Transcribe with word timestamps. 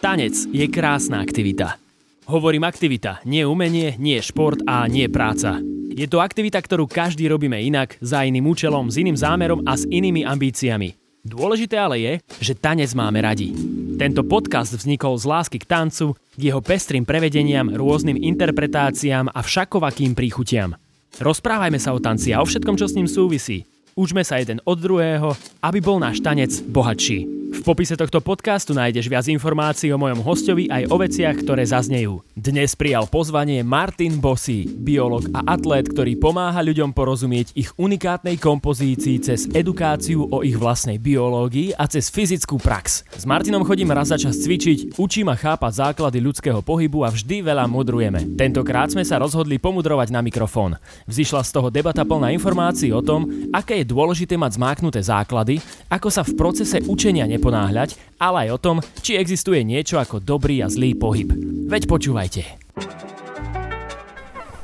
Tanec 0.00 0.48
je 0.48 0.64
krásna 0.64 1.20
aktivita. 1.20 1.76
Hovorím 2.24 2.64
aktivita, 2.64 3.20
nie 3.28 3.44
umenie, 3.44 4.00
nie 4.00 4.16
šport 4.24 4.64
a 4.64 4.88
nie 4.88 5.12
práca. 5.12 5.60
Je 5.92 6.08
to 6.08 6.24
aktivita, 6.24 6.56
ktorú 6.56 6.88
každý 6.88 7.28
robíme 7.28 7.60
inak, 7.60 8.00
za 8.00 8.24
iným 8.24 8.48
účelom, 8.48 8.88
s 8.88 8.96
iným 8.96 9.12
zámerom 9.12 9.60
a 9.68 9.76
s 9.76 9.84
inými 9.84 10.24
ambíciami. 10.24 10.96
Dôležité 11.20 11.76
ale 11.76 12.00
je, 12.00 12.12
že 12.40 12.56
tanec 12.56 12.96
máme 12.96 13.20
radi. 13.20 13.52
Tento 14.00 14.24
podcast 14.24 14.72
vznikol 14.72 15.20
z 15.20 15.28
lásky 15.28 15.60
k 15.60 15.68
tancu, 15.68 16.16
k 16.16 16.48
jeho 16.48 16.64
pestrým 16.64 17.04
prevedeniam, 17.04 17.68
rôznym 17.68 18.16
interpretáciám 18.16 19.28
a 19.28 19.44
všakovakým 19.44 20.16
príchutiam. 20.16 20.80
Rozprávajme 21.20 21.76
sa 21.76 21.92
o 21.92 22.00
tanci 22.00 22.32
a 22.32 22.40
o 22.40 22.48
všetkom, 22.48 22.80
čo 22.80 22.88
s 22.88 22.96
ním 22.96 23.04
súvisí. 23.04 23.68
Učme 24.00 24.24
sa 24.24 24.40
jeden 24.40 24.64
od 24.64 24.80
druhého, 24.80 25.36
aby 25.60 25.84
bol 25.84 26.00
náš 26.00 26.24
tanec 26.24 26.56
bohatší. 26.72 27.39
V 27.50 27.66
popise 27.66 27.98
tohto 27.98 28.22
podcastu 28.22 28.70
nájdeš 28.70 29.10
viac 29.10 29.26
informácií 29.26 29.90
o 29.90 29.98
mojom 29.98 30.22
hostovi 30.22 30.70
aj 30.70 30.86
o 30.86 30.96
veciach, 31.02 31.42
ktoré 31.42 31.66
zaznejú. 31.66 32.22
Dnes 32.38 32.78
prijal 32.78 33.10
pozvanie 33.10 33.66
Martin 33.66 34.22
Bossy, 34.22 34.70
biolog 34.70 35.26
a 35.34 35.58
atlét, 35.58 35.90
ktorý 35.90 36.14
pomáha 36.14 36.62
ľuďom 36.62 36.94
porozumieť 36.94 37.50
ich 37.58 37.74
unikátnej 37.74 38.38
kompozícii 38.38 39.18
cez 39.18 39.50
edukáciu 39.50 40.30
o 40.30 40.46
ich 40.46 40.54
vlastnej 40.54 41.02
biológii 41.02 41.74
a 41.74 41.90
cez 41.90 42.06
fyzickú 42.06 42.54
prax. 42.62 43.02
S 43.18 43.26
Martinom 43.26 43.66
chodím 43.66 43.90
raz 43.90 44.14
za 44.14 44.16
čas 44.22 44.38
cvičiť, 44.38 44.94
učím 45.02 45.34
a 45.34 45.36
chápať 45.36 45.90
základy 45.90 46.22
ľudského 46.22 46.62
pohybu 46.62 47.02
a 47.02 47.10
vždy 47.10 47.42
veľa 47.42 47.66
mudrujeme. 47.66 48.38
Tentokrát 48.38 48.94
sme 48.94 49.02
sa 49.02 49.18
rozhodli 49.18 49.58
pomudrovať 49.58 50.14
na 50.14 50.22
mikrofón. 50.22 50.78
Vzýšla 51.10 51.42
z 51.42 51.50
toho 51.50 51.68
debata 51.68 52.06
plná 52.06 52.30
informácií 52.30 52.94
o 52.94 53.02
tom, 53.02 53.26
aké 53.50 53.82
je 53.82 53.90
dôležité 53.90 54.38
mať 54.38 54.54
zmáknuté 54.54 55.02
základy, 55.02 55.58
ako 55.90 56.08
sa 56.14 56.22
v 56.22 56.38
procese 56.38 56.78
učenia 56.86 57.26
neponáhľať, 57.40 57.96
ale 58.20 58.46
aj 58.46 58.48
o 58.52 58.58
tom, 58.60 58.76
či 59.00 59.16
existuje 59.16 59.64
niečo 59.64 59.96
ako 59.96 60.20
dobrý 60.20 60.60
a 60.60 60.68
zlý 60.68 60.92
pohyb. 60.92 61.32
Veď 61.72 61.88
počúvajte. 61.88 62.44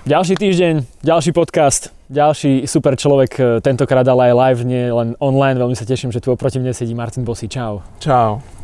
Ďalší 0.06 0.38
týždeň, 0.38 1.02
ďalší 1.02 1.34
podcast, 1.34 1.90
ďalší 2.06 2.70
super 2.70 2.94
človek, 2.94 3.30
e, 3.34 3.42
tentokrát 3.58 4.06
ale 4.06 4.30
aj 4.30 4.38
live, 4.38 4.60
nie 4.62 4.86
len 4.86 5.18
online. 5.18 5.58
Veľmi 5.58 5.74
sa 5.74 5.82
teším, 5.82 6.14
že 6.14 6.22
tu 6.22 6.30
oproti 6.30 6.62
mne 6.62 6.70
sedí 6.70 6.94
Martin 6.94 7.26
Bosy. 7.26 7.50
Čau. 7.50 7.82
Čau. 7.98 8.55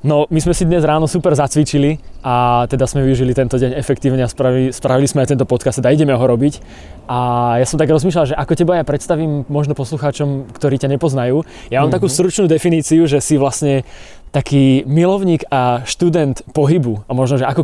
No, 0.00 0.24
my 0.32 0.40
sme 0.40 0.56
si 0.56 0.64
dnes 0.64 0.80
ráno 0.80 1.04
super 1.04 1.36
zacvičili 1.36 2.00
a 2.24 2.64
teda 2.72 2.88
sme 2.88 3.04
využili 3.04 3.36
tento 3.36 3.60
deň 3.60 3.76
efektívne 3.76 4.24
a 4.24 4.32
spravili, 4.32 4.72
spravili 4.72 5.04
sme 5.04 5.20
aj 5.20 5.36
tento 5.36 5.44
podcast, 5.44 5.76
teda 5.76 5.92
ideme 5.92 6.16
ho 6.16 6.24
robiť. 6.24 6.56
A 7.04 7.18
ja 7.60 7.68
som 7.68 7.76
tak 7.76 7.92
rozmýšľal, 7.92 8.32
že 8.32 8.38
ako 8.38 8.52
teba 8.56 8.80
ja 8.80 8.84
predstavím 8.88 9.44
možno 9.52 9.76
poslucháčom, 9.76 10.56
ktorí 10.56 10.80
ťa 10.80 10.96
nepoznajú. 10.96 11.44
Ja 11.68 11.84
mám 11.84 11.92
mm-hmm. 11.92 12.00
takú 12.00 12.08
stručnú 12.08 12.48
definíciu, 12.48 13.04
že 13.04 13.20
si 13.20 13.36
vlastne 13.36 13.84
taký 14.32 14.88
milovník 14.88 15.44
a 15.52 15.84
študent 15.84 16.48
pohybu 16.56 17.04
a 17.04 17.12
možno, 17.12 17.36
že 17.36 17.44
ak, 17.44 17.60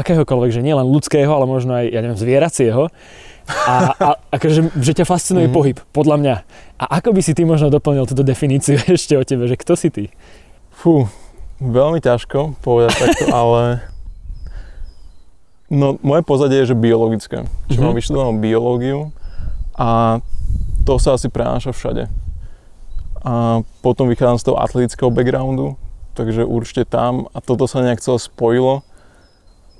akéhokoľvek, 0.00 0.56
že 0.56 0.64
nielen 0.64 0.88
ľudského, 0.88 1.28
ale 1.28 1.44
možno 1.44 1.76
aj, 1.76 1.92
ja 1.92 2.00
neviem, 2.00 2.16
zvieracieho. 2.16 2.88
A, 3.52 3.92
a 4.00 4.08
akože, 4.32 4.80
že 4.80 4.96
ťa 4.96 5.04
fascinuje 5.04 5.52
mm-hmm. 5.52 5.60
pohyb, 5.60 5.76
podľa 5.92 6.16
mňa. 6.24 6.34
A 6.80 7.04
ako 7.04 7.12
by 7.12 7.20
si 7.20 7.36
ty 7.36 7.44
možno 7.44 7.68
doplnil 7.68 8.08
túto 8.08 8.24
definíciu 8.24 8.80
ešte 8.96 9.12
o 9.12 9.28
tebe, 9.28 9.44
že 9.44 9.60
kto 9.60 9.76
si 9.76 9.92
ty? 9.92 10.04
Fú, 10.72 11.08
Veľmi 11.56 12.04
ťažko 12.04 12.60
povedať 12.60 12.92
takto, 13.00 13.24
ale 13.40 13.80
no, 15.72 15.96
moje 16.04 16.22
pozadie 16.22 16.60
je, 16.62 16.72
že 16.72 16.76
biologické. 16.76 17.44
Mm-hmm. 17.44 17.80
mám 17.80 17.96
vyštudovanú 17.96 18.32
biológiu 18.38 18.98
a 19.76 20.20
to 20.84 21.00
sa 21.00 21.16
asi 21.16 21.32
prenáša 21.32 21.72
všade. 21.72 22.06
A 23.26 23.64
potom 23.82 24.06
vychádzam 24.06 24.38
z 24.38 24.46
toho 24.46 24.60
atletického 24.62 25.10
backgroundu, 25.10 25.74
takže 26.14 26.46
určite 26.46 26.86
tam 26.86 27.26
a 27.34 27.42
toto 27.42 27.66
sa 27.66 27.82
nejak 27.82 27.98
celé 27.98 28.22
spojilo 28.22 28.86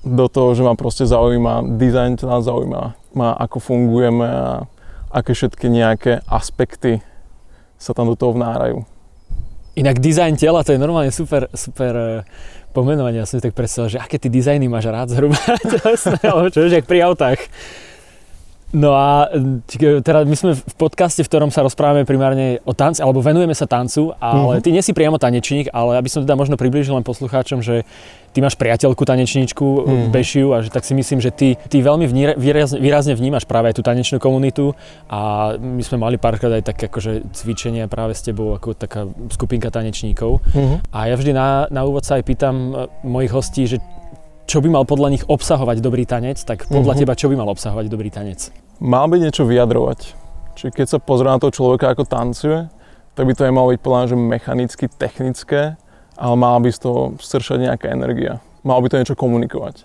do 0.06 0.26
toho, 0.30 0.54
že 0.54 0.62
ma 0.62 0.78
proste 0.78 1.06
zaujíma, 1.06 1.78
dizajn 1.78 2.18
nás 2.26 2.46
zaujíma, 2.46 2.82
ma 3.14 3.28
ako 3.38 3.58
fungujeme 3.58 4.26
a 4.26 4.66
aké 5.10 5.34
všetky 5.34 5.66
nejaké 5.70 6.22
aspekty 6.26 7.02
sa 7.78 7.94
tam 7.94 8.10
do 8.10 8.16
toho 8.18 8.34
vnárajú. 8.34 8.86
Inak 9.76 10.00
dizajn 10.00 10.40
tela, 10.40 10.64
to 10.64 10.72
je 10.72 10.80
normálne 10.80 11.12
super, 11.12 11.52
super 11.52 11.92
eh, 11.92 12.24
pomenovanie. 12.72 13.20
Ja 13.20 13.28
som 13.28 13.40
si 13.40 13.44
tak 13.44 13.52
predstavil, 13.52 13.96
že 13.96 13.98
aké 14.00 14.16
ty 14.16 14.32
dizajny 14.32 14.68
máš 14.72 14.88
rád 14.88 15.12
zhruba 15.12 15.36
alebo 16.32 16.48
čo, 16.48 16.64
že 16.68 16.80
pri 16.80 17.04
autách. 17.04 17.40
No 18.76 18.92
a 18.92 19.32
teda 20.04 20.28
my 20.28 20.36
sme 20.36 20.52
v 20.52 20.74
podcaste, 20.76 21.24
v 21.24 21.28
ktorom 21.32 21.48
sa 21.48 21.64
rozprávame 21.64 22.04
primárne 22.04 22.60
o 22.68 22.76
tanci, 22.76 23.00
alebo 23.00 23.24
venujeme 23.24 23.56
sa 23.56 23.64
tancu, 23.64 24.12
ale 24.20 24.60
uh-huh. 24.60 24.64
ty 24.64 24.68
nie 24.68 24.84
si 24.84 24.92
priamo 24.92 25.16
tanečník, 25.16 25.72
ale 25.72 25.96
aby 25.96 26.12
som 26.12 26.20
teda 26.20 26.36
možno 26.36 26.60
priblížil 26.60 26.92
len 26.92 27.00
poslucháčom, 27.00 27.64
že 27.64 27.88
ty 28.36 28.44
máš 28.44 28.60
priateľku 28.60 29.00
tanečníčku 29.00 29.64
uh-huh. 29.64 30.12
Bešiu 30.12 30.52
a 30.52 30.60
že 30.60 30.68
tak 30.68 30.84
si 30.84 30.92
myslím, 30.92 31.24
že 31.24 31.32
ty, 31.32 31.56
ty 31.56 31.80
veľmi 31.80 32.04
výrazne, 32.36 32.76
výrazne 32.76 33.16
vnímaš 33.16 33.48
práve 33.48 33.72
aj 33.72 33.80
tú 33.80 33.82
tanečnú 33.82 34.20
komunitu 34.20 34.76
a 35.08 35.56
my 35.56 35.80
sme 35.80 35.96
mali 35.96 36.20
párkrát 36.20 36.60
aj 36.60 36.68
také 36.68 36.92
akože 36.92 37.32
cvičenia 37.32 37.88
práve 37.88 38.12
s 38.12 38.20
tebou 38.28 38.52
ako 38.52 38.76
taká 38.76 39.08
skupinka 39.32 39.72
tanečníkov. 39.72 40.44
Uh-huh. 40.52 40.84
A 40.92 41.08
ja 41.08 41.16
vždy 41.16 41.32
na, 41.32 41.64
na 41.72 41.88
úvod 41.88 42.04
sa 42.04 42.20
aj 42.20 42.28
pýtam 42.28 42.76
e, 42.76 42.92
mojich 43.08 43.32
hostí, 43.32 43.64
že 43.64 43.80
čo 44.46 44.62
by 44.62 44.68
mal 44.70 44.84
podľa 44.86 45.18
nich 45.18 45.24
obsahovať 45.26 45.82
dobrý 45.82 46.06
tanec, 46.06 46.38
tak 46.46 46.70
podľa 46.70 46.94
uh-huh. 46.94 47.02
teba 47.02 47.18
čo 47.18 47.26
by 47.26 47.34
mal 47.34 47.50
obsahovať 47.50 47.90
dobrý 47.90 48.14
tanec? 48.14 48.54
Mal 48.78 49.10
by 49.10 49.18
niečo 49.18 49.42
vyjadrovať. 49.42 50.14
Čiže 50.56 50.70
keď 50.72 50.86
sa 50.86 50.98
pozrie 51.02 51.28
na 51.28 51.42
toho 51.42 51.52
človeka, 51.52 51.92
ako 51.92 52.06
tancuje, 52.06 52.70
tak 53.18 53.24
by 53.26 53.32
to 53.34 53.42
nemalo 53.44 53.74
byť 53.74 53.80
podľa 53.82 54.08
že 54.08 54.16
mechanicky 54.16 54.84
technické, 54.86 55.74
ale 56.14 56.34
mala 56.38 56.62
by 56.62 56.70
z 56.70 56.78
toho 56.80 57.00
stršať 57.18 57.58
nejaká 57.68 57.90
energia. 57.90 58.38
Malo 58.62 58.86
by 58.86 58.88
to 58.88 58.98
niečo 59.02 59.18
komunikovať. 59.18 59.82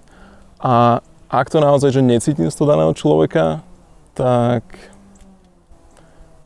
A 0.62 1.02
ak 1.28 1.48
to 1.50 1.58
naozaj, 1.58 1.92
že 1.92 2.06
necítim 2.06 2.48
z 2.48 2.56
toho 2.56 2.72
daného 2.72 2.94
človeka, 2.94 3.66
tak, 4.14 4.64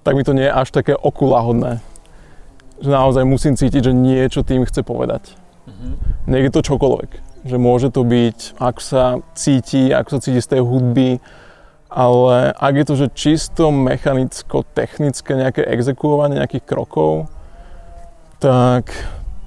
tak 0.08 0.14
mi 0.16 0.24
to 0.24 0.32
nie 0.32 0.48
je 0.48 0.54
až 0.56 0.72
také 0.72 0.96
okulahodné. 0.96 1.84
Že 2.80 2.90
naozaj 2.90 3.24
musím 3.28 3.60
cítiť, 3.60 3.92
že 3.92 3.94
niečo 3.94 4.46
tým 4.46 4.64
chce 4.64 4.86
povedať. 4.86 5.36
Mm-hmm. 5.68 6.32
Je 6.32 6.54
to 6.54 6.62
čokoľvek 6.64 7.25
že 7.46 7.62
môže 7.62 7.94
to 7.94 8.02
byť, 8.02 8.58
ako 8.58 8.82
sa 8.82 9.04
cíti, 9.38 9.94
ako 9.94 10.18
sa 10.18 10.20
cíti 10.20 10.42
z 10.42 10.58
tej 10.58 10.62
hudby, 10.66 11.22
ale 11.94 12.52
ak 12.58 12.74
je 12.74 12.86
to, 12.90 12.96
že 12.98 13.08
čisto 13.14 13.70
mechanicko-technické 13.70 15.38
nejaké 15.38 15.62
exekuovanie 15.62 16.42
nejakých 16.42 16.66
krokov, 16.66 17.30
tak 18.42 18.90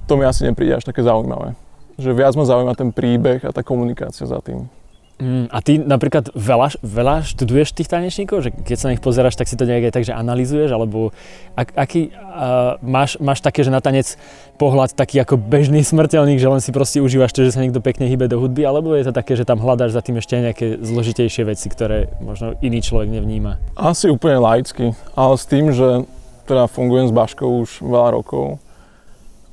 to 0.07 0.15
mi 0.15 0.25
asi 0.25 0.47
nepríde 0.47 0.79
až 0.79 0.87
také 0.87 1.03
zaujímavé. 1.03 1.59
Že 1.99 2.15
viac 2.15 2.39
ma 2.39 2.47
zaujíma 2.47 2.79
ten 2.79 2.95
príbeh 2.95 3.43
a 3.43 3.51
tá 3.51 3.67
komunikácia 3.67 4.25
za 4.25 4.39
tým. 4.39 4.71
Mm, 5.19 5.51
a 5.51 5.59
ty 5.59 5.83
napríklad 5.83 6.31
veľa, 6.31 6.79
veľa 6.79 7.27
študuješ 7.27 7.75
tých 7.75 7.91
tanečníkov? 7.91 8.39
Že 8.39 8.51
keď 8.63 8.77
sa 8.79 8.87
na 8.87 8.93
nich 8.95 9.03
pozeráš, 9.03 9.35
tak 9.35 9.51
si 9.51 9.59
to 9.59 9.67
nejak 9.67 9.91
aj 9.91 9.95
tak, 9.99 10.07
že 10.07 10.15
analizuješ? 10.15 10.71
Alebo 10.71 11.11
ak, 11.59 11.75
aký, 11.75 12.15
uh, 12.15 12.79
máš, 12.79 13.19
máš 13.19 13.43
také, 13.43 13.67
že 13.67 13.75
na 13.75 13.83
tanec 13.83 14.15
pohľad 14.63 14.95
taký 14.95 15.19
ako 15.19 15.35
bežný 15.35 15.83
smrteľník, 15.83 16.39
že 16.39 16.47
len 16.47 16.63
si 16.63 16.71
proste 16.71 17.03
užívaš 17.03 17.35
to, 17.35 17.43
že 17.43 17.59
sa 17.59 17.67
niekto 17.67 17.83
pekne 17.83 18.07
hýbe 18.07 18.31
do 18.31 18.39
hudby? 18.39 18.63
Alebo 18.63 18.95
je 18.95 19.11
to 19.11 19.13
také, 19.13 19.35
že 19.35 19.43
tam 19.43 19.59
hľadáš 19.59 19.99
za 19.99 20.07
tým 20.07 20.23
ešte 20.23 20.39
nejaké 20.39 20.79
zložitejšie 20.87 21.43
veci, 21.51 21.67
ktoré 21.67 22.15
možno 22.23 22.55
iný 22.63 22.79
človek 22.79 23.11
nevníma? 23.11 23.59
Asi 23.75 24.07
úplne 24.07 24.39
laicky, 24.39 24.95
ale 25.19 25.35
s 25.35 25.45
tým, 25.51 25.75
že 25.75 26.07
teda 26.47 26.71
fungujem 26.71 27.11
s 27.11 27.13
Baškou 27.13 27.67
už 27.67 27.83
veľa 27.83 28.23
rokov, 28.23 28.63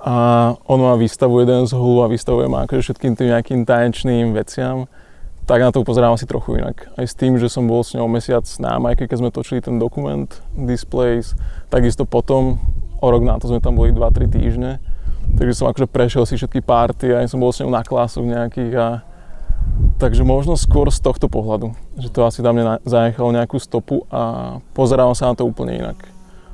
a 0.06 0.54
on 0.70 0.86
má 0.86 0.94
výstavu 0.94 1.42
jeden 1.42 1.66
z 1.66 1.74
hulu 1.74 2.06
a 2.06 2.12
vystavuje 2.14 2.46
ma 2.46 2.70
akože 2.70 2.94
všetkým 2.94 3.18
tým 3.18 3.34
nejakým 3.34 3.60
tanečným 3.66 4.38
veciam 4.38 4.86
tak 5.46 5.62
na 5.62 5.70
to 5.70 5.86
pozerám 5.86 6.18
asi 6.18 6.26
trochu 6.26 6.58
inak. 6.58 6.90
Aj 6.98 7.06
s 7.06 7.14
tým, 7.14 7.38
že 7.38 7.50
som 7.50 7.70
bol 7.70 7.86
s 7.86 7.94
ňou 7.94 8.10
mesiac 8.10 8.46
na 8.58 8.82
Majke, 8.82 9.06
keď 9.06 9.18
sme 9.22 9.30
točili 9.30 9.62
ten 9.62 9.78
dokument 9.78 10.30
Displays, 10.58 11.38
takisto 11.70 12.06
potom, 12.10 12.58
o 12.98 13.08
rok 13.08 13.22
na 13.22 13.38
to 13.38 13.50
sme 13.50 13.62
tam 13.62 13.78
boli 13.78 13.94
2-3 13.94 14.26
týždne. 14.26 14.82
Takže 15.38 15.54
som 15.58 15.70
akože 15.70 15.90
prešiel 15.90 16.26
si 16.26 16.38
všetky 16.38 16.66
párty 16.66 17.14
a 17.14 17.22
som 17.30 17.42
bol 17.42 17.54
s 17.54 17.62
ňou 17.62 17.70
na 17.70 17.86
klasoch 17.86 18.26
nejakých 18.26 18.74
a 18.78 18.88
Takže 19.96 20.28
možno 20.28 20.60
skôr 20.60 20.92
z 20.92 21.00
tohto 21.00 21.32
pohľadu, 21.32 21.72
že 21.96 22.12
to 22.12 22.28
asi 22.28 22.44
tam 22.44 22.60
mne 22.60 22.84
zanechalo 22.84 23.32
nejakú 23.32 23.56
stopu 23.58 24.04
a 24.12 24.56
pozerávam 24.76 25.16
sa 25.16 25.32
na 25.32 25.36
to 25.40 25.48
úplne 25.48 25.72
inak. 25.80 25.98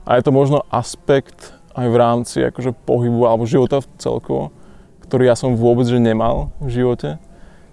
A 0.05 0.17
je 0.17 0.25
to 0.25 0.31
možno 0.31 0.61
aspekt 0.69 1.53
aj 1.73 1.87
v 1.89 1.97
rámci 1.97 2.37
akože 2.45 2.77
pohybu 2.85 3.25
alebo 3.25 3.49
života 3.49 3.81
celkovo, 3.97 4.53
ktorý 5.05 5.27
ja 5.29 5.35
som 5.35 5.57
vôbec 5.57 5.89
že 5.89 5.97
nemal 5.97 6.53
v 6.61 6.69
živote 6.81 7.17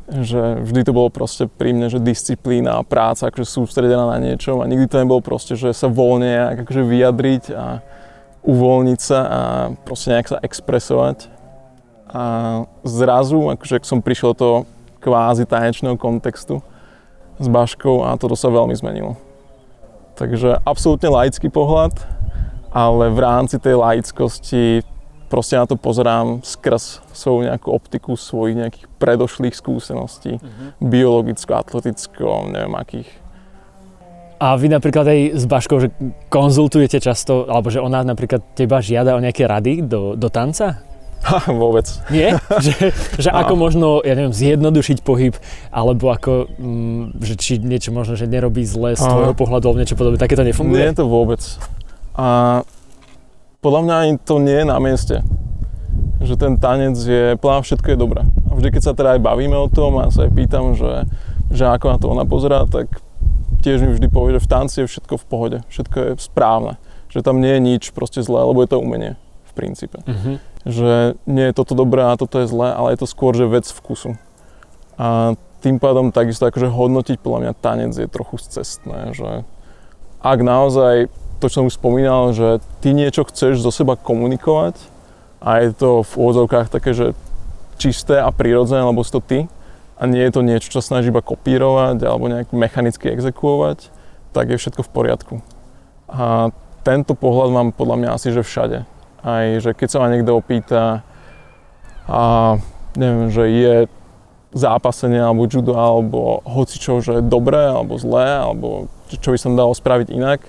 že 0.09 0.65
vždy 0.65 0.89
to 0.89 0.93
bolo 0.97 1.13
proste 1.13 1.45
pri 1.53 1.77
mne, 1.77 1.93
že 1.93 2.01
disciplína 2.01 2.81
a 2.81 2.87
práca, 2.87 3.29
akože 3.29 3.45
sústredená 3.45 4.09
na 4.09 4.17
niečom 4.17 4.65
a 4.65 4.69
nikdy 4.69 4.89
to 4.89 5.05
nebolo 5.05 5.21
proste, 5.21 5.53
že 5.53 5.77
sa 5.77 5.93
voľne 5.93 6.57
akože 6.65 6.81
vyjadriť 6.81 7.45
a 7.53 7.85
uvoľniť 8.41 9.01
sa 9.05 9.19
a 9.21 9.41
proste 9.85 10.17
nejak 10.17 10.29
sa 10.33 10.39
expresovať. 10.41 11.29
A 12.09 12.23
zrazu, 12.89 13.53
akože 13.53 13.85
som 13.85 14.01
prišiel 14.01 14.33
do 14.33 14.65
kvázi 15.05 15.45
tanečného 15.45 16.01
kontextu 16.01 16.65
s 17.37 17.47
Baškou 17.47 18.09
a 18.09 18.17
toto 18.17 18.33
sa 18.33 18.49
veľmi 18.49 18.73
zmenilo. 18.73 19.21
Takže 20.17 20.65
absolútne 20.65 21.13
laický 21.13 21.53
pohľad, 21.53 21.95
ale 22.73 23.13
v 23.13 23.21
rámci 23.21 23.61
tej 23.61 23.77
laickosti 23.77 24.83
proste 25.29 25.61
na 25.61 25.69
to 25.69 25.77
pozerám 25.77 26.41
skrz 26.41 27.05
svoju 27.13 27.47
nejakú 27.47 27.69
optiku 27.71 28.17
svojich 28.17 28.57
nejakých 28.57 28.87
predošlých 28.97 29.55
skúseností, 29.55 30.41
uh-huh. 30.41 30.75
biologicko, 30.81 31.53
atleticko, 31.61 32.49
neviem 32.49 32.75
akých. 32.75 33.11
A 34.39 34.55
vy 34.55 34.71
napríklad 34.71 35.03
aj 35.03 35.21
s 35.35 35.45
Baškou, 35.51 35.79
že 35.83 35.91
konzultujete 36.31 37.03
často, 37.03 37.51
alebo 37.51 37.75
že 37.75 37.83
ona 37.83 38.07
napríklad 38.07 38.55
teba 38.55 38.79
žiada 38.79 39.19
o 39.19 39.21
nejaké 39.21 39.51
rady 39.51 39.83
do, 39.83 40.15
do 40.15 40.31
tanca? 40.31 40.79
Ha, 41.19 41.51
vôbec. 41.51 41.91
Nie? 42.15 42.39
Že, 42.63 42.95
že 43.19 43.31
ako 43.35 43.59
možno, 43.59 43.99
ja 44.07 44.15
neviem, 44.15 44.31
zjednodušiť 44.31 45.03
pohyb, 45.03 45.35
alebo 45.75 46.15
ako, 46.15 46.47
mm, 46.47 47.19
že 47.19 47.35
či 47.35 47.53
niečo 47.59 47.91
možno, 47.91 48.15
že 48.15 48.31
nerobí 48.31 48.63
zle 48.63 48.95
z 48.95 49.03
tvojho 49.03 49.35
pohľadu, 49.35 49.67
alebo 49.67 49.83
niečo 49.83 49.99
podobné, 49.99 50.23
také 50.23 50.39
to 50.39 50.47
nefunguje? 50.47 50.79
Nie 50.79 50.95
to 50.95 51.11
vôbec. 51.11 51.43
A 52.15 52.63
podľa 53.59 53.81
mňa 53.85 53.95
ani 53.95 54.13
to 54.23 54.35
nie 54.39 54.59
je 54.63 54.67
na 54.67 54.79
mieste. 54.79 55.17
Že 56.19 56.35
ten 56.35 56.53
tanec 56.59 56.99
je, 56.99 57.39
plán 57.39 57.63
všetko 57.63 57.95
je 57.95 57.99
dobré. 57.99 58.23
A 58.51 58.59
vždy, 58.59 58.75
keď 58.75 58.83
sa 58.83 58.93
teda 58.95 59.19
aj 59.19 59.21
bavíme 59.23 59.55
o 59.55 59.71
tom 59.71 59.99
a 60.03 60.11
sa 60.11 60.27
aj 60.27 60.33
pýtam, 60.35 60.75
že, 60.75 61.07
že 61.51 61.67
ako 61.67 61.87
na 61.91 61.99
to 61.99 62.07
ona 62.11 62.25
pozerá, 62.27 62.67
tak 62.67 62.91
tiež 63.63 63.83
mi 63.87 63.95
vždy 63.95 64.07
povie, 64.11 64.39
že 64.39 64.45
v 64.45 64.51
tanci 64.51 64.77
je 64.83 64.91
všetko 64.91 65.15
v 65.19 65.27
pohode, 65.27 65.59
všetko 65.71 65.97
je 65.99 66.11
správne. 66.23 66.75
Že 67.11 67.25
tam 67.25 67.43
nie 67.43 67.55
je 67.59 67.61
nič 67.63 67.85
proste 67.95 68.23
zlé, 68.23 68.43
lebo 68.47 68.63
je 68.63 68.71
to 68.71 68.83
umenie 68.83 69.15
v 69.47 69.53
princípe. 69.55 69.99
Uh-huh. 70.05 70.37
Že 70.67 71.19
nie 71.27 71.47
je 71.51 71.57
toto 71.57 71.75
dobré 71.79 72.03
a 72.05 72.19
toto 72.19 72.43
je 72.43 72.51
zlé, 72.51 72.75
ale 72.75 72.95
je 72.95 73.03
to 73.03 73.09
skôr, 73.11 73.33
že 73.35 73.47
vec 73.49 73.67
vkusu. 73.67 74.19
A 74.99 75.39
tým 75.63 75.83
pádom 75.83 76.15
takisto 76.15 76.47
akože 76.47 76.71
hodnotiť 76.71 77.19
podľa 77.19 77.39
mňa 77.43 77.53
tanec 77.59 77.93
je 77.95 78.07
trochu 78.07 78.39
cestné, 78.39 79.11
že 79.15 79.43
ak 80.23 80.39
naozaj 80.43 81.11
to, 81.39 81.47
čo 81.47 81.63
som 81.63 81.69
už 81.71 81.79
spomínal, 81.79 82.35
že 82.35 82.59
ty 82.83 82.91
niečo 82.91 83.23
chceš 83.27 83.63
zo 83.63 83.71
seba 83.71 83.95
komunikovať 83.95 84.75
a 85.39 85.63
je 85.63 85.71
to 85.75 86.03
v 86.03 86.13
úvodzovkách 86.19 86.67
také, 86.71 86.91
že 86.95 87.07
čisté 87.79 88.19
a 88.19 88.35
prirodzené, 88.35 88.83
lebo 88.83 89.07
si 89.07 89.15
to 89.15 89.23
ty 89.23 89.47
a 89.99 90.03
nie 90.07 90.23
je 90.27 90.35
to 90.35 90.43
niečo, 90.43 90.69
čo 90.71 90.83
snaží 90.83 91.15
iba 91.15 91.23
kopírovať 91.23 92.03
alebo 92.03 92.27
nejak 92.27 92.51
mechanicky 92.51 93.11
exekuovať, 93.15 93.91
tak 94.35 94.51
je 94.51 94.59
všetko 94.59 94.83
v 94.83 94.91
poriadku. 94.91 95.35
A 96.11 96.51
tento 96.83 97.15
pohľad 97.15 97.51
mám 97.55 97.69
podľa 97.71 97.97
mňa 98.03 98.11
asi, 98.15 98.35
že 98.35 98.43
všade. 98.43 98.87
Aj, 99.23 99.47
že 99.59 99.75
keď 99.75 99.89
sa 99.91 99.99
ma 100.03 100.11
niekto 100.11 100.39
opýta 100.39 101.03
a 102.07 102.57
neviem, 102.99 103.31
že 103.31 103.45
je 103.51 103.75
zápasenie 104.55 105.21
alebo 105.21 105.45
judo 105.45 105.77
alebo 105.77 106.41
hocičo, 106.43 107.05
že 107.05 107.21
je 107.21 107.23
dobré 107.23 107.69
alebo 107.69 108.01
zlé 108.01 108.43
alebo 108.43 108.89
čo 109.13 109.35
by 109.35 109.39
som 109.39 109.59
dal 109.59 109.71
spraviť 109.77 110.09
inak, 110.09 110.41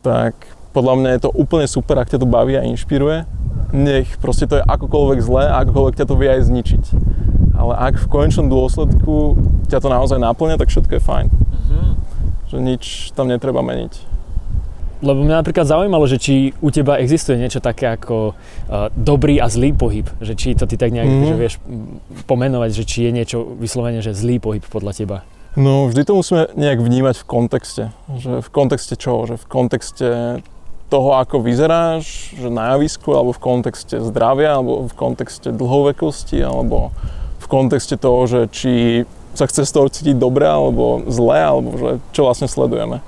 tak 0.00 0.34
podľa 0.70 0.94
mňa 0.96 1.10
je 1.16 1.20
to 1.26 1.30
úplne 1.34 1.66
super, 1.66 1.98
ak 1.98 2.10
ťa 2.10 2.22
to 2.22 2.28
baví 2.28 2.54
a 2.54 2.66
inšpiruje. 2.66 3.26
Nech 3.70 4.18
proste 4.18 4.46
to 4.46 4.58
je 4.58 4.64
akokoľvek 4.66 5.18
zlé, 5.22 5.44
akokoľvek 5.50 5.94
ťa 5.98 6.06
to 6.06 6.14
vie 6.18 6.28
aj 6.30 6.42
zničiť. 6.46 6.84
Ale 7.54 7.76
ak 7.76 8.00
v 8.00 8.06
konečnom 8.08 8.48
dôsledku 8.48 9.36
ťa 9.68 9.78
to 9.84 9.88
naozaj 9.92 10.18
naplňa, 10.18 10.56
tak 10.56 10.72
všetko 10.72 10.96
je 10.96 11.02
fajn. 11.02 11.26
Mm-hmm. 11.28 11.86
Že 12.50 12.56
nič 12.58 12.84
tam 13.12 13.28
netreba 13.28 13.60
meniť. 13.60 14.10
Lebo 15.00 15.24
mňa 15.24 15.40
napríklad 15.40 15.64
zaujímalo, 15.64 16.04
že 16.04 16.20
či 16.20 16.52
u 16.60 16.68
teba 16.68 17.00
existuje 17.00 17.40
niečo 17.40 17.64
také 17.64 17.88
ako 17.88 18.36
uh, 18.36 18.92
dobrý 18.92 19.40
a 19.40 19.48
zlý 19.48 19.72
pohyb. 19.72 20.04
Že 20.20 20.32
či 20.36 20.48
to 20.52 20.68
ty 20.68 20.76
tak 20.76 20.92
nejak 20.92 21.08
mm-hmm. 21.08 21.28
že 21.28 21.34
vieš 21.40 21.54
pomenovať, 22.28 22.70
že 22.76 22.84
či 22.84 22.98
je 23.08 23.10
niečo 23.16 23.38
vyslovene, 23.56 24.04
že 24.04 24.12
zlý 24.12 24.36
pohyb 24.40 24.60
podľa 24.60 24.92
teba. 24.92 25.18
No 25.58 25.90
vždy 25.90 26.06
to 26.06 26.14
musíme 26.14 26.46
nejak 26.54 26.78
vnímať 26.78 27.16
v 27.22 27.26
kontexte. 27.26 27.84
Že 28.06 28.38
v 28.38 28.50
kontexte 28.54 28.94
čoho? 28.94 29.26
Že 29.26 29.36
v 29.42 29.46
kontexte 29.50 30.08
toho, 30.90 31.18
ako 31.18 31.42
vyzeráš, 31.42 32.34
že 32.34 32.50
na 32.50 32.74
javisku, 32.74 33.14
alebo 33.14 33.34
v 33.34 33.42
kontexte 33.42 33.98
zdravia, 33.98 34.58
alebo 34.58 34.86
v 34.86 34.94
kontexte 34.94 35.54
dlhovekosti, 35.54 36.42
alebo 36.42 36.94
v 37.38 37.46
kontexte 37.46 37.98
toho, 37.98 38.26
že 38.26 38.40
či 38.50 38.72
sa 39.34 39.46
chce 39.46 39.66
z 39.66 39.74
toho 39.74 39.86
cítiť 39.86 40.18
dobre, 40.18 40.46
alebo 40.46 41.06
zle, 41.06 41.38
alebo 41.38 41.68
že 41.78 41.90
čo 42.10 42.26
vlastne 42.26 42.50
sledujeme. 42.50 43.02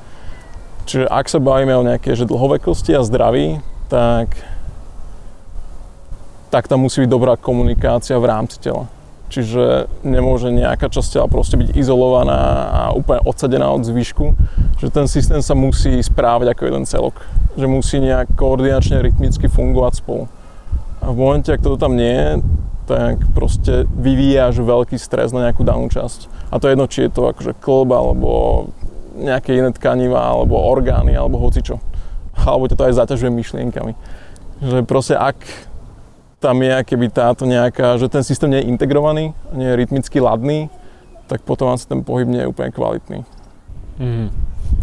Čiže 0.86 1.10
ak 1.10 1.26
sa 1.30 1.38
bavíme 1.38 1.74
o 1.78 1.86
nejakej 1.86 2.22
že 2.22 2.30
dlhovekosti 2.30 2.94
a 2.94 3.06
zdraví, 3.06 3.62
tak, 3.90 4.34
tak 6.50 6.66
tam 6.66 6.86
musí 6.86 7.06
byť 7.06 7.10
dobrá 7.10 7.34
komunikácia 7.38 8.18
v 8.18 8.26
rámci 8.30 8.58
tela. 8.62 8.86
Čiže 9.32 9.88
nemôže 10.04 10.52
nejaká 10.52 10.92
časť 10.92 11.16
tela 11.16 11.24
proste 11.24 11.56
byť 11.56 11.72
izolovaná 11.72 12.68
a 12.68 12.80
úplne 12.92 13.24
odsadená 13.24 13.72
od 13.72 13.80
zvyšku. 13.80 14.36
Že 14.76 14.92
ten 14.92 15.06
systém 15.08 15.40
sa 15.40 15.56
musí 15.56 15.96
správať 16.04 16.52
ako 16.52 16.62
jeden 16.68 16.84
celok. 16.84 17.16
Že 17.56 17.64
musí 17.64 17.96
nejak 17.96 18.36
koordinačne, 18.36 19.00
rytmicky 19.00 19.48
fungovať 19.48 20.04
spolu. 20.04 20.28
A 21.00 21.08
v 21.08 21.16
momente, 21.16 21.48
ak 21.48 21.64
toto 21.64 21.80
tam 21.80 21.96
nie 21.96 22.12
je, 22.12 22.30
tak 22.84 23.24
proste 23.32 23.88
vyvíjaš 23.88 24.60
veľký 24.60 25.00
stres 25.00 25.32
na 25.32 25.48
nejakú 25.48 25.64
danú 25.64 25.88
časť. 25.88 26.52
A 26.52 26.60
to 26.60 26.68
je 26.68 26.76
jedno, 26.76 26.84
či 26.84 27.08
je 27.08 27.14
to 27.16 27.32
akože 27.32 27.56
klb, 27.56 27.88
alebo 27.88 28.30
nejaké 29.16 29.56
iné 29.56 29.72
tkaniva, 29.72 30.28
alebo 30.28 30.60
orgány, 30.60 31.16
alebo 31.16 31.40
hocičo. 31.40 31.80
Alebo 32.36 32.68
ťa 32.68 32.76
to 32.76 32.84
aj 32.84 32.94
zaťažuje 33.00 33.32
myšlienkami. 33.32 33.96
Že 34.60 34.78
proste 34.84 35.16
ak 35.16 35.40
tam 36.42 36.58
je 36.58 36.82
keby 36.82 37.06
táto 37.14 37.46
nejaká, 37.46 37.94
že 38.02 38.10
ten 38.10 38.26
systém 38.26 38.50
nie 38.50 38.58
je 38.58 38.70
integrovaný, 38.74 39.30
nie 39.54 39.70
je 39.70 39.78
rytmicky 39.78 40.18
ladný, 40.18 40.66
tak 41.30 41.46
potom 41.46 41.70
asi 41.70 41.86
ten 41.86 42.02
pohyb 42.02 42.26
nie 42.26 42.42
je 42.42 42.50
úplne 42.50 42.74
kvalitný. 42.74 43.22
Mm. 44.02 44.34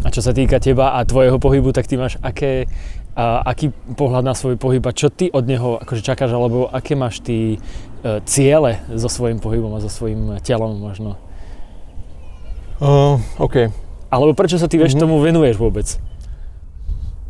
A 0.01 0.07
čo 0.07 0.23
sa 0.23 0.31
týka 0.31 0.63
teba 0.63 0.95
a 0.95 1.03
tvojho 1.03 1.35
pohybu, 1.35 1.75
tak 1.75 1.83
ty 1.83 1.99
máš 1.99 2.15
aké, 2.23 2.71
a, 3.19 3.43
aký 3.43 3.75
pohľad 3.99 4.23
na 4.23 4.31
svoj 4.31 4.55
pohyb 4.55 4.79
a 4.87 4.95
čo 4.95 5.11
ty 5.11 5.27
od 5.27 5.43
neho 5.43 5.75
akože 5.83 5.99
čakáš, 5.99 6.31
alebo 6.31 6.71
aké 6.71 6.95
máš 6.95 7.19
ty 7.19 7.59
e, 8.03 8.23
ciele 8.23 8.79
so 8.95 9.11
svojím 9.11 9.43
pohybom 9.43 9.75
a 9.75 9.83
so 9.83 9.91
svojím 9.91 10.39
telom 10.39 10.79
možno? 10.79 11.19
Uh, 12.79 13.19
OK. 13.35 13.67
Alebo 14.07 14.31
prečo 14.31 14.55
sa 14.55 14.71
ty 14.71 14.79
vieš 14.79 14.95
mm-hmm. 14.95 15.03
tomu 15.03 15.19
venuješ 15.19 15.59
vôbec? 15.59 15.99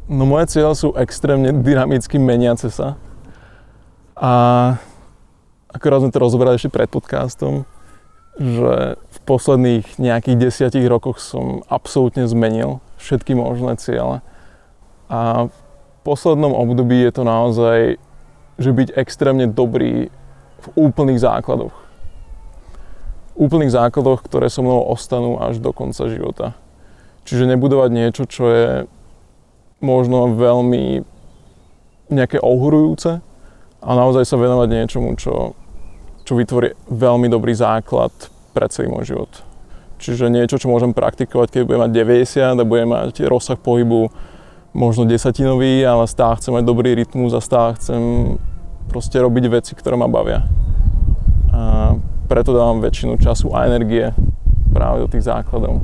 No 0.05 0.29
moje 0.29 0.53
cieľe 0.53 0.77
sú 0.77 0.93
extrémne 0.93 1.49
dynamicky 1.65 2.21
meniace 2.21 2.69
sa 2.69 3.01
a 4.19 4.31
akorát 5.71 6.03
sme 6.03 6.11
to 6.11 6.19
rozoberali 6.19 6.59
ešte 6.59 6.67
pred 6.67 6.91
podcastom, 6.91 7.63
že 8.35 8.99
v 8.99 9.17
posledných 9.23 9.95
nejakých 9.95 10.37
desiatich 10.37 10.83
rokoch 10.91 11.23
som 11.23 11.63
absolútne 11.71 12.27
zmenil 12.27 12.83
všetky 12.99 13.31
možné 13.31 13.79
ciele. 13.79 14.19
A 15.07 15.47
v 15.47 15.57
poslednom 16.03 16.51
období 16.51 16.99
je 16.99 17.11
to 17.15 17.23
naozaj, 17.23 17.77
že 18.59 18.69
byť 18.75 18.99
extrémne 18.99 19.47
dobrý 19.47 20.11
v 20.59 20.67
úplných 20.75 21.23
základoch. 21.23 21.71
Úplných 23.39 23.71
základoch, 23.71 24.19
ktoré 24.27 24.51
so 24.51 24.59
mnou 24.59 24.83
ostanú 24.83 25.39
až 25.39 25.63
do 25.63 25.71
konca 25.71 26.11
života. 26.11 26.59
Čiže 27.23 27.55
nebudovať 27.55 27.89
niečo, 27.95 28.23
čo 28.27 28.43
je 28.51 28.67
možno 29.79 30.35
veľmi 30.35 31.07
nejaké 32.11 32.35
ohurujúce, 32.43 33.23
a 33.79 33.89
naozaj 33.95 34.27
sa 34.27 34.35
venovať 34.35 34.67
niečomu, 34.67 35.15
čo, 35.15 35.55
čo 36.27 36.33
vytvorí 36.35 36.75
veľmi 36.91 37.31
dobrý 37.31 37.55
základ 37.55 38.11
pre 38.51 38.67
celý 38.67 38.91
môj 38.91 39.15
život. 39.15 39.31
Čiže 39.99 40.31
niečo, 40.31 40.55
čo 40.55 40.71
môžem 40.71 40.95
praktikovať, 40.95 41.47
keď 41.51 41.61
budem 41.67 41.81
mať 41.83 41.91
90 41.91 42.59
a 42.59 42.63
budem 42.63 42.87
mať 42.87 43.27
rozsah 43.27 43.59
pohybu 43.59 44.07
možno 44.71 45.03
desatinový, 45.03 45.83
ale 45.83 46.07
stále 46.07 46.39
chcem 46.39 46.55
mať 46.55 46.63
dobrý 46.63 46.95
rytmus 46.95 47.35
a 47.35 47.43
stále 47.43 47.75
chcem 47.75 48.35
proste 48.87 49.19
robiť 49.19 49.45
veci, 49.51 49.71
ktoré 49.75 49.99
ma 49.99 50.07
bavia. 50.07 50.47
A 51.51 51.95
preto 52.31 52.55
dávam 52.55 52.79
väčšinu 52.79 53.19
času 53.19 53.51
a 53.51 53.67
energie 53.67 54.13
práve 54.71 55.03
do 55.03 55.07
tých 55.11 55.27
základov. 55.27 55.83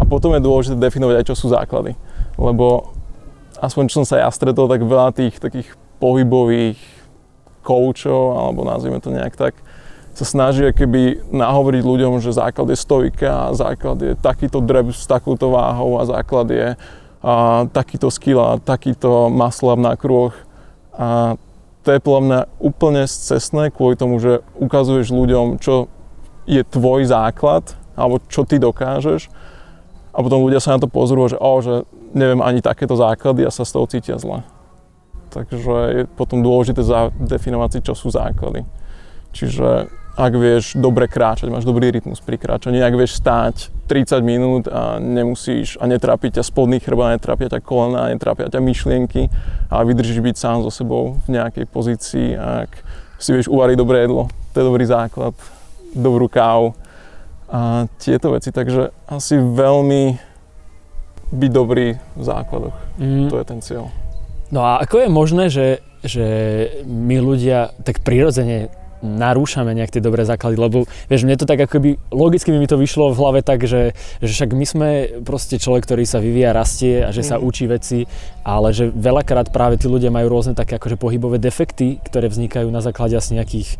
A 0.00 0.02
potom 0.08 0.32
je 0.34 0.42
dôležité 0.42 0.74
definovať 0.74 1.22
aj, 1.22 1.26
čo 1.30 1.34
sú 1.38 1.46
základy. 1.52 1.94
Lebo 2.40 2.90
aspoň 3.60 3.86
čo 3.86 4.02
som 4.02 4.06
sa 4.08 4.24
ja 4.24 4.28
stretol, 4.32 4.66
tak 4.66 4.82
veľa 4.82 5.14
tých 5.14 5.38
takých 5.38 5.76
pohybových 5.98 6.78
koučov, 7.66 8.38
alebo 8.38 8.62
nazvime 8.62 9.02
to 9.02 9.10
nejak 9.10 9.34
tak, 9.34 9.58
sa 10.16 10.24
snažia 10.24 10.72
keby 10.72 11.28
nahovoriť 11.28 11.82
ľuďom, 11.84 12.24
že 12.24 12.32
základ 12.32 12.72
je 12.72 12.78
stojka, 12.80 13.52
základ 13.52 14.00
je 14.00 14.12
takýto 14.16 14.64
dreb 14.64 14.88
s 14.88 15.04
takouto 15.04 15.52
váhou 15.52 16.00
a 16.00 16.08
základ 16.08 16.48
je 16.48 16.68
a, 17.20 17.68
takýto 17.68 18.08
skill 18.08 18.40
a 18.40 18.56
takýto 18.56 19.28
muscle 19.28 19.76
na 19.76 19.92
krôch. 19.92 20.32
A 20.96 21.36
to 21.84 21.92
je 21.92 22.00
podľa 22.00 22.22
mňa 22.24 22.40
úplne 22.56 23.04
cestné 23.04 23.68
kvôli 23.68 24.00
tomu, 24.00 24.16
že 24.16 24.40
ukazuješ 24.56 25.12
ľuďom, 25.12 25.60
čo 25.60 25.92
je 26.48 26.64
tvoj 26.64 27.04
základ, 27.12 27.76
alebo 27.92 28.16
čo 28.32 28.48
ty 28.48 28.56
dokážeš. 28.56 29.28
A 30.16 30.24
potom 30.24 30.40
ľudia 30.40 30.64
sa 30.64 30.80
na 30.80 30.80
to 30.80 30.88
pozrú, 30.88 31.28
že, 31.28 31.36
oh, 31.36 31.60
že 31.60 31.84
neviem 32.16 32.40
ani 32.40 32.64
takéto 32.64 32.96
základy 32.96 33.44
a 33.44 33.52
sa 33.52 33.68
z 33.68 33.76
toho 33.76 33.84
cítia 33.84 34.16
zle. 34.16 34.40
Takže 35.30 35.74
je 35.92 36.02
potom 36.06 36.40
dôležité 36.40 36.82
zadefinovať 36.82 37.70
si, 37.72 37.78
čo 37.86 37.94
sú 37.98 38.08
základy. 38.12 38.64
Čiže 39.36 39.90
ak 40.16 40.32
vieš 40.32 40.80
dobre 40.80 41.12
kráčať, 41.12 41.52
máš 41.52 41.68
dobrý 41.68 41.92
rytmus 41.92 42.24
pri 42.24 42.40
kráčaní, 42.40 42.80
ak 42.80 42.96
vieš 42.96 43.20
stáť 43.20 43.68
30 43.84 44.24
minút 44.24 44.64
a 44.64 44.96
nemusíš, 44.96 45.76
a 45.76 45.84
netrápi 45.84 46.32
ťa 46.32 46.40
spodný 46.40 46.80
chrba, 46.80 47.12
netrápia 47.12 47.52
ťa 47.52 47.60
kolena, 47.60 48.08
netrápia 48.08 48.48
ťa 48.48 48.64
myšlienky, 48.64 49.28
a 49.68 49.84
vydržíš 49.84 50.24
byť 50.24 50.36
sám 50.40 50.64
so 50.64 50.72
sebou 50.72 51.20
v 51.28 51.36
nejakej 51.36 51.68
pozícii, 51.68 52.32
ak 52.32 52.80
si 53.20 53.36
vieš 53.36 53.52
uvariť 53.52 53.76
dobré 53.76 54.08
jedlo, 54.08 54.32
to 54.56 54.64
je 54.64 54.64
dobrý 54.64 54.84
základ, 54.88 55.36
dobrú 55.92 56.32
kávu 56.32 56.72
a 57.52 57.84
tieto 58.00 58.32
veci, 58.32 58.48
takže 58.56 58.88
asi 59.12 59.36
veľmi 59.36 60.16
byť 61.28 61.50
dobrý 61.52 61.92
v 61.92 62.22
základoch, 62.24 62.76
mm. 62.96 63.28
to 63.28 63.36
je 63.36 63.44
ten 63.44 63.60
cieľ. 63.60 64.05
No 64.50 64.62
a 64.62 64.78
ako 64.78 65.02
je 65.02 65.08
možné, 65.10 65.44
že, 65.50 65.82
že 66.06 66.26
my 66.86 67.18
ľudia 67.18 67.74
tak 67.82 68.06
prirodzene 68.06 68.70
narúšame 69.04 69.76
nejak 69.76 69.92
tie 69.92 70.02
dobré 70.02 70.24
základy, 70.24 70.56
lebo 70.56 70.88
vieš, 71.06 71.28
mne 71.28 71.36
to 71.36 71.44
tak 71.44 71.60
akoby, 71.60 72.00
logicky 72.08 72.48
mi 72.48 72.64
to 72.64 72.80
vyšlo 72.80 73.12
v 73.12 73.20
hlave 73.20 73.40
tak, 73.44 73.68
že, 73.68 73.92
že 74.24 74.30
však 74.32 74.50
my 74.56 74.66
sme 74.66 74.88
proste 75.22 75.60
človek, 75.60 75.84
ktorý 75.84 76.04
sa 76.08 76.18
vyvíja, 76.18 76.56
rastie 76.56 77.04
a 77.04 77.12
že 77.12 77.20
sa 77.20 77.36
mhm. 77.36 77.42
učí 77.44 77.64
veci, 77.68 77.98
ale 78.42 78.72
že 78.72 78.88
veľakrát 78.88 79.52
práve 79.52 79.76
tí 79.76 79.86
ľudia 79.86 80.08
majú 80.08 80.32
rôzne 80.32 80.56
také 80.56 80.80
akože 80.80 80.96
pohybové 80.96 81.36
defekty, 81.36 82.00
ktoré 82.02 82.32
vznikajú 82.32 82.68
na 82.72 82.80
základe 82.80 83.14
asi 83.14 83.36
nejakých 83.36 83.76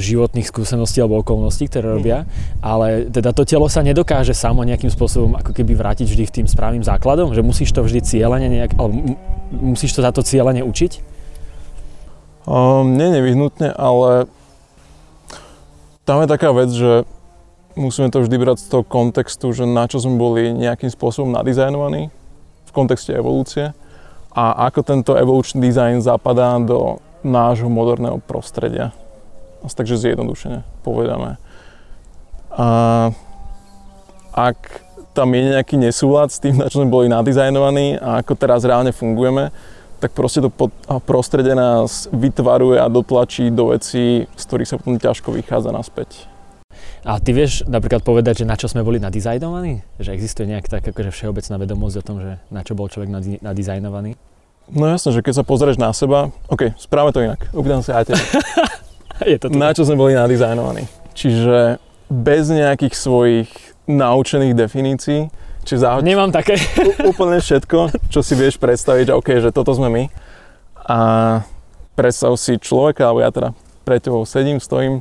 životných 0.00 0.48
skúseností 0.48 1.04
alebo 1.04 1.20
okolností, 1.20 1.68
ktoré 1.68 1.92
mhm. 1.92 1.94
robia, 2.00 2.18
ale 2.64 3.08
teda 3.12 3.36
to 3.36 3.44
telo 3.44 3.68
sa 3.68 3.84
nedokáže 3.84 4.32
samo 4.32 4.64
nejakým 4.64 4.88
spôsobom 4.88 5.36
ako 5.36 5.52
keby 5.52 5.76
vrátiť 5.76 6.08
vždy 6.08 6.24
v 6.24 6.34
tým 6.40 6.46
správnym 6.48 6.84
základom, 6.84 7.36
že 7.36 7.44
musíš 7.44 7.76
to 7.76 7.84
vždy 7.84 8.00
cieľene 8.00 8.48
nejak, 8.48 8.72
alebo 8.80 9.20
musíš 9.52 9.92
to 9.92 10.00
za 10.00 10.10
to 10.16 10.24
cieľene 10.24 10.64
učiť? 10.64 10.92
Um, 12.44 12.96
nie 12.96 13.08
nevyhnutne, 13.08 13.72
ale 13.72 14.28
tam 16.04 16.20
je 16.24 16.28
taká 16.28 16.52
vec, 16.52 16.68
že 16.72 17.08
musíme 17.76 18.08
to 18.08 18.24
vždy 18.24 18.36
brať 18.36 18.64
z 18.64 18.68
toho 18.68 18.84
kontextu, 18.84 19.52
že 19.52 19.64
na 19.68 19.84
čo 19.88 20.00
sme 20.00 20.16
boli 20.16 20.52
nejakým 20.52 20.88
spôsobom 20.88 21.32
nadizajnovaní 21.32 22.08
v 22.64 22.70
kontexte 22.72 23.12
evolúcie 23.12 23.76
a 24.34 24.44
ako 24.68 24.80
tento 24.82 25.12
evolučný 25.16 25.62
dizajn 25.62 26.02
zapadá 26.02 26.56
do 26.60 26.98
nášho 27.24 27.72
moderného 27.72 28.20
prostredia. 28.24 28.92
Takže 29.64 29.96
zjednodušene 29.96 30.60
povedané. 30.84 31.40
A 32.54 33.10
ak 34.34 34.84
tam 35.14 35.30
je 35.30 35.54
nejaký 35.54 35.78
nesúlad 35.78 36.28
s 36.28 36.42
tým, 36.42 36.58
na 36.58 36.66
čo 36.66 36.82
sme 36.82 36.90
boli 36.90 37.06
nadizajnovaní 37.06 38.02
a 38.02 38.20
ako 38.20 38.34
teraz 38.34 38.66
reálne 38.66 38.90
fungujeme, 38.90 39.54
tak 40.02 40.12
proste 40.12 40.42
to 40.44 40.50
prostredie 41.06 41.56
nás 41.56 42.10
vytvaruje 42.12 42.76
a 42.76 42.90
dotlačí 42.92 43.48
do 43.48 43.72
vecí, 43.72 44.26
z 44.26 44.42
ktorých 44.44 44.68
sa 44.68 44.76
potom 44.76 45.00
ťažko 45.00 45.32
vychádza 45.32 45.70
naspäť. 45.72 46.28
A 47.04 47.20
ty 47.20 47.36
vieš 47.36 47.64
napríklad 47.68 48.00
povedať, 48.00 48.44
že 48.44 48.48
na 48.48 48.56
čo 48.56 48.68
sme 48.68 48.84
boli 48.84 48.96
nadizajnovaní? 49.00 49.84
Že 50.00 50.10
existuje 50.16 50.50
nejak 50.50 50.68
tak 50.68 50.84
akože 50.84 51.12
všeobecná 51.12 51.56
vedomosť 51.62 51.96
o 52.00 52.04
tom, 52.04 52.16
že 52.20 52.40
na 52.50 52.64
čo 52.64 52.76
bol 52.76 52.88
človek 52.90 53.12
nadizajnovaný? 53.44 54.16
No 54.72 54.88
jasné, 54.88 55.12
že 55.12 55.20
keď 55.20 55.34
sa 55.40 55.44
pozrieš 55.44 55.76
na 55.76 55.92
seba, 55.92 56.32
OK, 56.48 56.72
správame 56.80 57.12
to 57.12 57.20
inak. 57.20 57.40
Opýtam 57.52 57.84
sa 57.84 58.00
aj 58.00 58.12
teba. 58.12 58.24
Je 59.30 59.38
to 59.38 59.50
na 59.52 59.70
čo 59.70 59.86
sme 59.86 59.98
boli 59.98 60.12
nadizajnovaní? 60.18 60.86
Čiže 61.14 61.78
bez 62.10 62.50
nejakých 62.50 62.94
svojich 62.94 63.50
naučených 63.86 64.54
definícií 64.56 65.30
Čiže 65.64 65.80
zahoď 65.80 66.02
Nemám 66.04 66.28
také. 66.28 66.60
úplne 67.10 67.40
všetko, 67.40 68.12
čo 68.12 68.20
si 68.20 68.36
vieš 68.36 68.60
predstaviť, 68.60 69.10
že 69.10 69.16
OK, 69.16 69.28
že 69.40 69.50
toto 69.50 69.72
sme 69.72 69.88
my. 69.88 70.04
A 70.84 70.98
predstav 71.96 72.36
si 72.36 72.60
človeka, 72.60 73.08
alebo 73.08 73.24
ja 73.24 73.32
teda 73.32 73.56
pre 73.88 73.96
tebou 73.96 74.28
sedím, 74.28 74.60
stojím 74.60 75.00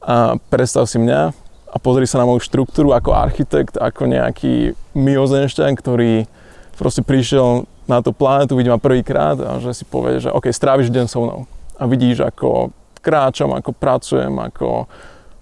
a 0.00 0.36
predstav 0.52 0.84
si 0.84 1.00
mňa 1.00 1.32
a 1.72 1.76
pozri 1.80 2.04
sa 2.04 2.20
na 2.20 2.28
moju 2.28 2.44
štruktúru 2.44 2.92
ako 2.92 3.16
architekt, 3.16 3.80
ako 3.80 4.08
nejaký 4.08 4.76
miozenšťan, 4.96 5.72
ktorý 5.76 6.28
proste 6.76 7.04
prišiel 7.04 7.68
na 7.84 8.00
tú 8.00 8.12
planetu, 8.12 8.56
vidí 8.56 8.72
ma 8.72 8.80
prvýkrát 8.80 9.36
a 9.40 9.60
že 9.60 9.76
si 9.76 9.84
povie, 9.84 10.20
že 10.20 10.32
OK, 10.32 10.48
stráviš 10.52 10.92
deň 10.92 11.06
so 11.08 11.20
mnou 11.24 11.40
a 11.76 11.84
vidíš, 11.84 12.24
ako 12.24 12.72
kráčam, 13.00 13.52
ako 13.56 13.72
pracujem, 13.72 14.32
ako 14.36 14.86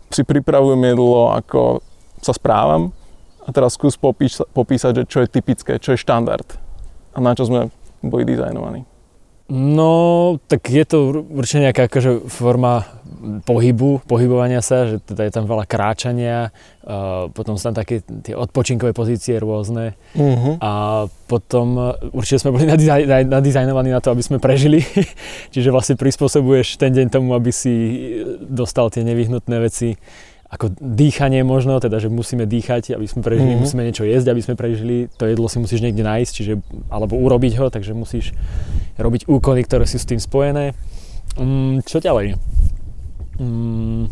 si 0.08 0.24
pripravujem 0.24 0.80
jedlo, 0.88 1.34
ako 1.34 1.84
sa 2.22 2.32
správam 2.32 2.90
a 3.44 3.48
teraz 3.52 3.76
skús 3.76 3.94
popíš, 3.94 4.40
popísať, 4.52 5.02
že 5.02 5.04
čo 5.04 5.18
je 5.22 5.28
typické, 5.28 5.76
čo 5.78 5.94
je 5.94 6.00
štandard 6.00 6.46
a 7.12 7.18
na 7.20 7.36
čo 7.36 7.46
sme 7.46 7.68
boli 8.00 8.24
dizajnovaní. 8.24 8.97
No, 9.48 10.36
tak 10.44 10.68
je 10.68 10.84
to 10.84 11.24
určite 11.24 11.64
nejaká 11.64 11.88
akože 11.88 12.28
forma 12.28 12.84
pohybu, 13.48 14.04
pohybovania 14.04 14.60
sa, 14.60 14.84
že 14.84 15.00
teda 15.00 15.24
je 15.24 15.32
tam 15.32 15.44
veľa 15.48 15.64
kráčania, 15.64 16.52
uh, 16.84 17.32
potom 17.32 17.56
sú 17.56 17.72
tam 17.72 17.76
také 17.80 18.04
tie 18.04 18.36
odpočinkové 18.36 18.92
pozície 18.92 19.40
rôzne. 19.40 19.96
Uh-huh. 20.12 20.60
a 20.60 21.04
potom 21.26 21.66
uh, 21.80 21.96
určite 22.12 22.44
sme 22.44 22.54
boli 22.54 22.68
nadizaj, 22.68 23.08
nadizajnovaní 23.24 23.88
na 23.88 24.04
to, 24.04 24.12
aby 24.12 24.20
sme 24.20 24.36
prežili, 24.36 24.84
čiže 25.52 25.72
vlastne 25.72 25.96
prispôsobuješ 25.96 26.76
ten 26.76 26.92
deň 26.92 27.06
tomu, 27.08 27.32
aby 27.32 27.48
si 27.48 27.74
dostal 28.44 28.92
tie 28.92 29.00
nevyhnutné 29.00 29.56
veci 29.64 29.96
ako 30.48 30.72
dýchanie 30.80 31.44
možno, 31.44 31.76
teda 31.76 32.00
že 32.00 32.08
musíme 32.08 32.48
dýchať, 32.48 32.96
aby 32.96 33.04
sme 33.04 33.20
prežili, 33.20 33.52
mm-hmm. 33.52 33.64
musíme 33.68 33.84
niečo 33.84 34.08
jesť, 34.08 34.32
aby 34.32 34.40
sme 34.40 34.54
prežili, 34.56 35.12
to 35.20 35.28
jedlo 35.28 35.44
si 35.44 35.60
musíš 35.60 35.84
niekde 35.84 36.00
nájsť, 36.00 36.32
čiže, 36.32 36.54
alebo 36.88 37.20
urobiť 37.20 37.52
ho, 37.60 37.68
takže 37.68 37.92
musíš 37.92 38.32
robiť 38.96 39.28
úkony, 39.28 39.60
ktoré 39.68 39.84
sú 39.84 40.00
s 40.00 40.08
tým 40.08 40.16
spojené. 40.16 40.72
Mm, 41.36 41.84
čo 41.84 42.00
ďalej? 42.00 42.40
Mm, 43.36 44.08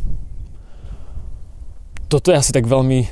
toto 2.13 2.29
je 2.29 2.37
asi 2.37 2.53
tak 2.53 2.69
veľmi, 2.69 3.09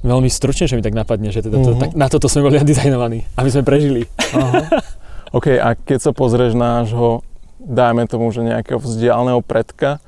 veľmi 0.00 0.30
stručne, 0.32 0.64
že 0.64 0.72
mi 0.72 0.80
tak 0.80 0.96
napadne, 0.96 1.28
že 1.28 1.44
teda 1.44 1.60
to, 1.60 1.76
mm-hmm. 1.76 1.82
tak, 1.84 1.90
na 1.92 2.08
toto 2.08 2.24
sme 2.24 2.48
boli 2.48 2.56
nadizajnovaní, 2.64 3.28
aby 3.36 3.48
sme 3.52 3.68
prežili. 3.68 4.08
Aha. 4.32 4.80
OK, 5.36 5.60
a 5.60 5.76
keď 5.76 6.08
sa 6.08 6.12
pozrieš 6.16 6.56
nášho, 6.56 7.20
dajme 7.60 8.08
tomu, 8.08 8.32
že 8.32 8.40
nejakého 8.40 8.80
vzdialeného 8.80 9.44
predka, 9.44 10.00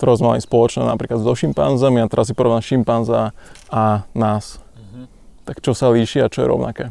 ktorého 0.00 0.16
sme 0.16 0.32
mali 0.32 0.40
spoločné 0.40 0.88
napríklad 0.88 1.20
so 1.20 1.36
šimpanzami 1.36 2.00
a 2.00 2.08
teraz 2.08 2.32
si 2.32 2.34
porovná 2.34 2.64
šimpanza 2.64 3.36
a 3.68 4.08
nás. 4.16 4.56
Mm-hmm. 4.56 5.04
Tak 5.44 5.56
čo 5.60 5.76
sa 5.76 5.92
líši 5.92 6.24
a 6.24 6.32
čo 6.32 6.40
je 6.40 6.48
rovnaké? 6.48 6.84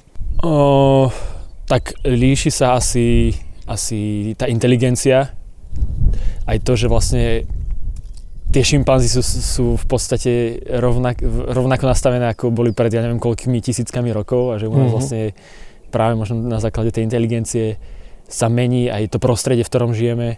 O, 0.45 1.09
tak 1.65 1.97
líši 2.05 2.53
sa 2.53 2.77
asi, 2.77 3.33
asi 3.65 4.31
tá 4.37 4.45
inteligencia, 4.45 5.33
aj 6.45 6.57
to, 6.61 6.77
že 6.77 6.85
vlastne 6.85 7.49
tie 8.53 8.61
šimpanzi 8.61 9.09
sú, 9.09 9.21
sú 9.25 9.65
v 9.77 9.85
podstate 9.89 10.61
rovnak, 10.77 11.17
rovnako 11.49 11.89
nastavené, 11.89 12.29
ako 12.29 12.53
boli 12.53 12.73
pred 12.73 12.93
ja 12.93 13.01
neviem 13.01 13.21
koľkými 13.21 13.57
tisíckami 13.57 14.13
rokov 14.13 14.53
a 14.53 14.61
že 14.61 14.69
u 14.69 14.73
nás 14.77 14.89
mm-hmm. 14.89 14.93
vlastne 14.93 15.21
práve 15.89 16.13
možno 16.13 16.45
na 16.45 16.61
základe 16.61 16.93
tej 16.93 17.09
inteligencie 17.09 17.81
sa 18.29 18.45
mení 18.45 18.93
aj 18.93 19.09
to 19.09 19.17
prostredie, 19.17 19.65
v 19.65 19.71
ktorom 19.73 19.97
žijeme 19.97 20.37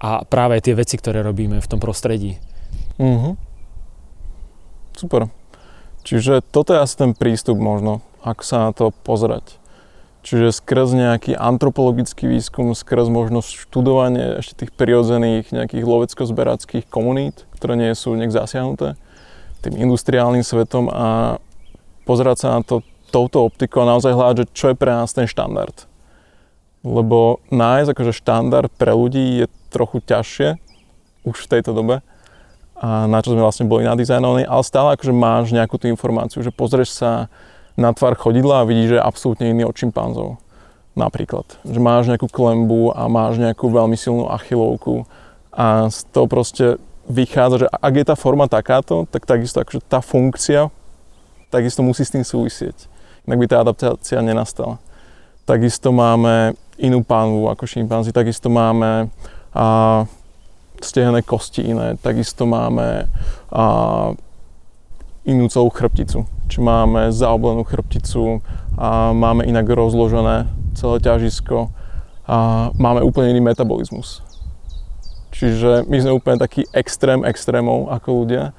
a 0.00 0.22
práve 0.28 0.60
tie 0.60 0.76
veci, 0.76 1.00
ktoré 1.00 1.24
robíme 1.24 1.60
v 1.60 1.70
tom 1.70 1.80
prostredí. 1.80 2.36
Mm-hmm. 3.00 3.34
Super. 4.96 5.28
Čiže 6.06 6.40
toto 6.40 6.72
je 6.72 6.82
asi 6.82 6.94
ten 6.96 7.12
prístup 7.12 7.58
možno, 7.58 8.00
ako 8.22 8.42
sa 8.46 8.56
na 8.68 8.70
to 8.70 8.94
pozerať. 9.04 9.58
Čiže 10.26 10.58
skrz 10.58 10.90
nejaký 10.94 11.32
antropologický 11.38 12.26
výskum, 12.26 12.74
skrz 12.74 13.06
možnosť 13.06 13.62
študovanie 13.66 14.42
ešte 14.42 14.66
tých 14.66 14.74
prirodzených 14.74 15.54
nejakých 15.54 15.86
lovecko-zberackých 15.86 16.90
komunít, 16.90 17.46
ktoré 17.54 17.78
nie 17.78 17.94
sú 17.94 18.18
nejak 18.18 18.34
zasiahnuté 18.34 18.98
tým 19.66 19.82
industriálnym 19.82 20.46
svetom 20.46 20.86
a 20.86 21.38
pozerať 22.06 22.36
sa 22.38 22.48
na 22.54 22.60
to 22.62 22.86
touto 23.10 23.42
optikou 23.42 23.82
a 23.82 23.90
naozaj 23.96 24.14
hľadať, 24.14 24.46
čo 24.54 24.70
je 24.70 24.78
pre 24.78 24.94
nás 24.94 25.10
ten 25.10 25.26
štandard. 25.26 25.74
Lebo 26.86 27.42
nájsť 27.50 27.88
akože 27.90 28.12
štandard 28.14 28.70
pre 28.78 28.94
ľudí 28.94 29.42
je 29.42 29.46
trochu 29.68 30.02
ťažšie 30.02 30.58
už 31.26 31.36
v 31.36 31.50
tejto 31.50 31.74
dobe 31.74 32.02
a 32.76 33.08
na 33.08 33.24
čo 33.24 33.32
sme 33.32 33.40
vlastne 33.40 33.64
boli 33.64 33.88
nadizajnovaní, 33.88 34.44
ale 34.44 34.62
stále 34.62 34.92
akože 34.94 35.12
máš 35.16 35.50
nejakú 35.50 35.80
tú 35.80 35.88
informáciu, 35.88 36.44
že 36.44 36.52
pozrieš 36.52 36.92
sa 36.92 37.32
na 37.76 37.92
tvar 37.96 38.16
chodidla 38.16 38.62
a 38.62 38.68
vidíš, 38.68 38.92
že 38.92 38.96
je 39.00 39.08
absolútne 39.08 39.46
iný 39.48 39.64
od 39.64 39.76
šimpanzov. 39.76 40.36
Napríklad, 40.96 41.44
že 41.64 41.76
máš 41.76 42.08
nejakú 42.08 42.28
klembu 42.28 42.92
a 42.92 43.04
máš 43.08 43.36
nejakú 43.36 43.68
veľmi 43.68 43.96
silnú 44.00 44.32
achilovku 44.32 45.04
a 45.52 45.88
z 45.92 46.08
toho 46.08 46.24
proste 46.28 46.66
vychádza, 47.08 47.64
že 47.64 47.68
ak 47.68 47.92
je 47.96 48.04
tá 48.08 48.16
forma 48.16 48.48
takáto, 48.48 49.04
tak 49.08 49.28
takisto 49.28 49.60
akože 49.60 49.80
tá 49.84 50.00
funkcia 50.00 50.72
takisto 51.50 51.80
musí 51.82 52.02
s 52.02 52.12
tým 52.12 52.24
súvisieť. 52.26 52.90
Inak 53.26 53.38
by 53.42 53.46
tá 53.48 53.56
adaptácia 53.62 54.18
nenastala. 54.22 54.78
Takisto 55.46 55.94
máme 55.94 56.58
inú 56.76 57.00
pánvu 57.06 57.48
ako 57.48 57.64
šimpanzi, 57.64 58.10
takisto 58.10 58.50
máme 58.50 59.08
a 59.56 59.66
stehené 60.84 61.24
kosti 61.24 61.64
iné. 61.64 61.96
Takisto 61.96 62.44
máme 62.44 63.08
a, 63.48 63.64
inú 65.24 65.48
celú 65.48 65.72
chrbticu. 65.72 66.28
Či 66.46 66.58
máme 66.60 67.08
zaoblenú 67.08 67.64
chrbticu 67.64 68.44
a 68.76 69.16
máme 69.16 69.48
inak 69.48 69.64
rozložené 69.64 70.46
celé 70.76 71.00
ťažisko 71.00 71.72
a 72.28 72.68
máme 72.76 73.00
úplne 73.00 73.32
iný 73.32 73.40
metabolizmus. 73.40 74.20
Čiže 75.32 75.88
my 75.88 75.96
sme 76.00 76.16
úplne 76.16 76.36
taký 76.36 76.68
extrém 76.72 77.24
extrémov 77.24 77.88
ako 77.92 78.08
ľudia. 78.24 78.52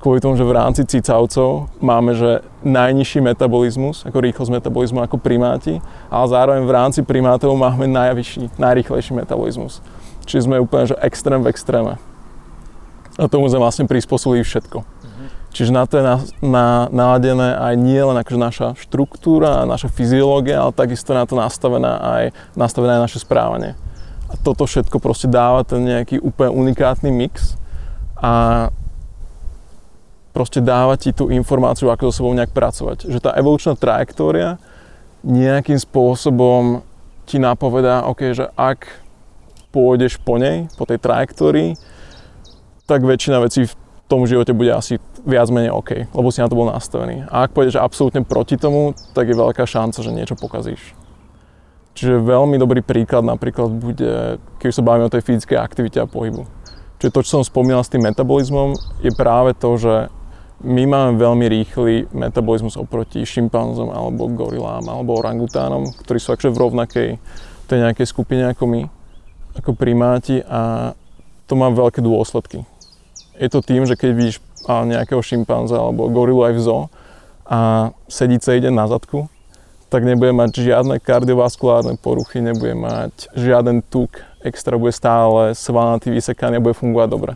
Kvôli 0.00 0.18
tomu, 0.18 0.34
že 0.34 0.42
v 0.42 0.56
rámci 0.56 0.82
cicavcov 0.82 1.70
máme 1.78 2.16
že 2.18 2.42
najnižší 2.66 3.22
metabolizmus, 3.22 4.02
ako 4.02 4.18
rýchlosť 4.18 4.50
metabolizmu 4.50 4.98
ako 4.98 5.14
primáti, 5.14 5.78
ale 6.10 6.26
zároveň 6.26 6.62
v 6.66 6.74
rámci 6.74 7.00
primátov 7.06 7.54
máme 7.54 7.86
najvyšší, 7.86 8.58
najrýchlejší 8.58 9.14
metabolizmus. 9.14 9.78
Čiže 10.24 10.46
sme 10.46 10.62
úplne 10.62 10.90
že 10.90 10.96
extrém 11.02 11.42
v 11.42 11.50
extréme. 11.50 11.98
A 13.20 13.28
tomu 13.28 13.46
sme 13.50 13.60
vlastne 13.60 13.84
prispôsobili 13.84 14.42
všetko. 14.42 15.02
Čiže 15.52 15.68
na 15.68 15.84
to 15.84 16.00
je 16.00 16.04
na, 16.04 16.16
na, 16.40 16.66
naladené 16.88 17.52
aj 17.52 17.74
nie 17.76 18.00
len 18.00 18.16
akože 18.16 18.40
naša 18.40 18.68
štruktúra, 18.80 19.68
naša 19.68 19.92
fyziológia, 19.92 20.64
ale 20.64 20.72
takisto 20.72 21.12
na 21.12 21.28
to 21.28 21.36
nastavené 21.36 21.92
aj, 21.92 22.24
nastavené 22.56 22.96
aj 22.96 23.04
naše 23.04 23.20
správanie. 23.20 23.76
A 24.32 24.34
toto 24.40 24.64
všetko 24.64 24.96
proste 24.96 25.28
dáva 25.28 25.60
ten 25.60 25.84
nejaký 25.84 26.24
úplne 26.24 26.56
unikátny 26.56 27.12
mix 27.12 27.60
a 28.16 28.72
proste 30.32 30.64
dáva 30.64 30.96
ti 30.96 31.12
tú 31.12 31.28
informáciu, 31.28 31.92
ako 31.92 32.08
so 32.08 32.24
sebou 32.24 32.32
nejak 32.32 32.56
pracovať. 32.56 33.12
Že 33.12 33.18
tá 33.20 33.36
evolučná 33.36 33.76
trajektória 33.76 34.56
nejakým 35.20 35.76
spôsobom 35.76 36.80
ti 37.28 37.36
napovedá, 37.36 38.08
okay, 38.08 38.32
že 38.32 38.48
ak 38.56 39.01
pôjdeš 39.72 40.20
po 40.20 40.36
nej, 40.36 40.68
po 40.76 40.84
tej 40.84 41.00
trajektórii, 41.00 41.74
tak 42.84 43.02
väčšina 43.02 43.40
vecí 43.40 43.64
v 43.64 43.74
tom 44.06 44.28
živote 44.28 44.52
bude 44.52 44.68
asi 44.68 45.00
viac 45.24 45.48
menej 45.48 45.72
OK, 45.72 46.12
lebo 46.12 46.28
si 46.28 46.44
na 46.44 46.52
to 46.52 46.58
bol 46.58 46.68
nastavený. 46.68 47.24
A 47.32 47.48
ak 47.48 47.56
pôjdeš 47.56 47.80
absolútne 47.80 48.20
proti 48.20 48.60
tomu, 48.60 48.92
tak 49.16 49.32
je 49.32 49.38
veľká 49.38 49.64
šanca, 49.64 50.04
že 50.04 50.12
niečo 50.12 50.36
pokazíš. 50.36 50.92
Čiže 51.96 52.24
veľmi 52.24 52.56
dobrý 52.60 52.84
príklad 52.84 53.24
napríklad 53.24 53.72
bude, 53.72 54.40
keď 54.60 54.68
sa 54.72 54.84
bavíme 54.84 55.08
o 55.08 55.12
tej 55.12 55.24
fyzickej 55.24 55.56
aktivite 55.60 55.98
a 56.00 56.08
pohybu. 56.08 56.44
Čiže 57.00 57.12
to, 57.12 57.20
čo 57.24 57.30
som 57.40 57.44
spomínal 57.44 57.84
s 57.84 57.92
tým 57.92 58.04
metabolizmom, 58.04 58.76
je 59.04 59.12
práve 59.12 59.56
to, 59.56 59.76
že 59.76 59.94
my 60.62 60.86
máme 60.86 61.18
veľmi 61.18 61.46
rýchly 61.50 62.06
metabolizmus 62.14 62.78
oproti 62.78 63.26
šimpanzom 63.26 63.90
alebo 63.90 64.30
gorilám 64.30 64.86
alebo 64.86 65.18
orangutánom, 65.18 65.90
ktorí 66.06 66.22
sú 66.22 66.32
akože 66.32 66.54
v 66.54 66.60
rovnakej 66.62 67.08
tej 67.66 67.78
nejakej 67.82 68.06
skupine 68.06 68.46
ako 68.54 68.70
my, 68.70 68.82
ako 69.58 69.76
primáti 69.76 70.40
a 70.44 70.92
to 71.46 71.58
má 71.58 71.68
veľké 71.68 72.00
dôsledky 72.00 72.64
je 73.38 73.48
to 73.48 73.64
tým, 73.64 73.88
že 73.88 73.96
keď 73.96 74.10
vidíš 74.12 74.36
nejakého 74.68 75.18
šimpanza 75.24 75.74
alebo 75.74 76.06
gorilu 76.12 76.46
aj 76.46 76.54
v 76.54 76.60
zoo 76.62 76.82
a 77.48 77.90
sedice 78.06 78.54
ide 78.54 78.70
na 78.70 78.86
zadku, 78.86 79.26
tak 79.90 80.06
nebude 80.06 80.32
mať 80.32 80.62
žiadne 80.62 81.02
kardiovaskulárne 81.02 81.98
poruchy, 82.00 82.40
nebude 82.40 82.72
mať 82.78 83.28
žiaden 83.34 83.82
tuk, 83.82 84.22
extra 84.40 84.78
bude 84.78 84.94
stále 84.94 85.52
svalnatý, 85.52 86.14
vysekaný 86.14 86.62
a 86.62 86.64
bude 86.64 86.78
fungovať 86.78 87.08
dobre. 87.10 87.32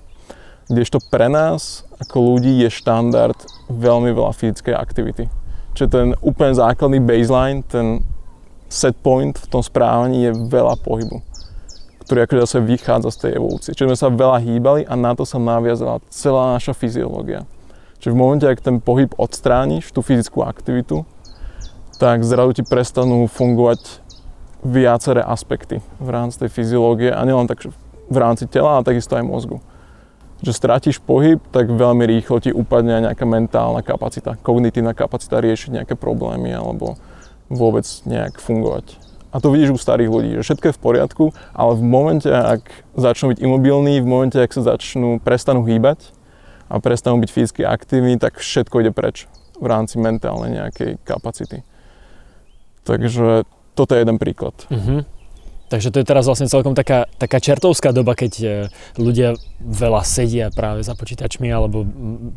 Kdežto 0.70 1.02
pre 1.10 1.26
nás, 1.26 1.84
ako 2.00 2.38
ľudí, 2.38 2.64
je 2.64 2.70
štandard 2.72 3.36
veľmi 3.68 4.14
veľa 4.14 4.32
fyzickej 4.34 4.74
aktivity. 4.74 5.24
Čiže 5.76 5.88
ten 5.92 6.08
úplne 6.24 6.56
základný 6.56 7.02
baseline, 7.02 7.60
ten 7.66 8.00
set 8.70 8.96
point 9.04 9.36
v 9.36 9.46
tom 9.50 9.60
správaní 9.60 10.30
je 10.30 10.32
veľa 10.48 10.80
pohybu 10.80 11.35
ktorý 12.06 12.22
akože 12.22 12.44
zase 12.46 12.58
vychádza 12.62 13.10
z 13.10 13.18
tej 13.18 13.30
evolúcie. 13.42 13.74
Čiže 13.74 13.90
sme 13.90 13.98
sa 13.98 14.14
veľa 14.14 14.38
hýbali 14.38 14.82
a 14.86 14.94
na 14.94 15.18
to 15.18 15.26
sa 15.26 15.42
naviazala 15.42 15.98
celá 16.06 16.54
naša 16.54 16.70
fyziológia. 16.70 17.42
Čiže 17.98 18.14
v 18.14 18.20
momente, 18.22 18.46
ak 18.46 18.62
ten 18.62 18.78
pohyb 18.78 19.10
odstrániš, 19.18 19.90
tú 19.90 20.06
fyzickú 20.06 20.46
aktivitu, 20.46 21.02
tak 21.98 22.22
zrazu 22.22 22.60
ti 22.60 22.62
prestanú 22.62 23.26
fungovať 23.26 24.06
viaceré 24.62 25.18
aspekty 25.18 25.82
v 25.98 26.08
rámci 26.08 26.46
tej 26.46 26.50
fyziológie 26.54 27.10
a 27.10 27.26
nielen 27.26 27.50
tak 27.50 27.66
v 28.06 28.16
rámci 28.16 28.46
tela, 28.46 28.78
ale 28.78 28.86
takisto 28.86 29.18
aj 29.18 29.26
mozgu. 29.26 29.58
Že 30.46 30.52
stratíš 30.52 31.02
pohyb, 31.02 31.42
tak 31.50 31.72
veľmi 31.72 32.06
rýchlo 32.06 32.38
ti 32.38 32.54
upadne 32.54 33.02
nejaká 33.02 33.26
mentálna 33.26 33.82
kapacita, 33.82 34.38
kognitívna 34.46 34.94
kapacita 34.94 35.42
riešiť 35.42 35.82
nejaké 35.82 35.94
problémy 35.98 36.54
alebo 36.54 36.94
vôbec 37.50 37.86
nejak 38.06 38.38
fungovať. 38.38 39.05
A 39.34 39.36
to 39.42 39.50
vidíš 39.52 39.74
u 39.74 39.78
starých 39.78 40.10
ľudí, 40.10 40.30
že 40.38 40.44
všetko 40.46 40.64
je 40.70 40.76
v 40.76 40.82
poriadku, 40.82 41.24
ale 41.52 41.72
v 41.76 41.82
momente, 41.82 42.30
ak 42.30 42.66
začnú 42.94 43.34
byť 43.34 43.38
imobilní, 43.42 44.00
v 44.00 44.08
momente, 44.08 44.38
ak 44.38 44.54
sa 44.54 44.76
začnú, 44.76 45.18
prestanú 45.20 45.66
hýbať 45.66 46.14
a 46.70 46.78
prestanú 46.78 47.20
byť 47.20 47.30
fyzicky 47.30 47.62
aktívni, 47.66 48.16
tak 48.16 48.38
všetko 48.38 48.86
ide 48.86 48.92
preč 48.94 49.28
v 49.58 49.66
rámci 49.66 49.98
mentálnej 49.98 50.56
nejakej 50.56 51.02
kapacity. 51.04 51.66
Takže 52.86 53.44
toto 53.74 53.92
je 53.92 54.00
jeden 54.06 54.16
príklad. 54.16 54.54
Uh-huh. 54.70 55.04
Takže 55.66 55.90
to 55.90 55.98
je 55.98 56.06
teraz 56.06 56.30
vlastne 56.30 56.46
celkom 56.46 56.78
taká, 56.78 57.10
taká 57.18 57.42
čertovská 57.42 57.90
doba, 57.90 58.14
keď 58.14 58.32
e, 58.38 58.46
ľudia 59.02 59.34
veľa 59.58 60.06
sedia 60.06 60.46
práve 60.54 60.86
za 60.86 60.94
počítačmi 60.94 61.50
alebo 61.50 61.82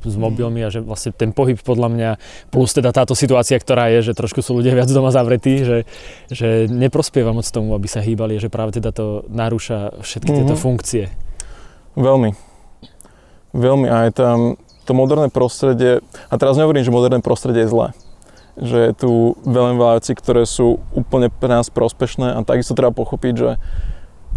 s 0.02 0.16
mhm. 0.18 0.22
mobilmi 0.22 0.66
a 0.66 0.74
že 0.74 0.82
vlastne 0.82 1.14
ten 1.14 1.30
pohyb 1.30 1.62
podľa 1.62 1.90
mňa, 1.94 2.10
plus 2.50 2.74
teda 2.74 2.90
táto 2.90 3.14
situácia, 3.14 3.62
ktorá 3.62 3.94
je, 3.94 4.10
že 4.10 4.18
trošku 4.18 4.42
sú 4.42 4.58
ľudia 4.58 4.74
viac 4.74 4.90
doma 4.90 5.14
zavretí, 5.14 5.62
že, 5.62 5.78
že 6.34 6.66
neprospieva 6.66 7.30
moc 7.30 7.46
tomu, 7.46 7.78
aby 7.78 7.86
sa 7.86 8.02
hýbali, 8.02 8.42
že 8.42 8.50
práve 8.50 8.74
teda 8.74 8.90
to 8.90 9.30
narúša 9.30 10.02
všetky 10.02 10.34
tieto 10.34 10.58
mm-hmm. 10.58 10.66
funkcie. 10.66 11.06
Veľmi. 11.94 12.34
Veľmi 13.54 13.88
aj 13.94 14.10
tam 14.18 14.58
to 14.90 14.98
moderné 14.98 15.30
prostredie, 15.30 16.02
a 16.02 16.36
teraz 16.42 16.58
nehovorím, 16.58 16.82
že 16.82 16.90
moderné 16.90 17.22
prostredie 17.22 17.70
je 17.70 17.70
zlé 17.70 17.88
že 18.58 18.90
je 18.90 18.94
tu 18.96 19.12
veľmi 19.46 19.78
veľa 19.78 20.02
vecí, 20.02 20.18
ktoré 20.18 20.48
sú 20.48 20.82
úplne 20.96 21.30
pre 21.30 21.52
nás 21.52 21.70
prospešné 21.70 22.34
a 22.34 22.46
takisto 22.48 22.74
treba 22.74 22.96
pochopiť, 22.96 23.34
že 23.36 23.50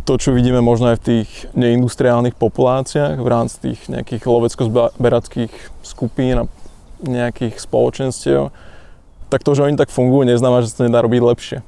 to, 0.02 0.18
čo 0.18 0.34
vidíme 0.34 0.58
možno 0.58 0.90
aj 0.90 0.98
v 0.98 1.06
tých 1.06 1.28
neindustriálnych 1.54 2.34
populáciách, 2.34 3.22
v 3.22 3.28
rámci 3.30 3.56
tých 3.70 3.80
nejakých 3.86 4.22
lovecko-berackých 4.26 5.52
skupín 5.86 6.46
a 6.46 6.50
nejakých 7.02 7.58
spoločenstiev, 7.58 8.50
tak 9.30 9.46
to, 9.46 9.54
že 9.54 9.64
oni 9.64 9.78
tak 9.78 9.94
fungujú, 9.94 10.26
neznamená, 10.26 10.66
že 10.66 10.74
sa 10.74 10.82
to 10.82 10.86
nedá 10.90 11.00
robiť 11.00 11.22
lepšie. 11.22 11.58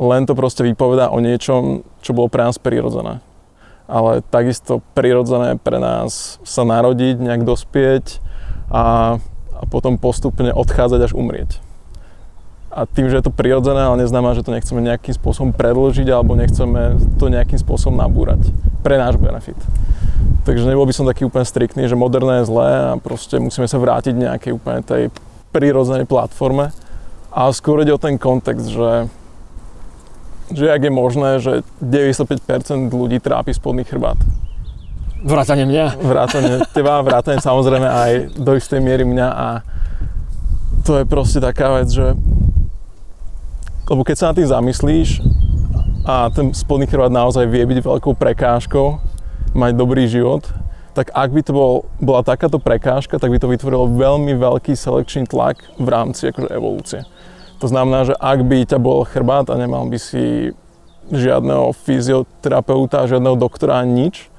Len 0.00 0.24
to 0.24 0.32
proste 0.32 0.64
vypovedá 0.64 1.12
o 1.12 1.20
niečom, 1.20 1.84
čo 2.00 2.16
bolo 2.16 2.32
pre 2.32 2.46
nás 2.46 2.56
prirodzené. 2.56 3.20
Ale 3.90 4.22
takisto 4.22 4.80
prirodzené 4.94 5.58
pre 5.58 5.76
nás 5.76 6.38
sa 6.46 6.62
narodiť, 6.62 7.20
nejak 7.20 7.42
dospieť 7.42 8.22
a 8.70 9.18
a 9.60 9.68
potom 9.68 10.00
postupne 10.00 10.48
odchádzať 10.56 11.00
až 11.04 11.12
umrieť. 11.12 11.60
A 12.70 12.86
tým, 12.86 13.10
že 13.10 13.18
je 13.18 13.26
to 13.26 13.34
prirodzené, 13.34 13.82
ale 13.82 14.00
neznamená, 14.00 14.32
že 14.32 14.46
to 14.46 14.54
nechceme 14.54 14.78
nejakým 14.80 15.12
spôsobom 15.12 15.50
predložiť 15.52 16.06
alebo 16.08 16.38
nechceme 16.38 16.96
to 17.18 17.26
nejakým 17.28 17.58
spôsobom 17.58 17.98
nabúrať 17.98 18.46
pre 18.80 18.96
náš 18.96 19.18
benefit. 19.18 19.58
Takže 20.46 20.70
nebol 20.70 20.86
by 20.86 20.94
som 20.94 21.04
taký 21.04 21.26
úplne 21.26 21.44
striktný, 21.44 21.90
že 21.90 21.98
moderné 21.98 22.40
je 22.40 22.48
zlé 22.48 22.70
a 22.70 22.90
proste 22.96 23.42
musíme 23.42 23.66
sa 23.66 23.76
vrátiť 23.76 24.14
nejakej 24.16 24.52
úplne 24.54 24.80
tej 24.86 25.10
prirodzenej 25.50 26.06
platforme. 26.06 26.70
A 27.34 27.50
skôr 27.50 27.82
ide 27.82 27.90
o 27.90 28.00
ten 28.00 28.16
kontext, 28.16 28.70
že, 28.70 29.10
že 30.54 30.66
ak 30.70 30.82
je 30.86 30.92
možné, 30.94 31.30
že 31.42 31.66
95% 31.82 32.90
ľudí 32.90 33.18
trápi 33.18 33.50
spodný 33.50 33.82
chrbát 33.82 34.18
Vrátane 35.20 35.68
mňa? 35.68 36.00
Vrátane 36.00 36.64
teba, 36.72 37.04
vrátane 37.04 37.44
samozrejme 37.44 37.84
aj 37.84 38.12
do 38.40 38.56
istej 38.56 38.80
miery 38.80 39.04
mňa 39.04 39.28
a 39.28 39.48
to 40.80 40.96
je 40.96 41.04
proste 41.04 41.44
taká 41.44 41.76
vec, 41.76 41.92
že 41.92 42.16
lebo 43.90 44.06
keď 44.06 44.16
sa 44.16 44.28
na 44.30 44.38
tým 44.38 44.48
zamyslíš 44.48 45.20
a 46.06 46.30
ten 46.32 46.54
spodný 46.56 46.86
chrbát 46.86 47.12
naozaj 47.12 47.44
vie 47.50 47.66
byť 47.66 47.84
veľkou 47.84 48.14
prekážkou, 48.16 49.02
mať 49.52 49.72
dobrý 49.74 50.06
život, 50.06 50.46
tak 50.94 51.10
ak 51.10 51.28
by 51.34 51.42
to 51.42 51.52
bol, 51.52 51.72
bola 51.98 52.22
takáto 52.22 52.62
prekážka, 52.62 53.18
tak 53.18 53.34
by 53.34 53.38
to 53.42 53.50
vytvorilo 53.50 53.90
veľmi 53.90 54.38
veľký 54.38 54.78
selekčný 54.78 55.26
tlak 55.26 55.58
v 55.74 55.88
rámci 55.90 56.30
akože 56.30 56.48
evolúcie. 56.48 57.00
To 57.60 57.66
znamená, 57.68 58.08
že 58.08 58.14
ak 58.16 58.40
by 58.46 58.64
ťa 58.64 58.78
bol 58.80 59.04
chrbát 59.04 59.52
a 59.52 59.58
nemal 59.58 59.84
by 59.90 59.98
si 60.00 60.54
žiadneho 61.10 61.74
fyzioterapeuta, 61.74 63.10
žiadneho 63.10 63.34
doktora, 63.34 63.82
nič, 63.82 64.29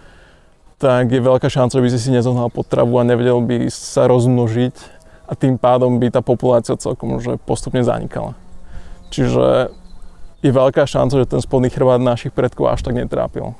tak 0.81 1.13
je 1.13 1.21
veľká 1.21 1.45
šanca, 1.45 1.77
že 1.77 1.83
by 1.85 1.89
si 1.93 1.99
si 2.01 2.09
nezohnal 2.09 2.49
potravu 2.49 2.97
a 2.97 3.05
nevedel 3.05 3.37
by 3.45 3.69
sa 3.69 4.09
rozmnožiť 4.09 4.73
a 5.29 5.37
tým 5.37 5.61
pádom 5.61 6.01
by 6.01 6.09
tá 6.09 6.25
populácia 6.25 6.73
celkom 6.73 7.21
že 7.21 7.37
postupne 7.45 7.85
zanikala. 7.85 8.33
Čiže 9.13 9.69
je 10.41 10.49
veľká 10.49 10.89
šanca, 10.89 11.21
že 11.21 11.29
ten 11.29 11.37
spodný 11.37 11.69
chrbát 11.69 12.01
našich 12.01 12.33
predkov 12.33 12.73
až 12.73 12.81
tak 12.81 12.97
netrápil. 12.97 13.53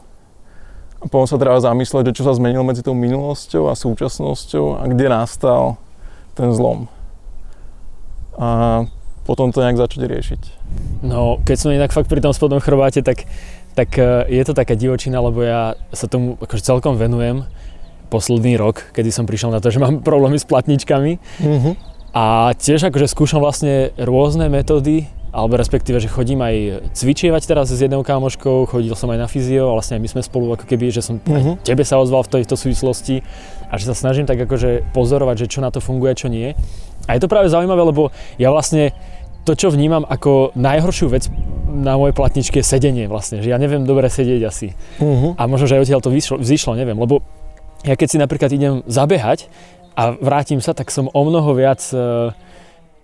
A 1.02 1.06
potom 1.06 1.30
sa 1.30 1.38
treba 1.38 1.62
zamyslieť, 1.62 2.10
že 2.10 2.18
čo 2.18 2.26
sa 2.26 2.34
zmenilo 2.34 2.66
medzi 2.66 2.82
tou 2.82 2.98
minulosťou 2.98 3.70
a 3.70 3.78
súčasnosťou 3.78 4.82
a 4.82 4.90
kde 4.90 5.06
nastal 5.14 5.78
ten 6.34 6.50
zlom. 6.50 6.90
A 8.42 8.82
potom 9.30 9.54
to 9.54 9.62
nejak 9.62 9.78
začať 9.78 10.10
riešiť. 10.10 10.42
No, 11.06 11.38
keď 11.46 11.58
som 11.58 11.70
inak 11.70 11.94
fakt 11.94 12.10
pri 12.10 12.22
tom 12.26 12.34
spodnom 12.34 12.58
chrbáte, 12.58 13.06
tak 13.06 13.30
tak 13.76 13.96
e, 13.96 14.28
je 14.28 14.44
to 14.44 14.54
taká 14.54 14.76
divočina, 14.76 15.24
lebo 15.24 15.44
ja 15.44 15.80
sa 15.96 16.08
tomu 16.08 16.36
akože 16.40 16.64
celkom 16.64 17.00
venujem 17.00 17.48
posledný 18.12 18.60
rok, 18.60 18.92
kedy 18.92 19.08
som 19.08 19.24
prišiel 19.24 19.56
na 19.56 19.64
to, 19.64 19.72
že 19.72 19.80
mám 19.80 20.04
problémy 20.04 20.36
s 20.36 20.44
platničkami. 20.44 21.18
Mm-hmm. 21.40 21.74
A 22.12 22.52
tiež 22.60 22.92
akože 22.92 23.08
skúšam 23.08 23.40
vlastne 23.40 23.96
rôzne 23.96 24.52
metódy, 24.52 25.08
alebo 25.32 25.56
respektíve, 25.56 25.96
že 26.04 26.12
chodím 26.12 26.44
aj 26.44 26.84
cvičievať 26.92 27.48
teraz 27.48 27.72
s 27.72 27.80
jednou 27.80 28.04
kámoškou, 28.04 28.68
chodil 28.68 28.92
som 29.00 29.08
aj 29.16 29.20
na 29.24 29.28
fyzio, 29.32 29.72
vlastne 29.72 29.96
aj 29.96 30.04
my 30.04 30.10
sme 30.12 30.22
spolu 30.28 30.52
ako 30.60 30.68
keby, 30.68 30.92
že 30.92 31.00
som 31.00 31.24
mhm. 31.24 31.64
tebe 31.64 31.88
sa 31.88 32.04
ozval 32.04 32.28
v 32.28 32.44
tejto 32.44 32.60
súvislosti 32.60 33.24
a 33.72 33.80
že 33.80 33.88
sa 33.88 33.96
snažím 33.96 34.28
tak 34.28 34.44
akože 34.44 34.92
pozorovať, 34.92 35.48
že 35.48 35.52
čo 35.56 35.64
na 35.64 35.72
to 35.72 35.80
funguje, 35.80 36.12
čo 36.20 36.28
nie. 36.28 36.52
A 37.08 37.16
je 37.16 37.24
to 37.24 37.32
práve 37.32 37.48
zaujímavé, 37.48 37.80
lebo 37.80 38.12
ja 38.36 38.52
vlastne 38.52 38.92
to, 39.44 39.52
čo 39.58 39.74
vnímam 39.74 40.06
ako 40.06 40.54
najhoršiu 40.54 41.08
vec 41.10 41.28
na 41.72 41.96
mojej 41.96 42.14
platničke 42.14 42.60
je 42.60 42.66
sedenie 42.68 43.08
vlastne, 43.08 43.40
že 43.40 43.50
ja 43.50 43.58
neviem 43.58 43.88
dobre 43.88 44.12
sedieť 44.12 44.42
asi. 44.44 44.76
Uh-huh. 45.00 45.34
A 45.40 45.48
možno, 45.48 45.72
že 45.72 45.80
aj 45.80 45.88
odtiaľ 45.88 46.02
to 46.04 46.12
vyšlo, 46.12 46.36
vzýšlo, 46.44 46.76
neviem, 46.76 47.00
lebo 47.00 47.24
ja 47.88 47.96
keď 47.96 48.08
si 48.12 48.18
napríklad 48.20 48.52
idem 48.54 48.74
zabehať 48.86 49.48
a 49.96 50.14
vrátim 50.20 50.60
sa, 50.60 50.76
tak 50.76 50.92
som 50.94 51.10
o 51.10 51.22
mnoho 51.24 51.56
viac 51.56 51.82
uh, 51.96 52.36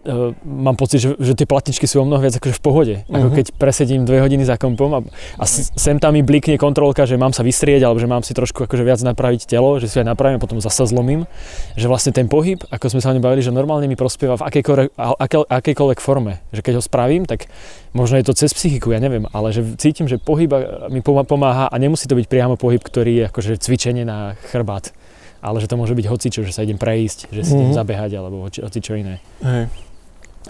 uh, 0.08 0.32
mám 0.42 0.80
pocit, 0.80 1.04
že, 1.04 1.14
že 1.20 1.36
tie 1.36 1.44
platničky 1.44 1.84
sú 1.84 2.02
o 2.02 2.06
mnoho 2.08 2.24
viac 2.24 2.40
akože 2.40 2.56
v 2.56 2.64
pohode. 2.64 2.96
Uh-huh. 3.04 3.16
Ako 3.20 3.28
keď 3.36 3.46
presedím 3.60 4.08
dve 4.08 4.24
hodiny 4.24 4.48
za 4.48 4.56
kompom 4.56 4.92
a, 4.96 5.02
a 5.38 5.44
sem 5.46 6.00
tam 6.00 6.16
mi 6.16 6.24
blikne 6.24 6.56
kontrolka, 6.56 7.04
že 7.04 7.20
mám 7.20 7.36
sa 7.36 7.44
vystrieť 7.44 7.84
alebo 7.84 8.00
že 8.00 8.08
mám 8.08 8.24
si 8.24 8.32
trošku 8.32 8.66
akože 8.66 8.84
viac 8.88 9.04
napraviť 9.04 9.46
telo, 9.46 9.78
že 9.78 9.92
si 9.92 10.00
aj 10.00 10.08
napravím 10.08 10.40
a 10.40 10.42
potom 10.42 10.64
zase 10.64 10.88
zlomím. 10.88 11.28
Že 11.76 11.88
vlastne 11.92 12.12
ten 12.16 12.32
pohyb, 12.32 12.64
ako 12.72 12.98
sme 12.98 13.04
sa 13.04 13.12
o 13.12 13.20
bavili, 13.20 13.44
že 13.44 13.52
normálne 13.52 13.86
mi 13.92 14.00
prospieva 14.00 14.40
v 14.40 14.48
akejkoľvek, 14.48 14.88
aké, 14.96 15.38
akejkoľvek 15.44 16.00
forme. 16.00 16.40
Že 16.56 16.62
keď 16.64 16.74
ho 16.80 16.84
spravím, 16.84 17.28
tak 17.28 17.52
možno 17.92 18.16
je 18.18 18.26
to 18.26 18.34
cez 18.34 18.56
psychiku, 18.56 18.96
ja 18.96 19.04
neviem, 19.04 19.28
ale 19.36 19.52
že 19.52 19.66
cítim, 19.76 20.06
že 20.06 20.22
pohyb 20.22 20.50
mi 20.88 21.02
pomáha 21.04 21.68
a 21.68 21.76
nemusí 21.76 22.06
to 22.06 22.16
byť 22.16 22.28
priamo 22.30 22.56
pohyb, 22.56 22.80
ktorý 22.80 23.14
je 23.20 23.24
akože 23.28 23.52
cvičenie 23.60 24.06
na 24.06 24.38
chrbát 24.54 24.96
ale 25.38 25.62
že 25.62 25.70
to 25.70 25.78
môže 25.78 25.94
byť 25.94 26.06
hocičo, 26.10 26.42
že 26.44 26.54
sa 26.54 26.66
idem 26.66 26.82
prejsť, 26.82 27.30
že 27.30 27.42
si 27.46 27.54
mm-hmm. 27.54 27.62
idem 27.62 27.72
mhm. 27.72 27.78
zabehať 27.78 28.12
alebo 28.18 28.36
hoci, 28.46 28.60
hocičo 28.60 28.94
iné. 28.98 29.22
Hej. 29.46 29.70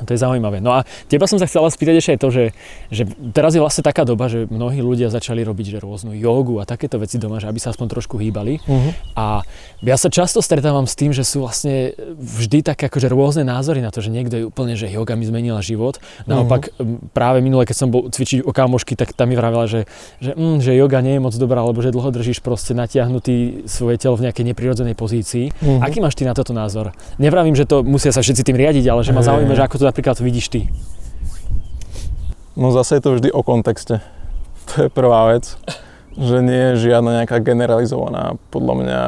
To 0.05 0.11
je 0.13 0.19
zaujímavé. 0.19 0.61
No 0.61 0.75
a 0.77 0.85
teba 1.09 1.25
som 1.25 1.41
sa 1.41 1.49
chcela 1.49 1.71
spýtať 1.71 1.95
ešte 1.97 2.11
aj 2.13 2.19
to, 2.21 2.29
že, 2.29 2.45
že 2.93 3.03
teraz 3.33 3.57
je 3.57 3.61
vlastne 3.63 3.81
taká 3.81 4.05
doba, 4.05 4.29
že 4.29 4.45
mnohí 4.45 4.83
ľudia 4.83 5.09
začali 5.09 5.41
robiť 5.41 5.77
že 5.77 5.79
rôznu 5.81 6.13
jogu 6.13 6.61
a 6.61 6.69
takéto 6.69 7.01
veci 7.01 7.17
doma, 7.17 7.41
že 7.41 7.49
aby 7.49 7.57
sa 7.57 7.73
aspoň 7.73 7.87
trošku 7.97 8.21
hýbali. 8.21 8.61
Uh-huh. 8.61 8.91
A 9.17 9.25
ja 9.81 9.95
sa 9.97 10.13
často 10.13 10.43
stretávam 10.43 10.85
s 10.85 10.93
tým, 10.93 11.13
že 11.13 11.25
sú 11.25 11.41
vlastne 11.45 11.97
vždy 12.17 12.61
také 12.61 12.89
akože 12.91 13.09
rôzne 13.09 13.43
názory 13.47 13.81
na 13.81 13.89
to, 13.89 14.03
že 14.03 14.13
niekto 14.13 14.35
je 14.37 14.43
úplne, 14.45 14.77
že 14.77 14.91
yoga 14.91 15.17
mi 15.17 15.25
zmenila 15.25 15.65
život. 15.65 15.97
Naopak 16.29 16.73
uh-huh. 16.77 17.09
práve 17.15 17.41
minule, 17.41 17.65
keď 17.65 17.77
som 17.77 17.89
bol 17.89 18.09
cvičiť 18.13 18.45
u 18.45 18.51
kamošky, 18.53 18.93
tak 18.93 19.17
tam 19.17 19.33
mi 19.33 19.35
vravela, 19.37 19.65
že, 19.65 19.89
že, 20.21 20.37
mm, 20.37 20.61
že 20.61 20.77
yoga 20.77 21.01
nie 21.01 21.17
je 21.17 21.21
moc 21.23 21.33
dobrá, 21.33 21.65
lebo 21.65 21.81
že 21.81 21.89
dlho 21.89 22.09
držíš 22.13 22.45
proste 22.45 22.77
natiahnutý 22.77 23.65
svoje 23.65 23.97
telo 23.97 24.13
v 24.13 24.29
nejakej 24.29 24.45
neprirodzenej 24.53 24.93
pozícii. 24.93 25.49
Uh-huh. 25.49 25.81
Aký 25.81 26.03
máš 26.03 26.13
ty 26.13 26.23
na 26.27 26.37
toto 26.37 26.53
názor? 26.53 26.93
Nevravím, 27.17 27.57
že 27.57 27.65
to 27.65 27.81
musia 27.81 28.13
sa 28.13 28.21
všetci 28.21 28.43
tým 28.45 28.57
riadiť, 28.59 28.85
ale 28.91 29.01
že 29.01 29.15
ma 29.15 29.25
zaujíma, 29.25 29.55
že 29.55 29.63
ako 29.65 29.75
to 29.81 29.85
napríklad 29.87 30.19
vidíš 30.19 30.51
ty? 30.51 30.61
No 32.59 32.75
zase 32.75 32.99
je 32.99 33.03
to 33.07 33.15
vždy 33.15 33.29
o 33.31 33.41
kontexte. 33.45 34.03
To 34.67 34.73
je 34.85 34.89
prvá 34.91 35.31
vec, 35.31 35.55
že 36.17 36.43
nie 36.43 36.73
je 36.73 36.89
žiadna 36.91 37.23
nejaká 37.23 37.39
generalizovaná, 37.39 38.35
podľa 38.51 38.73
mňa 38.83 38.99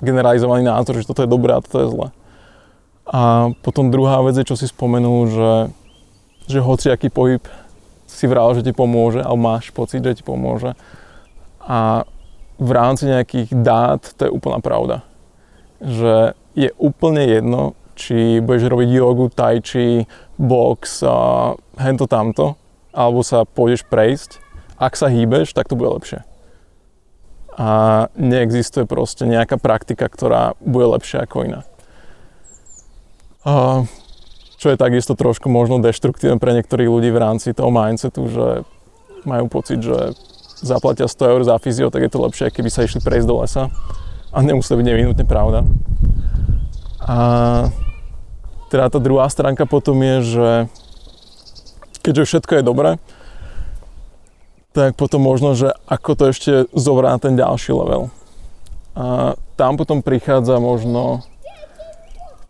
generalizovaný 0.00 0.64
názor, 0.64 0.96
že 0.96 1.06
toto 1.10 1.26
je 1.26 1.30
dobré 1.30 1.52
a 1.52 1.60
toto 1.60 1.82
je 1.82 1.92
zlé. 1.92 2.08
A 3.04 3.50
potom 3.60 3.90
druhá 3.90 4.22
vec 4.22 4.38
je, 4.38 4.46
čo 4.46 4.56
si 4.56 4.70
spomenul, 4.70 5.28
že, 5.28 5.54
že 6.48 6.58
hoci 6.62 6.88
aký 6.88 7.10
pohyb 7.10 7.42
si 8.06 8.24
vral, 8.30 8.54
že 8.54 8.62
ti 8.62 8.72
pomôže, 8.72 9.20
alebo 9.20 9.42
máš 9.42 9.74
pocit, 9.74 10.00
že 10.00 10.22
ti 10.22 10.24
pomôže. 10.24 10.78
A 11.58 12.06
v 12.62 12.70
rámci 12.70 13.10
nejakých 13.10 13.50
dát 13.58 14.02
to 14.14 14.26
je 14.26 14.30
úplná 14.30 14.62
pravda. 14.62 15.02
Že 15.82 16.38
je 16.54 16.70
úplne 16.78 17.26
jedno, 17.26 17.74
či 18.02 18.42
budeš 18.42 18.66
robiť 18.66 18.88
jogu, 18.90 19.30
tai 19.30 19.62
chi, 19.62 20.10
box 20.34 21.06
hento 21.78 22.10
tamto, 22.10 22.58
alebo 22.90 23.22
sa 23.22 23.46
pôjdeš 23.46 23.86
prejsť. 23.86 24.42
Ak 24.74 24.98
sa 24.98 25.06
hýbeš, 25.06 25.54
tak 25.54 25.70
to 25.70 25.78
bude 25.78 25.94
lepšie. 26.02 26.26
A 27.54 27.68
neexistuje 28.18 28.88
proste 28.90 29.22
nejaká 29.30 29.54
praktika, 29.62 30.10
ktorá 30.10 30.58
bude 30.58 30.98
lepšia 30.98 31.22
ako 31.22 31.36
iná. 31.46 31.60
A 33.46 33.86
čo 34.58 34.70
je 34.70 34.78
takisto 34.78 35.14
trošku 35.14 35.46
možno 35.46 35.78
deštruktívne 35.78 36.42
pre 36.42 36.54
niektorých 36.58 36.90
ľudí 36.90 37.10
v 37.14 37.22
rámci 37.22 37.54
toho 37.54 37.70
mindsetu, 37.70 38.26
že 38.26 38.46
majú 39.22 39.46
pocit, 39.46 39.82
že 39.82 40.18
zaplatia 40.62 41.06
100 41.10 41.32
eur 41.34 41.40
za 41.42 41.58
fyzio, 41.58 41.90
tak 41.90 42.06
je 42.06 42.10
to 42.10 42.22
lepšie, 42.22 42.50
keby 42.50 42.70
sa 42.70 42.86
išli 42.86 43.02
prejsť 43.02 43.26
do 43.26 43.42
lesa. 43.42 43.70
A 44.32 44.38
nemusí 44.40 44.70
to 44.70 44.78
byť 44.78 44.86
nevyhnutne 44.86 45.26
pravda. 45.26 45.66
A 47.02 47.18
teda 48.72 48.88
tá 48.88 48.96
druhá 48.96 49.28
stránka 49.28 49.68
potom 49.68 50.00
je, 50.00 50.16
že 50.24 50.48
keďže 52.00 52.24
všetko 52.24 52.52
je 52.56 52.64
dobré, 52.64 52.90
tak 54.72 54.96
potom 54.96 55.20
možno, 55.20 55.52
že 55.52 55.76
ako 55.84 56.10
to 56.16 56.24
ešte 56.32 56.52
zobrá 56.72 57.12
na 57.12 57.20
ten 57.20 57.36
ďalší 57.36 57.76
level. 57.76 58.08
A 58.96 59.36
tam 59.60 59.76
potom 59.76 60.00
prichádza 60.00 60.56
možno 60.56 61.20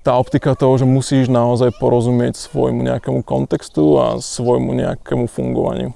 tá 0.06 0.14
optika 0.14 0.54
toho, 0.54 0.78
že 0.78 0.87
musíš 0.87 1.26
naozaj 1.26 1.74
porozumieť 1.82 2.38
svojmu 2.38 2.87
nejakému 2.87 3.26
kontextu 3.26 3.98
a 3.98 4.06
svojmu 4.22 4.78
nejakému 4.78 5.26
fungovaniu. 5.26 5.90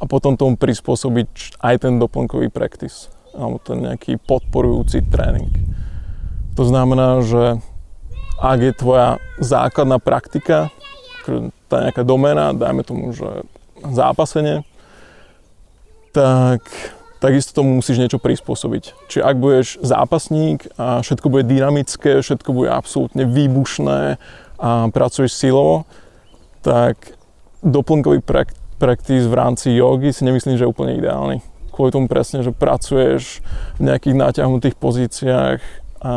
A 0.00 0.08
potom 0.08 0.40
tomu 0.40 0.56
prispôsobiť 0.56 1.60
aj 1.60 1.84
ten 1.84 2.00
doplnkový 2.00 2.48
practice, 2.48 3.12
alebo 3.36 3.60
ten 3.60 3.84
nejaký 3.84 4.16
podporujúci 4.24 5.04
tréning. 5.12 5.52
To 6.56 6.64
znamená, 6.64 7.20
že 7.20 7.60
ak 8.40 8.58
je 8.64 8.72
tvoja 8.72 9.20
základná 9.36 10.00
praktika, 10.00 10.72
tá 11.68 11.76
nejaká 11.86 12.02
domena, 12.02 12.56
dajme 12.56 12.82
tomu, 12.82 13.12
že 13.12 13.44
zápasenie, 13.84 14.64
tak 16.10 16.64
takisto 17.20 17.60
tomu 17.60 17.78
musíš 17.78 18.00
niečo 18.00 18.16
prispôsobiť. 18.16 18.96
Čiže 19.12 19.22
ak 19.22 19.36
budeš 19.36 19.68
zápasník 19.84 20.72
a 20.80 21.04
všetko 21.04 21.28
bude 21.28 21.44
dynamické, 21.44 22.24
všetko 22.24 22.50
bude 22.56 22.72
absolútne 22.72 23.28
výbušné 23.28 24.16
a 24.58 24.70
pracuješ 24.88 25.36
silovo, 25.36 25.84
tak 26.64 27.14
doplnkový 27.60 28.24
practice 28.80 29.28
v 29.28 29.36
rámci 29.36 29.76
jogy 29.76 30.16
si 30.16 30.24
nemyslím, 30.24 30.56
že 30.56 30.64
je 30.64 30.72
úplne 30.72 30.96
ideálny. 30.96 31.44
Kvôli 31.70 31.92
tomu 31.92 32.08
presne, 32.08 32.40
že 32.40 32.56
pracuješ 32.56 33.44
v 33.76 33.92
nejakých 33.92 34.16
náťahnutých 34.16 34.76
pozíciách 34.80 35.60
a 36.00 36.14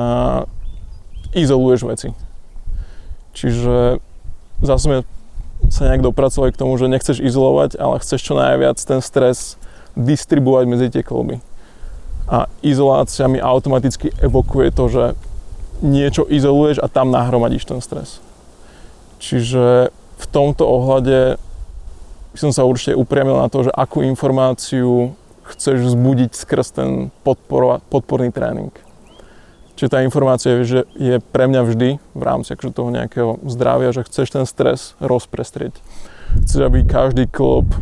izoluješ 1.33 1.81
veci. 1.85 2.09
Čiže 3.33 3.97
zase 4.61 4.83
sme 4.85 4.97
sa 5.71 5.89
nejak 5.89 6.05
dopracovali 6.05 6.53
k 6.53 6.59
tomu, 6.59 6.75
že 6.77 6.91
nechceš 6.91 7.23
izolovať, 7.23 7.79
ale 7.79 8.01
chceš 8.03 8.21
čo 8.21 8.33
najviac 8.37 8.77
ten 8.77 8.99
stres 8.99 9.55
distribuovať 9.97 10.65
medzi 10.69 10.87
tie 10.93 11.03
kluby. 11.05 11.39
A 12.27 12.47
izolácia 12.63 13.27
mi 13.27 13.41
automaticky 13.41 14.11
evokuje 14.21 14.71
to, 14.71 14.85
že 14.89 15.03
niečo 15.83 16.23
izoluješ 16.27 16.79
a 16.79 16.87
tam 16.87 17.11
nahromadíš 17.11 17.67
ten 17.67 17.79
stres. 17.83 18.23
Čiže 19.19 19.91
v 20.19 20.25
tomto 20.31 20.63
ohľade 20.63 21.39
som 22.33 22.49
sa 22.49 22.65
určite 22.65 22.97
upriamil 22.97 23.37
na 23.37 23.47
to, 23.51 23.67
že 23.67 23.71
akú 23.75 24.01
informáciu 24.01 25.13
chceš 25.43 25.91
vzbudiť 25.91 26.31
skrz 26.33 26.67
ten 26.73 26.89
podporný 27.23 28.31
tréning. 28.31 28.71
Čiže 29.73 29.89
tá 29.89 29.99
informácia 30.05 30.61
je, 30.61 30.63
že 30.63 30.79
je 30.93 31.17
pre 31.17 31.49
mňa 31.49 31.61
vždy 31.65 31.89
v 31.97 32.23
rámci 32.23 32.53
akože 32.53 32.77
toho 32.77 32.93
nejakého 32.93 33.41
zdravia, 33.49 33.89
že 33.89 34.05
chceš 34.05 34.29
ten 34.29 34.45
stres 34.45 34.93
rozprestrieť. 35.01 35.81
Chceš, 36.45 36.61
aby 36.61 36.85
každý 36.85 37.25
klub 37.25 37.73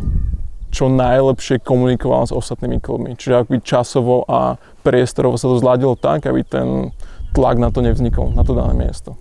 čo 0.72 0.88
najlepšie 0.88 1.60
komunikoval 1.60 2.24
s 2.24 2.32
ostatnými 2.32 2.80
klubmi. 2.80 3.12
Čiže 3.12 3.44
aby 3.44 3.60
časovo 3.60 4.24
a 4.24 4.56
priestorovo 4.80 5.36
sa 5.36 5.52
to 5.52 5.60
zladilo 5.60 6.00
tak, 6.00 6.24
aby 6.24 6.40
ten 6.40 6.96
tlak 7.36 7.60
na 7.60 7.68
to 7.68 7.84
nevznikol, 7.84 8.32
na 8.32 8.40
to 8.40 8.56
dané 8.56 8.72
miesto. 8.72 9.20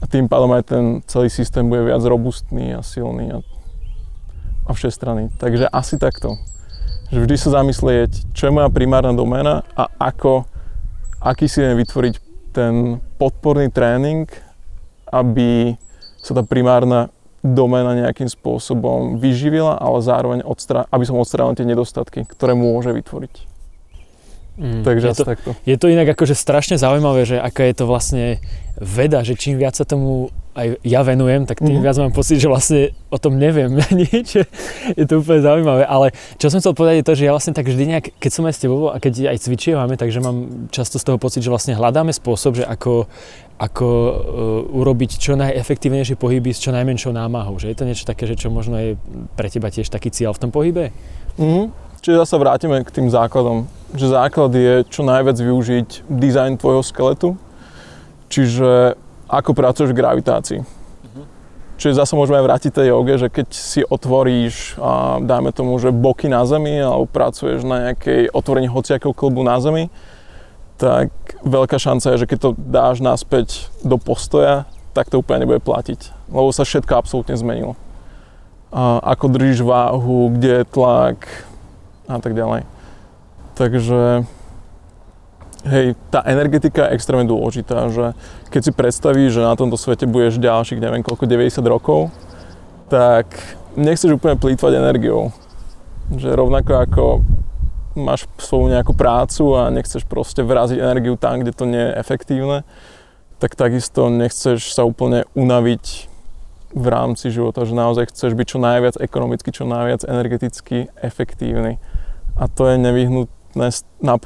A 0.00 0.08
tým 0.08 0.26
pádom 0.26 0.48
aj 0.56 0.72
ten 0.72 0.84
celý 1.04 1.28
systém 1.28 1.68
bude 1.68 1.84
viac 1.84 2.00
robustný 2.00 2.72
a 2.72 2.80
silný 2.80 3.36
a, 3.36 3.38
a 4.66 4.70
všestranný. 4.72 5.28
Takže 5.36 5.68
asi 5.68 6.00
takto. 6.00 6.40
Že 7.12 7.28
vždy 7.28 7.36
sa 7.36 7.60
zamyslieť, 7.60 8.32
čo 8.32 8.48
je 8.48 8.56
moja 8.56 8.72
primárna 8.72 9.12
doména 9.12 9.68
a 9.76 9.92
ako 10.00 10.48
aký 11.22 11.46
si 11.46 11.62
vieme 11.62 11.80
vytvoriť 11.82 12.14
ten 12.52 13.00
podporný 13.16 13.72
tréning, 13.72 14.28
aby 15.08 15.78
sa 16.20 16.36
tá 16.36 16.42
primárna 16.44 17.08
domena 17.42 17.98
nejakým 17.98 18.30
spôsobom 18.30 19.18
vyživila, 19.18 19.74
ale 19.74 19.98
zároveň 19.98 20.40
odstra- 20.46 20.86
aby 20.94 21.02
som 21.02 21.18
odstránil 21.18 21.58
tie 21.58 21.66
nedostatky, 21.66 22.22
ktoré 22.28 22.54
môže 22.54 22.94
vytvoriť. 22.94 23.34
Mm, 24.52 24.84
Takže 24.84 25.06
je 25.08 25.16
to, 25.16 25.24
takto. 25.24 25.50
Je 25.64 25.76
to 25.80 25.88
inak 25.88 26.12
akože 26.12 26.36
strašne 26.36 26.76
zaujímavé, 26.76 27.24
že 27.24 27.40
aká 27.40 27.66
je 27.66 27.74
to 27.82 27.84
vlastne 27.88 28.36
veda, 28.76 29.24
že 29.24 29.34
čím 29.34 29.56
viac 29.56 29.74
sa 29.74 29.88
tomu 29.88 30.28
aj 30.52 30.84
ja 30.84 31.00
venujem, 31.00 31.48
tak 31.48 31.64
tým 31.64 31.80
mm. 31.80 31.84
viac 31.84 31.96
mám 31.96 32.12
pocit, 32.12 32.36
že 32.36 32.44
vlastne 32.44 32.92
o 33.08 33.16
tom 33.16 33.40
neviem 33.40 33.72
nič. 34.04 34.44
je 35.00 35.04
to 35.08 35.24
úplne 35.24 35.40
zaujímavé. 35.40 35.88
Ale 35.88 36.12
čo 36.36 36.52
som 36.52 36.60
chcel 36.60 36.76
povedať 36.76 37.00
je 37.00 37.06
to, 37.08 37.14
že 37.16 37.24
ja 37.24 37.32
vlastne 37.32 37.56
tak 37.56 37.64
vždy 37.64 37.84
nejak, 37.88 38.06
keď 38.20 38.30
som 38.30 38.44
aj 38.44 38.54
s 38.54 38.60
tebou 38.60 38.92
a 38.92 39.00
keď 39.00 39.32
aj 39.32 39.38
cvičievame, 39.48 39.96
takže 39.96 40.20
mám 40.20 40.68
často 40.68 41.00
z 41.00 41.08
toho 41.08 41.16
pocit, 41.16 41.40
že 41.40 41.48
vlastne 41.48 41.72
hľadáme 41.72 42.12
spôsob, 42.12 42.60
že 42.60 42.64
ako, 42.68 43.08
ako 43.56 43.86
uh, 43.88 44.76
urobiť 44.76 45.16
čo 45.16 45.40
najefektívnejšie 45.40 46.20
pohyby 46.20 46.52
s 46.52 46.60
čo 46.60 46.68
najmenšou 46.76 47.16
námahou. 47.16 47.56
Že 47.56 47.72
je 47.72 47.76
to 47.80 47.88
niečo 47.88 48.04
také, 48.04 48.28
že 48.28 48.36
čo 48.36 48.52
možno 48.52 48.76
je 48.76 48.90
pre 49.40 49.48
teba 49.48 49.72
tiež 49.72 49.88
taký 49.88 50.12
cieľ 50.12 50.36
v 50.36 50.42
tom 50.44 50.50
pohybe? 50.52 50.92
Mm. 51.40 51.72
Čiže 52.02 52.28
zase 52.28 52.34
vrátime 52.36 52.82
k 52.84 52.92
tým 52.92 53.08
základom. 53.08 53.70
Že 53.94 54.06
základ 54.10 54.52
je 54.52 54.84
čo 54.90 55.00
najviac 55.06 55.38
využiť 55.38 55.88
dizajn 56.10 56.58
tvojho 56.58 56.82
skeletu. 56.82 57.38
Čiže 58.26 59.00
ako 59.32 59.56
pracuješ 59.56 59.96
v 59.96 60.00
gravitácii. 60.04 60.60
Uh-huh. 60.60 61.24
Čiže 61.80 62.04
zase 62.04 62.12
môžeme 62.12 62.36
aj 62.36 62.46
vrátiť 62.52 62.70
tej 62.76 62.92
joge, 62.92 63.16
že 63.16 63.28
keď 63.32 63.48
si 63.48 63.80
otvoríš, 63.80 64.76
a 64.76 65.24
dajme 65.24 65.56
tomu, 65.56 65.80
že 65.80 65.88
boky 65.88 66.28
na 66.28 66.44
zemi, 66.44 66.76
alebo 66.76 67.08
pracuješ 67.08 67.64
na 67.64 67.90
nejakej 67.90 68.28
otvorení 68.36 68.68
hociakého 68.68 69.16
klbu 69.16 69.40
na 69.40 69.56
zemi, 69.56 69.88
tak 70.76 71.08
veľká 71.40 71.80
šanca 71.80 72.12
je, 72.12 72.20
že 72.20 72.28
keď 72.28 72.38
to 72.44 72.50
dáš 72.58 73.00
naspäť 73.00 73.72
do 73.80 73.96
postoja, 73.96 74.68
tak 74.92 75.08
to 75.08 75.24
úplne 75.24 75.48
nebude 75.48 75.64
platiť. 75.64 76.12
Lebo 76.28 76.52
sa 76.52 76.68
všetko 76.68 76.92
absolútne 76.92 77.32
zmenilo. 77.38 77.78
A 78.68 79.00
ako 79.16 79.32
držíš 79.32 79.64
váhu, 79.64 80.32
kde 80.36 80.60
je 80.60 80.68
tlak, 80.68 81.24
a 82.10 82.18
tak 82.20 82.36
ďalej. 82.36 82.68
Takže 83.56 84.26
hej, 85.66 85.94
tá 86.10 86.22
energetika 86.26 86.88
je 86.88 86.98
extrémne 86.98 87.26
dôležitá, 87.26 87.88
že 87.90 88.14
keď 88.50 88.60
si 88.62 88.72
predstavíš, 88.74 89.38
že 89.38 89.42
na 89.46 89.54
tomto 89.54 89.78
svete 89.78 90.08
budeš 90.08 90.42
ďalších 90.42 90.82
neviem 90.82 91.06
koľko, 91.06 91.26
90 91.26 91.62
rokov, 91.66 92.10
tak 92.90 93.30
nechceš 93.78 94.18
úplne 94.18 94.36
plýtvať 94.36 94.72
energiou. 94.78 95.30
Že 96.12 96.34
rovnako 96.36 96.72
ako 96.76 97.04
máš 97.96 98.28
svoju 98.40 98.72
nejakú 98.72 98.96
prácu 98.96 99.52
a 99.56 99.72
nechceš 99.72 100.04
proste 100.08 100.40
vraziť 100.44 100.80
energiu 100.80 101.16
tam, 101.20 101.40
kde 101.40 101.52
to 101.52 101.64
nie 101.68 101.80
je 101.80 101.96
efektívne, 102.00 102.58
tak 103.36 103.56
takisto 103.56 104.08
nechceš 104.08 104.72
sa 104.72 104.84
úplne 104.84 105.28
unaviť 105.36 106.08
v 106.72 106.86
rámci 106.88 107.28
života, 107.28 107.68
že 107.68 107.76
naozaj 107.76 108.08
chceš 108.08 108.32
byť 108.32 108.46
čo 108.48 108.58
najviac 108.58 108.96
ekonomicky, 108.96 109.52
čo 109.52 109.68
najviac 109.68 110.08
energeticky 110.08 110.88
efektívny 110.96 111.76
a 112.36 112.48
to 112.48 112.68
je 112.72 112.76
nevyhnutné, 112.80 113.41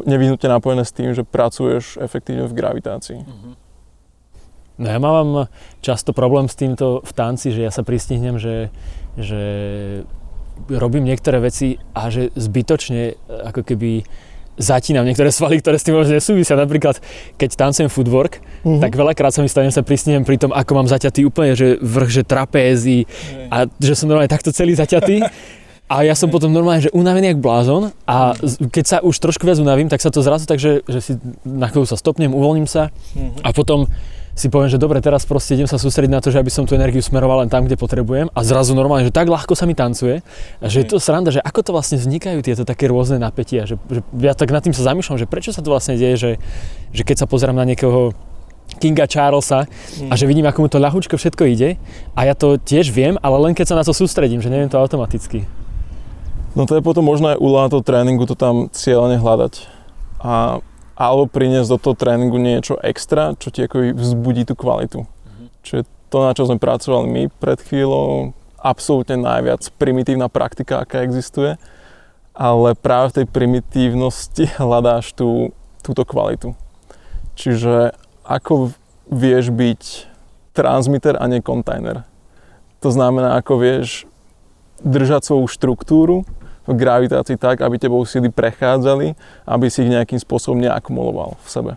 nevyhnutne 0.06 0.48
napojené 0.48 0.84
s 0.86 0.94
tým, 0.94 1.12
že 1.12 1.26
pracuješ 1.26 1.98
efektívne 1.98 2.46
v 2.46 2.56
gravitácii. 2.56 3.20
Mhm. 3.22 3.50
No 4.76 4.86
ja 4.92 5.00
mám 5.00 5.48
často 5.80 6.12
problém 6.12 6.52
s 6.52 6.56
týmto 6.58 7.00
v 7.00 7.12
tanci, 7.16 7.48
že 7.48 7.64
ja 7.64 7.72
sa 7.72 7.80
pristihnem, 7.80 8.36
že, 8.36 8.68
že 9.16 9.40
robím 10.68 11.08
niektoré 11.08 11.40
veci 11.40 11.80
a 11.96 12.12
že 12.12 12.28
zbytočne 12.36 13.16
ako 13.48 13.64
keby 13.64 14.04
zatínam 14.60 15.04
niektoré 15.04 15.32
svaly, 15.36 15.60
ktoré 15.60 15.80
s 15.80 15.84
tým 15.84 15.96
možno 15.96 16.16
nesúvisia. 16.16 16.60
Napríklad, 16.60 17.00
keď 17.40 17.56
tancujem 17.56 17.88
footwork, 17.92 18.40
uh-huh. 18.40 18.80
tak 18.80 18.96
veľakrát 18.96 19.32
sa 19.32 19.40
mi 19.44 19.48
stane, 19.48 19.72
sa 19.72 19.80
pristihnem 19.80 20.28
pri 20.28 20.40
tom, 20.40 20.52
ako 20.52 20.72
mám 20.76 20.88
zaťatý 20.88 21.24
úplne, 21.28 21.56
že 21.56 21.80
vrch, 21.80 22.10
že 22.12 22.22
trapézy 22.28 23.08
a 23.48 23.68
že 23.80 23.96
som 23.96 24.08
normálne 24.12 24.32
takto 24.32 24.52
celý 24.52 24.76
zaťatý. 24.76 25.24
A 25.86 26.02
ja 26.02 26.18
som 26.18 26.26
potom 26.26 26.50
normálne, 26.50 26.82
že 26.82 26.90
unavený 26.90 27.30
jak 27.30 27.38
blázon 27.38 27.94
a 28.10 28.34
keď 28.74 28.84
sa 28.84 28.96
už 29.06 29.22
trošku 29.22 29.46
viac 29.46 29.62
unavím, 29.62 29.86
tak 29.86 30.02
sa 30.02 30.10
to 30.10 30.18
zrazu 30.18 30.42
tak, 30.42 30.58
že, 30.58 30.82
že 30.90 30.98
si 30.98 31.12
na 31.46 31.70
chvíľu 31.70 31.86
sa 31.86 31.94
stopnem, 31.94 32.34
uvoľním 32.34 32.66
sa 32.66 32.90
a 33.46 33.54
potom 33.54 33.86
si 34.36 34.52
poviem, 34.52 34.68
že 34.68 34.76
dobre, 34.76 35.00
teraz 35.00 35.24
proste 35.24 35.56
idem 35.56 35.64
sa 35.64 35.80
sústrediť 35.80 36.12
na 36.12 36.20
to, 36.20 36.28
že 36.28 36.42
aby 36.42 36.52
som 36.52 36.68
tú 36.68 36.76
energiu 36.76 37.00
smeroval 37.00 37.40
len 37.40 37.48
tam, 37.48 37.64
kde 37.64 37.80
potrebujem 37.80 38.28
a 38.34 38.40
zrazu 38.44 38.76
normálne, 38.76 39.08
že 39.08 39.14
tak 39.14 39.32
ľahko 39.32 39.56
sa 39.56 39.64
mi 39.64 39.72
tancuje 39.72 40.20
a 40.60 40.66
že 40.68 40.84
je 40.84 40.86
to 40.90 41.00
sranda, 41.00 41.32
že 41.32 41.40
ako 41.40 41.64
to 41.64 41.70
vlastne 41.72 41.96
vznikajú 41.96 42.44
tieto 42.44 42.68
také 42.68 42.90
rôzne 42.90 43.16
napätia, 43.16 43.64
že, 43.64 43.80
že 43.88 44.04
ja 44.20 44.36
tak 44.36 44.52
nad 44.52 44.60
tým 44.60 44.76
sa 44.76 44.92
zamýšľam, 44.92 45.22
že 45.22 45.30
prečo 45.30 45.56
sa 45.56 45.64
to 45.64 45.72
vlastne 45.72 45.96
deje, 45.96 46.16
že, 46.20 46.32
že 46.92 47.02
keď 47.06 47.24
sa 47.24 47.26
pozerám 47.30 47.56
na 47.56 47.64
niekoho 47.64 48.12
Kinga 48.76 49.08
Charlesa 49.08 49.64
mm. 49.64 50.12
a 50.12 50.14
že 50.18 50.28
vidím, 50.28 50.44
ako 50.44 50.58
mu 50.60 50.68
to 50.68 50.82
ľahúčko 50.82 51.16
všetko 51.16 51.42
ide 51.48 51.80
a 52.12 52.28
ja 52.28 52.36
to 52.36 52.60
tiež 52.60 52.92
viem, 52.92 53.16
ale 53.24 53.40
len 53.40 53.56
keď 53.56 53.72
sa 53.72 53.78
na 53.78 53.86
to 53.88 53.96
sústredím, 53.96 54.44
že 54.44 54.52
neviem 54.52 54.68
to 54.68 54.76
automaticky. 54.76 55.48
No 56.56 56.64
to 56.64 56.80
je 56.80 56.82
potom 56.82 57.04
možno 57.04 57.36
aj 57.36 57.38
úloha 57.38 57.68
toho 57.68 57.84
tréningu 57.84 58.24
to 58.24 58.32
tam 58.32 58.72
cieľene 58.72 59.20
hľadať. 59.20 59.68
A, 60.24 60.64
alebo 60.96 61.28
priniesť 61.28 61.76
do 61.76 61.78
toho 61.78 61.94
tréningu 61.94 62.40
niečo 62.40 62.80
extra, 62.80 63.36
čo 63.36 63.52
ti 63.52 63.60
ako 63.60 63.92
vzbudí 63.92 64.48
tú 64.48 64.56
kvalitu. 64.56 65.04
Mm-hmm. 65.04 65.46
Čiže 65.60 65.82
to, 66.08 66.18
na 66.24 66.32
čo 66.32 66.48
sme 66.48 66.56
pracovali 66.56 67.06
my 67.12 67.22
pred 67.28 67.60
chvíľou, 67.60 68.32
absolútne 68.56 69.20
najviac 69.20 69.68
primitívna 69.76 70.32
praktika, 70.32 70.80
aká 70.80 71.04
existuje, 71.04 71.60
ale 72.32 72.72
práve 72.72 73.12
v 73.12 73.16
tej 73.22 73.26
primitívnosti 73.28 74.48
hľadáš 74.62 75.12
tú, 75.12 75.52
túto 75.84 76.08
kvalitu. 76.08 76.56
Čiže 77.36 77.92
ako 78.24 78.72
vieš 79.12 79.52
byť 79.52 79.82
transmitter 80.56 81.20
a 81.20 81.28
nie 81.28 81.44
kontajner. 81.44 82.08
To 82.80 82.88
znamená, 82.88 83.36
ako 83.36 83.60
vieš 83.60 84.08
držať 84.80 85.28
svoju 85.28 85.46
štruktúru 85.48 86.16
v 86.66 86.74
gravitácii 86.74 87.38
tak, 87.38 87.62
aby 87.62 87.78
tebou 87.78 88.02
síly 88.02 88.28
prechádzali, 88.28 89.14
aby 89.46 89.66
si 89.70 89.86
ich 89.86 89.90
nejakým 89.90 90.18
spôsobom 90.18 90.58
neakumuloval 90.58 91.38
v 91.40 91.48
sebe. 91.48 91.72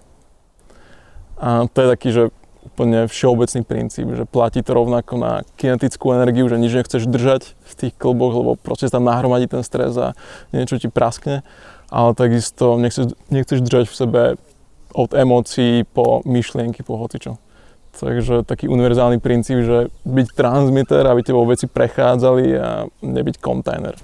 A 1.39 1.69
to 1.71 1.77
je 1.85 1.87
taký, 1.87 2.09
že 2.11 2.23
úplne 2.59 3.07
všeobecný 3.07 3.61
princíp, 3.63 4.07
že 4.11 4.27
platí 4.27 4.59
to 4.59 4.75
rovnako 4.75 5.15
na 5.15 5.33
kinetickú 5.55 6.11
energiu, 6.11 6.51
že 6.51 6.59
nič 6.59 6.75
nechceš 6.75 7.07
držať 7.07 7.55
v 7.55 7.73
tých 7.75 7.93
klboch, 7.95 8.35
lebo 8.35 8.51
proste 8.59 8.91
tam 8.91 9.07
nahromadí 9.07 9.47
ten 9.47 9.63
stres 9.63 9.95
a 9.95 10.11
niečo 10.51 10.75
ti 10.75 10.91
praskne, 10.91 11.47
ale 11.87 12.11
takisto 12.13 12.75
nechceš, 12.75 13.15
nechceš 13.31 13.63
držať 13.63 13.85
v 13.87 13.95
sebe 13.95 14.21
od 14.91 15.15
emócií 15.15 15.87
po 15.87 16.19
myšlienky, 16.27 16.83
po 16.83 16.99
hocičo. 16.99 17.39
Takže 17.95 18.45
taký 18.45 18.69
univerzálny 18.69 19.17
princíp, 19.19 19.65
že 19.65 19.77
byť 20.05 20.27
transmitter, 20.35 21.03
aby 21.09 21.25
tebou 21.25 21.43
veci 21.47 21.65
prechádzali 21.65 22.45
a 22.59 22.69
nebyť 23.01 23.41
kontajner. 23.41 23.97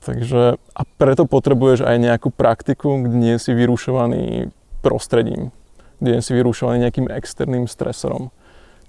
Takže 0.00 0.56
a 0.56 0.82
preto 0.96 1.28
potrebuješ 1.28 1.84
aj 1.84 1.96
nejakú 2.00 2.32
praktiku, 2.32 3.04
kde 3.04 3.16
nie 3.20 3.36
si 3.36 3.52
vyrušovaný 3.52 4.48
prostredím, 4.80 5.52
kde 6.00 6.16
nie 6.16 6.22
si 6.24 6.32
vyrušovaný 6.32 6.88
nejakým 6.88 7.12
externým 7.12 7.68
stresorom. 7.68 8.32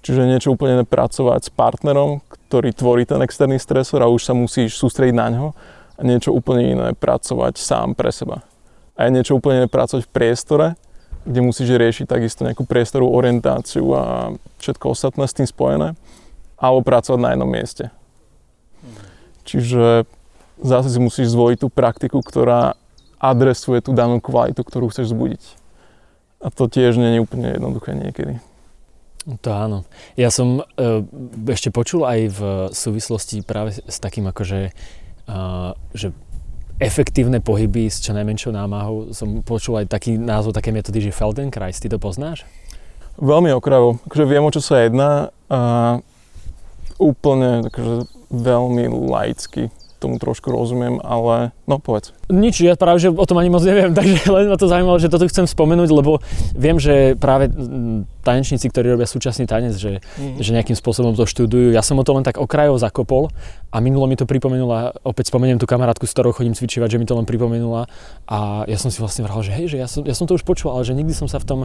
Čiže 0.02 0.26
niečo 0.26 0.56
úplne 0.56 0.82
pracovať 0.82 1.46
s 1.46 1.50
partnerom, 1.52 2.24
ktorý 2.26 2.74
tvorí 2.74 3.06
ten 3.06 3.22
externý 3.22 3.60
stresor 3.60 4.02
a 4.02 4.10
už 4.10 4.24
sa 4.24 4.34
musíš 4.34 4.74
sústrediť 4.74 5.14
na 5.14 5.28
ňo 5.30 5.46
a 5.94 6.00
niečo 6.02 6.34
úplne 6.34 6.74
iné 6.74 6.88
pracovať 6.96 7.60
sám 7.60 7.94
pre 7.94 8.10
seba. 8.10 8.42
A 8.98 9.06
je 9.06 9.14
niečo 9.14 9.38
úplne 9.38 9.62
iné 9.62 9.68
pracovať 9.70 10.08
v 10.08 10.14
priestore, 10.16 10.66
kde 11.22 11.38
musíš 11.38 11.70
riešiť 11.70 12.10
takisto 12.10 12.42
nejakú 12.42 12.66
priestorovú 12.66 13.14
orientáciu 13.14 13.86
a 13.94 14.34
všetko 14.58 14.90
ostatné 14.90 15.28
s 15.28 15.36
tým 15.38 15.46
spojené, 15.46 15.94
alebo 16.58 16.82
pracovať 16.82 17.20
na 17.22 17.30
jednom 17.36 17.46
mieste. 17.46 17.94
Čiže 19.46 20.08
zase 20.62 20.88
si 20.94 20.98
musíš 21.02 21.34
zvoliť 21.34 21.58
tú 21.62 21.68
praktiku, 21.68 22.22
ktorá 22.22 22.78
adresuje 23.22 23.82
tú 23.82 23.94
danú 23.94 24.18
kvalitu, 24.18 24.62
ktorú 24.66 24.90
chceš 24.90 25.14
zbudiť. 25.14 25.42
A 26.42 26.50
to 26.50 26.66
tiež 26.66 26.98
nie 26.98 27.18
je 27.18 27.22
úplne 27.22 27.54
jednoduché 27.54 27.94
niekedy. 27.94 28.42
To 29.22 29.50
áno. 29.54 29.86
Ja 30.18 30.34
som 30.34 30.66
e, 30.74 31.06
ešte 31.54 31.70
počul 31.70 32.02
aj 32.02 32.20
v 32.34 32.40
súvislosti 32.74 33.46
práve 33.46 33.78
s 33.78 34.02
takým 34.02 34.26
akože, 34.26 34.60
e, 34.66 35.40
že 35.94 36.10
efektívne 36.82 37.38
pohyby 37.38 37.86
s 37.86 38.02
čo 38.02 38.10
najmenšou 38.10 38.50
námahou. 38.50 39.14
Som 39.14 39.46
počul 39.46 39.78
aj 39.78 39.94
taký 39.94 40.18
názov 40.18 40.58
také 40.58 40.74
metódy, 40.74 40.98
že 40.98 41.14
Feldenkrais. 41.14 41.78
Ty 41.78 41.94
to 41.94 42.02
poznáš? 42.02 42.42
Veľmi 43.22 43.54
okravo. 43.54 44.02
Akože 44.10 44.26
viem, 44.26 44.42
o 44.42 44.50
čo 44.50 44.58
sa 44.58 44.82
jedná. 44.82 45.30
A 45.46 46.02
úplne 46.98 47.70
akože 47.70 48.10
veľmi 48.34 48.90
laicky 48.90 49.70
tomu 50.02 50.18
trošku 50.18 50.50
rozumiem, 50.50 50.98
ale 51.06 51.54
no 51.70 51.78
povedz. 51.78 52.10
Nič, 52.26 52.66
ja 52.66 52.74
práve, 52.74 52.98
že 52.98 53.14
o 53.14 53.26
tom 53.28 53.38
ani 53.38 53.54
moc 53.54 53.62
neviem, 53.62 53.94
takže 53.98 54.26
len 54.26 54.50
ma 54.50 54.58
to 54.58 54.66
zaujímalo, 54.66 54.98
že 54.98 55.06
toto 55.06 55.30
chcem 55.30 55.46
spomenúť, 55.46 55.88
lebo 55.94 56.18
viem, 56.58 56.82
že 56.82 57.14
práve 57.14 57.54
tanečníci, 58.26 58.66
ktorí 58.66 58.90
robia 58.90 59.06
súčasný 59.06 59.46
tanec, 59.46 59.78
že, 59.78 60.02
mm-hmm. 60.02 60.42
že 60.42 60.50
nejakým 60.50 60.74
spôsobom 60.74 61.14
to 61.14 61.22
študujú. 61.22 61.70
Ja 61.70 61.86
som 61.86 61.98
o 61.98 62.04
to 62.06 62.18
len 62.18 62.26
tak 62.26 62.42
okrajov 62.42 62.82
zakopol 62.82 63.30
a 63.70 63.78
minulo 63.78 64.10
mi 64.10 64.18
to 64.18 64.26
pripomenula, 64.26 64.98
opäť 65.06 65.30
spomeniem 65.30 65.62
tú 65.62 65.70
kamarátku, 65.70 66.04
s 66.04 66.14
ktorou 66.14 66.34
chodím 66.34 66.58
cvičívať, 66.58 66.98
že 66.98 66.98
mi 66.98 67.06
to 67.06 67.14
len 67.14 67.26
pripomenula 67.26 67.86
a 68.26 68.66
ja 68.66 68.78
som 68.78 68.90
si 68.90 68.98
vlastne 68.98 69.22
vral, 69.22 69.42
že 69.46 69.54
hej, 69.54 69.70
že 69.70 69.78
ja 69.78 69.86
som, 69.86 70.02
ja 70.02 70.14
som 70.18 70.26
to 70.26 70.34
už 70.34 70.42
počul, 70.42 70.74
ale 70.74 70.82
že 70.82 70.94
nikdy 70.98 71.14
som 71.14 71.30
sa 71.30 71.38
v 71.38 71.46
tom 71.46 71.60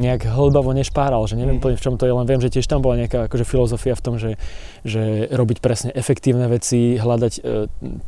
nejak 0.00 0.24
hlbavo 0.24 0.72
nešpáral, 0.72 1.20
že 1.28 1.36
neviem 1.36 1.60
mm. 1.60 1.76
v 1.76 1.82
čom 1.84 2.00
to 2.00 2.08
je, 2.08 2.16
len 2.16 2.24
viem, 2.24 2.40
že 2.40 2.48
tiež 2.48 2.64
tam 2.64 2.80
bola 2.80 2.96
nejaká 3.04 3.28
akože 3.28 3.44
filozofia 3.44 3.92
v 3.92 4.04
tom, 4.04 4.14
že, 4.16 4.40
že 4.88 5.28
robiť 5.28 5.60
presne 5.60 5.90
efektívne 5.92 6.48
veci, 6.48 6.96
hľadať 6.96 7.32
e, 7.36 7.40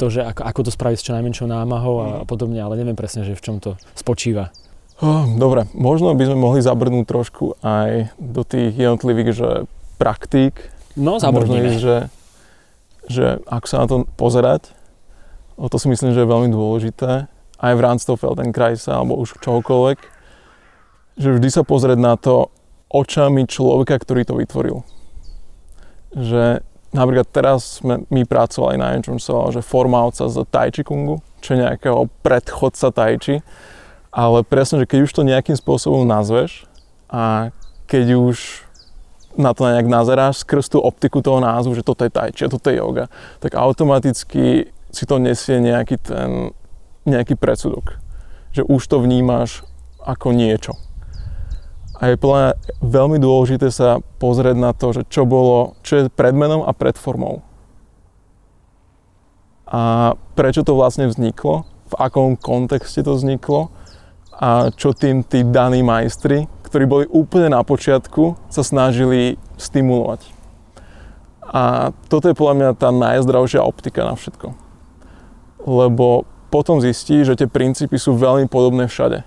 to, 0.01 0.07
že 0.09 0.25
ako, 0.25 0.43
ako 0.49 0.61
to 0.65 0.71
spraviť 0.73 0.97
s 0.97 1.05
čo 1.05 1.13
najmenšou 1.13 1.45
námahou 1.45 1.95
a, 2.01 2.07
a 2.21 2.25
podobne, 2.25 2.57
ale 2.57 2.81
neviem 2.81 2.97
presne, 2.97 3.29
že 3.29 3.37
v 3.37 3.45
čom 3.45 3.57
to 3.61 3.77
spočíva. 3.93 4.49
Oh, 5.05 5.29
dobre, 5.37 5.69
možno 5.77 6.15
by 6.17 6.25
sme 6.25 6.39
mohli 6.39 6.65
zabrnúť 6.65 7.05
trošku 7.05 7.61
aj 7.61 8.15
do 8.17 8.47
tých 8.47 8.73
jednotlivých, 8.79 9.31
že 9.37 9.49
praktík. 10.01 10.55
No, 10.95 11.19
Možno 11.19 11.29
zabrdnime. 11.29 11.69
ísť, 11.69 11.79
že, 11.83 11.97
že 13.11 13.27
ako 13.45 13.67
sa 13.67 13.77
na 13.83 13.87
to 13.91 13.97
pozerať, 14.17 14.73
o 15.61 15.67
to 15.69 15.77
si 15.77 15.91
myslím, 15.91 16.15
že 16.15 16.23
je 16.23 16.33
veľmi 16.33 16.49
dôležité, 16.49 17.27
aj 17.59 17.73
v 17.75 17.85
rámci 17.85 18.07
toho 18.07 18.17
Feldenkraisa, 18.17 18.95
alebo 18.95 19.19
už 19.19 19.37
čohokoľvek, 19.43 20.14
že 21.15 21.35
vždy 21.35 21.49
sa 21.51 21.63
pozrieť 21.63 21.99
na 21.99 22.15
to 22.19 22.51
očami 22.91 23.47
človeka, 23.47 23.99
ktorý 23.99 24.23
to 24.27 24.35
vytvoril. 24.39 24.87
Že 26.15 26.63
napríklad 26.95 27.27
teraz 27.31 27.83
sme 27.83 28.07
my 28.07 28.23
pracovali 28.23 28.79
na 28.79 28.95
niečom, 28.95 29.19
čo 29.19 29.51
sa 29.51 29.55
že 29.55 29.67
forma 29.67 30.07
oca 30.07 30.31
z 30.31 30.47
Tai 30.47 30.71
Chi 30.71 30.87
Kungu, 30.87 31.19
čo 31.43 31.55
je 31.55 31.63
nejakého 31.67 32.07
predchodca 32.23 32.95
Tai 32.95 33.15
Chi, 33.19 33.43
ale 34.15 34.47
presne, 34.47 34.83
že 34.83 34.87
keď 34.87 34.99
už 35.11 35.13
to 35.13 35.27
nejakým 35.27 35.59
spôsobom 35.59 36.07
nazveš 36.07 36.71
a 37.11 37.51
keď 37.91 38.15
už 38.15 38.63
na 39.35 39.51
to 39.51 39.67
nejak 39.67 39.91
nazeráš 39.91 40.47
skrz 40.47 40.71
tú 40.71 40.79
optiku 40.79 41.19
toho 41.19 41.43
názvu, 41.43 41.75
že 41.75 41.83
toto 41.83 42.07
je 42.07 42.15
tai 42.15 42.31
chi 42.31 42.47
a 42.47 42.53
toto 42.53 42.71
je 42.71 42.79
yoga, 42.79 43.11
tak 43.43 43.59
automaticky 43.59 44.71
si 44.95 45.05
to 45.11 45.19
nesie 45.19 45.59
nejaký 45.59 45.99
ten, 45.99 46.55
nejaký 47.03 47.35
predsudok. 47.35 47.99
Že 48.55 48.63
už 48.71 48.83
to 48.87 49.03
vnímaš 49.03 49.67
ako 49.99 50.31
niečo. 50.31 50.79
A 52.05 52.13
je 52.13 52.21
podľa 52.21 52.61
veľmi 52.85 53.17
dôležité 53.17 53.73
sa 53.73 53.97
pozrieť 54.21 54.61
na 54.61 54.77
to, 54.77 54.93
že 54.93 55.09
čo 55.09 55.25
bolo, 55.25 55.73
čo 55.81 56.05
je 56.05 56.13
pred 56.13 56.37
a 56.37 56.73
pred. 56.77 57.01
A 59.65 60.13
prečo 60.37 60.61
to 60.61 60.77
vlastne 60.77 61.09
vzniklo, 61.09 61.65
v 61.65 61.95
akom 61.97 62.37
kontexte 62.37 63.01
to 63.01 63.17
vzniklo 63.17 63.73
a 64.37 64.69
čo 64.77 64.93
tým 64.93 65.25
tí 65.25 65.49
daní 65.49 65.81
majstri, 65.81 66.45
ktorí 66.69 66.85
boli 66.85 67.05
úplne 67.09 67.57
na 67.57 67.65
počiatku, 67.65 68.37
sa 68.53 68.61
snažili 68.61 69.41
stimulovať. 69.57 70.29
A 71.41 71.89
toto 72.13 72.29
je 72.29 72.37
podľa 72.37 72.55
mňa 72.61 72.69
tá 72.77 72.93
najzdravšia 72.93 73.65
optika 73.65 74.05
na 74.05 74.13
všetko. 74.13 74.53
Lebo 75.65 76.29
potom 76.53 76.85
zistí, 76.85 77.25
že 77.25 77.33
tie 77.33 77.49
princípy 77.49 77.97
sú 77.97 78.13
veľmi 78.13 78.45
podobné 78.45 78.93
všade. 78.93 79.25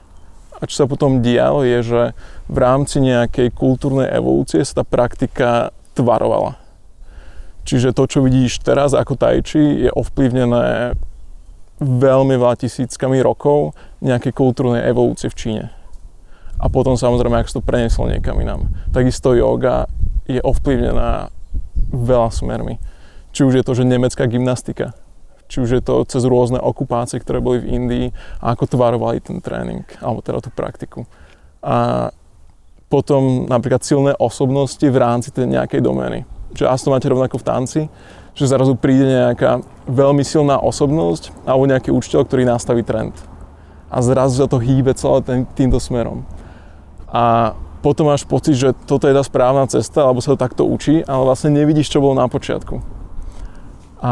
A 0.58 0.66
čo 0.66 0.84
sa 0.84 0.86
potom 0.90 1.22
dialo 1.22 1.62
je, 1.62 1.80
že 1.86 2.02
v 2.50 2.58
rámci 2.58 2.98
nejakej 2.98 3.54
kultúrnej 3.54 4.10
evolúcie 4.10 4.66
sa 4.66 4.82
tá 4.82 4.84
praktika 4.86 5.70
tvarovala. 5.94 6.58
Čiže 7.68 7.94
to, 7.94 8.10
čo 8.10 8.20
vidíš 8.26 8.64
teraz 8.64 8.96
ako 8.98 9.14
tai 9.20 9.44
je 9.44 9.92
ovplyvnené 9.92 10.98
veľmi 11.78 12.36
veľa 12.42 12.58
tisíckami 12.58 13.22
rokov 13.22 13.78
nejakej 14.02 14.34
kultúrnej 14.34 14.88
evolúcie 14.88 15.30
v 15.30 15.38
Číne 15.38 15.66
a 16.58 16.66
potom 16.74 16.98
samozrejme, 16.98 17.38
ak 17.38 17.50
sa 17.50 17.62
to 17.62 17.66
prenieslo 17.66 18.10
niekam 18.10 18.42
inám. 18.42 18.74
Takisto 18.90 19.38
yoga 19.38 19.86
je 20.26 20.42
ovplyvnená 20.42 21.30
veľa 21.94 22.30
smermi. 22.34 22.82
Či 23.32 23.46
už 23.46 23.62
je 23.62 23.64
to, 23.64 23.78
že 23.78 23.86
nemecká 23.86 24.26
gymnastika, 24.26 24.98
či 25.48 25.64
už 25.64 25.80
je 25.80 25.82
to 25.84 26.04
cez 26.08 26.24
rôzne 26.24 26.60
okupácie, 26.60 27.20
ktoré 27.20 27.40
boli 27.40 27.64
v 27.64 27.72
Indii 27.72 28.08
a 28.44 28.54
ako 28.54 28.68
tvarovali 28.68 29.24
ten 29.24 29.40
tréning, 29.40 29.88
alebo 30.00 30.24
teda 30.24 30.44
tú 30.44 30.52
praktiku. 30.52 31.08
A 31.64 32.12
potom 32.88 33.48
napríklad 33.48 33.84
silné 33.84 34.16
osobnosti 34.16 34.84
v 34.84 34.98
rámci 34.98 35.32
tej 35.32 35.48
nejakej 35.48 35.84
domény. 35.84 36.24
Čiže 36.56 36.72
asi 36.72 36.84
to 36.88 36.94
máte 36.96 37.12
rovnako 37.12 37.44
v 37.44 37.48
tanci, 37.48 37.82
že 38.32 38.48
zrazu 38.48 38.78
príde 38.80 39.04
nejaká 39.04 39.60
veľmi 39.90 40.24
silná 40.24 40.62
osobnosť 40.62 41.34
alebo 41.44 41.68
nejaký 41.68 41.92
učiteľ, 41.92 42.24
ktorý 42.24 42.48
nastaví 42.48 42.86
trend. 42.88 43.18
A 43.92 44.00
zrazu 44.00 44.40
sa 44.40 44.48
to 44.48 44.62
hýbe 44.62 44.96
celé 44.96 45.20
ten, 45.24 45.40
týmto 45.56 45.80
smerom 45.80 46.24
a 47.08 47.56
potom 47.80 48.12
máš 48.12 48.28
pocit, 48.28 48.60
že 48.60 48.76
toto 48.84 49.08
je 49.08 49.16
tá 49.16 49.24
správna 49.24 49.64
cesta, 49.70 50.04
alebo 50.04 50.20
sa 50.20 50.36
to 50.36 50.44
takto 50.44 50.68
učí, 50.68 51.06
ale 51.08 51.24
vlastne 51.24 51.56
nevidíš, 51.56 51.88
čo 51.88 52.04
bolo 52.04 52.20
na 52.20 52.28
počiatku. 52.28 52.84
A 54.04 54.12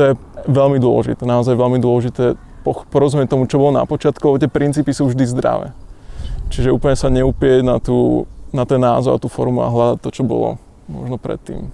to 0.00 0.02
je 0.08 0.12
veľmi 0.48 0.80
dôležité, 0.80 1.28
naozaj 1.28 1.52
veľmi 1.52 1.76
dôležité 1.76 2.40
porozumieť 2.64 3.36
tomu, 3.36 3.44
čo 3.44 3.60
bolo 3.60 3.76
na 3.76 3.84
počiatku, 3.84 4.24
lebo 4.24 4.40
tie 4.40 4.48
princípy 4.48 4.96
sú 4.96 5.12
vždy 5.12 5.28
zdravé. 5.28 5.76
Čiže 6.48 6.72
úplne 6.72 6.96
sa 6.96 7.12
neupieť 7.12 7.60
na, 7.60 7.76
tú, 7.76 8.24
na 8.48 8.64
ten 8.64 8.80
názov 8.80 9.20
a 9.20 9.22
tú 9.22 9.28
formu 9.28 9.60
a 9.60 9.68
hľadať 9.68 9.98
to, 10.00 10.08
čo 10.08 10.22
bolo 10.24 10.56
možno 10.88 11.20
predtým. 11.20 11.68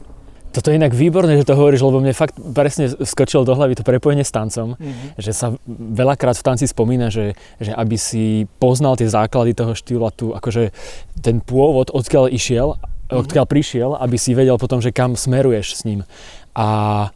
Toto 0.50 0.72
je 0.72 0.80
inak 0.80 0.96
výborné, 0.96 1.36
že 1.36 1.44
to 1.44 1.52
hovoríš, 1.52 1.84
lebo 1.84 2.00
mne 2.00 2.16
fakt 2.16 2.32
presne 2.40 2.88
skočilo 2.88 3.44
do 3.44 3.52
hlavy 3.52 3.76
to 3.76 3.84
prepojenie 3.84 4.24
s 4.24 4.32
tancom, 4.32 4.72
mm-hmm. 4.72 5.20
že 5.20 5.36
sa 5.36 5.52
veľakrát 5.68 6.32
v 6.32 6.46
tanci 6.48 6.64
spomína, 6.64 7.12
že, 7.12 7.36
že 7.60 7.76
aby 7.76 8.00
si 8.00 8.48
poznal 8.56 8.96
tie 8.96 9.04
základy 9.04 9.52
toho 9.52 9.76
štýlu 9.76 10.08
a 10.08 10.10
tu, 10.10 10.32
akože 10.32 10.72
ten 11.20 11.44
pôvod, 11.44 11.92
odkiaľ 11.92 12.32
išiel, 12.32 12.72
mm-hmm. 12.72 13.20
odkiaľ 13.20 13.44
prišiel, 13.44 13.90
aby 14.00 14.16
si 14.16 14.32
vedel 14.32 14.56
potom, 14.56 14.80
že 14.80 14.96
kam 14.96 15.12
smeruješ 15.12 15.76
s 15.76 15.84
ním. 15.84 16.08
A 16.56 17.12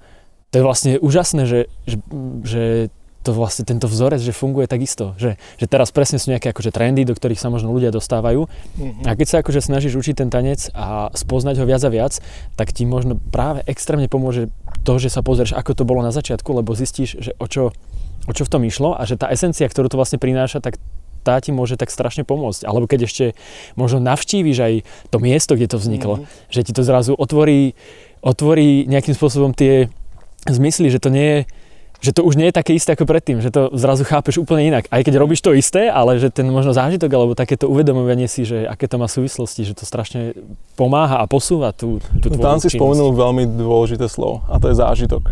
to 0.51 0.55
je 0.59 0.67
vlastne 0.67 0.93
úžasné, 0.99 1.47
že, 1.47 1.61
že, 1.87 1.97
že 2.43 2.63
to 3.21 3.37
vlastne 3.37 3.69
tento 3.69 3.85
vzorec, 3.85 4.19
že 4.25 4.33
funguje 4.33 4.65
takisto. 4.65 5.13
Že, 5.21 5.37
že 5.37 5.67
teraz 5.69 5.93
presne 5.93 6.17
sú 6.17 6.33
nejaké 6.33 6.57
akože 6.57 6.73
trendy, 6.73 7.05
do 7.05 7.13
ktorých 7.13 7.37
sa 7.37 7.53
možno 7.53 7.69
ľudia 7.69 7.93
dostávajú. 7.93 8.49
Mm-hmm. 8.49 9.05
A 9.05 9.13
keď 9.13 9.27
sa 9.29 9.37
akože 9.45 9.61
snažíš 9.61 10.01
učiť 10.01 10.25
ten 10.25 10.33
tanec 10.33 10.73
a 10.73 11.13
spoznať 11.13 11.61
ho 11.61 11.69
viac 11.69 11.85
a 11.85 11.91
viac, 11.93 12.17
tak 12.57 12.73
ti 12.73 12.89
možno 12.89 13.21
práve 13.29 13.61
extrémne 13.69 14.09
pomôže 14.09 14.49
to, 14.89 14.97
že 14.97 15.13
sa 15.13 15.21
pozrieš, 15.21 15.53
ako 15.53 15.77
to 15.77 15.85
bolo 15.85 16.01
na 16.01 16.17
začiatku, 16.17 16.49
lebo 16.57 16.73
zistíš, 16.73 17.21
že 17.21 17.33
o 17.37 17.45
čo, 17.45 17.77
o 18.25 18.33
čo 18.33 18.49
v 18.49 18.53
tom 18.57 18.65
išlo 18.65 18.97
a 18.97 19.05
že 19.05 19.21
tá 19.21 19.29
esencia, 19.29 19.69
ktorú 19.69 19.93
to 19.93 20.01
vlastne 20.01 20.17
prináša, 20.17 20.65
tak 20.65 20.81
tá 21.21 21.37
ti 21.45 21.53
môže 21.53 21.77
tak 21.77 21.93
strašne 21.93 22.25
pomôcť. 22.25 22.65
Alebo 22.65 22.89
keď 22.89 23.05
ešte 23.05 23.25
možno 23.77 24.01
navštíviš 24.01 24.59
aj 24.65 24.75
to 25.13 25.21
miesto, 25.21 25.53
kde 25.61 25.69
to 25.69 25.77
vzniklo, 25.77 26.25
mm-hmm. 26.25 26.49
že 26.49 26.65
ti 26.65 26.73
to 26.73 26.81
zrazu 26.81 27.13
otvorí, 27.13 27.77
otvorí 28.25 28.89
nejakým 28.89 29.13
spôsobom 29.13 29.53
tie 29.53 29.93
zmysly, 30.49 30.89
že 30.89 31.03
to 31.03 31.13
nie 31.13 31.27
je 31.27 31.41
že 32.01 32.17
to 32.17 32.25
už 32.25 32.41
nie 32.41 32.49
je 32.49 32.57
také 32.57 32.73
isté 32.73 32.97
ako 32.97 33.05
predtým, 33.05 33.45
že 33.45 33.53
to 33.53 33.69
zrazu 33.77 34.09
chápeš 34.09 34.41
úplne 34.41 34.73
inak. 34.73 34.89
Aj 34.89 35.05
keď 35.05 35.21
robíš 35.21 35.45
to 35.45 35.53
isté, 35.53 35.93
ale 35.93 36.17
že 36.17 36.33
ten 36.33 36.49
možno 36.49 36.73
zážitok 36.73 37.13
alebo 37.13 37.37
takéto 37.37 37.69
uvedomovanie 37.69 38.25
si, 38.25 38.49
že 38.49 38.65
aké 38.65 38.89
to 38.89 38.97
má 38.97 39.05
súvislosti, 39.05 39.69
že 39.69 39.77
to 39.77 39.85
strašne 39.85 40.33
pomáha 40.81 41.21
a 41.21 41.29
posúva 41.29 41.77
tú, 41.77 42.01
tú 42.25 42.33
no, 42.33 42.41
Tam 42.41 42.57
si 42.57 42.73
spomenul 42.73 43.13
veľmi 43.13 43.45
dôležité 43.53 44.09
slovo 44.09 44.41
a 44.49 44.57
to 44.57 44.73
je 44.73 44.81
zážitok. 44.81 45.29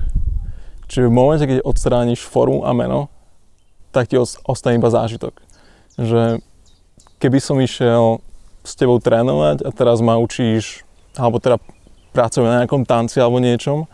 Čiže 0.92 1.08
v 1.08 1.12
momente, 1.12 1.44
keď 1.48 1.64
odstrániš 1.64 2.28
formu 2.28 2.68
a 2.68 2.76
meno, 2.76 3.08
tak 3.88 4.12
ti 4.12 4.20
ostane 4.20 4.76
iba 4.76 4.92
zážitok. 4.92 5.40
Že 5.96 6.44
keby 7.16 7.38
som 7.40 7.56
išiel 7.64 8.20
s 8.60 8.76
tebou 8.76 9.00
trénovať 9.00 9.64
a 9.64 9.72
teraz 9.72 10.04
ma 10.04 10.20
učíš, 10.20 10.84
alebo 11.16 11.40
teda 11.40 11.56
pracujeme 12.12 12.52
na 12.52 12.56
nejakom 12.64 12.84
tanci 12.84 13.16
alebo 13.24 13.40
niečom, 13.40 13.88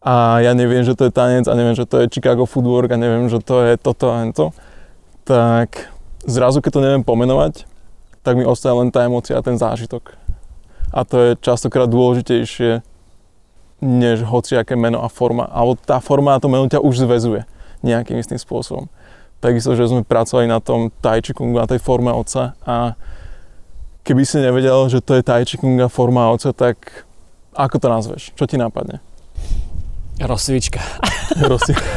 a 0.00 0.40
ja 0.40 0.56
neviem, 0.56 0.80
že 0.80 0.96
to 0.96 1.08
je 1.08 1.12
tanec 1.12 1.44
a 1.44 1.52
neviem, 1.52 1.76
že 1.76 1.84
to 1.84 2.00
je 2.00 2.10
Chicago 2.12 2.48
Footwork 2.48 2.88
a 2.92 3.00
neviem, 3.00 3.28
že 3.28 3.40
to 3.44 3.60
je 3.68 3.76
toto 3.76 4.08
a 4.08 4.24
to, 4.32 4.56
tak 5.28 5.92
zrazu, 6.24 6.64
keď 6.64 6.72
to 6.72 6.84
neviem 6.84 7.04
pomenovať, 7.04 7.68
tak 8.24 8.36
mi 8.36 8.48
ostane 8.48 8.80
len 8.80 8.88
tá 8.88 9.04
emocia 9.04 9.36
a 9.36 9.44
ten 9.44 9.60
zážitok. 9.60 10.16
A 10.90 11.04
to 11.04 11.16
je 11.20 11.30
častokrát 11.40 11.88
dôležitejšie, 11.88 12.82
než 13.80 14.28
hociaké 14.28 14.76
meno 14.76 15.00
a 15.00 15.08
forma. 15.08 15.48
Alebo 15.48 15.76
tá 15.80 16.00
forma 16.04 16.36
a 16.36 16.40
to 16.42 16.52
meno 16.52 16.68
ťa 16.68 16.84
už 16.84 17.08
zväzuje 17.08 17.48
nejakým 17.80 18.20
istým 18.20 18.36
spôsobom. 18.36 18.92
Takisto, 19.40 19.72
že 19.72 19.88
sme 19.88 20.04
pracovali 20.04 20.44
na 20.44 20.60
tom 20.60 20.92
Tai 21.00 21.24
Chi 21.24 21.32
Kungu, 21.32 21.56
na 21.56 21.64
tej 21.64 21.80
forme 21.80 22.12
oca 22.12 22.52
a 22.60 22.92
keby 24.04 24.20
si 24.28 24.36
nevedel, 24.36 24.92
že 24.92 25.00
to 25.00 25.16
je 25.16 25.24
Tai 25.24 25.40
Chi 25.48 25.56
Kung 25.56 25.80
a 25.80 25.88
forma 25.88 26.28
oca, 26.28 26.52
tak 26.52 27.08
ako 27.56 27.76
to 27.80 27.88
nazveš? 27.88 28.22
Čo 28.36 28.44
ti 28.44 28.60
napadne? 28.60 29.00
Rozcvička. 30.20 30.80
Rozcvička. 31.50 31.88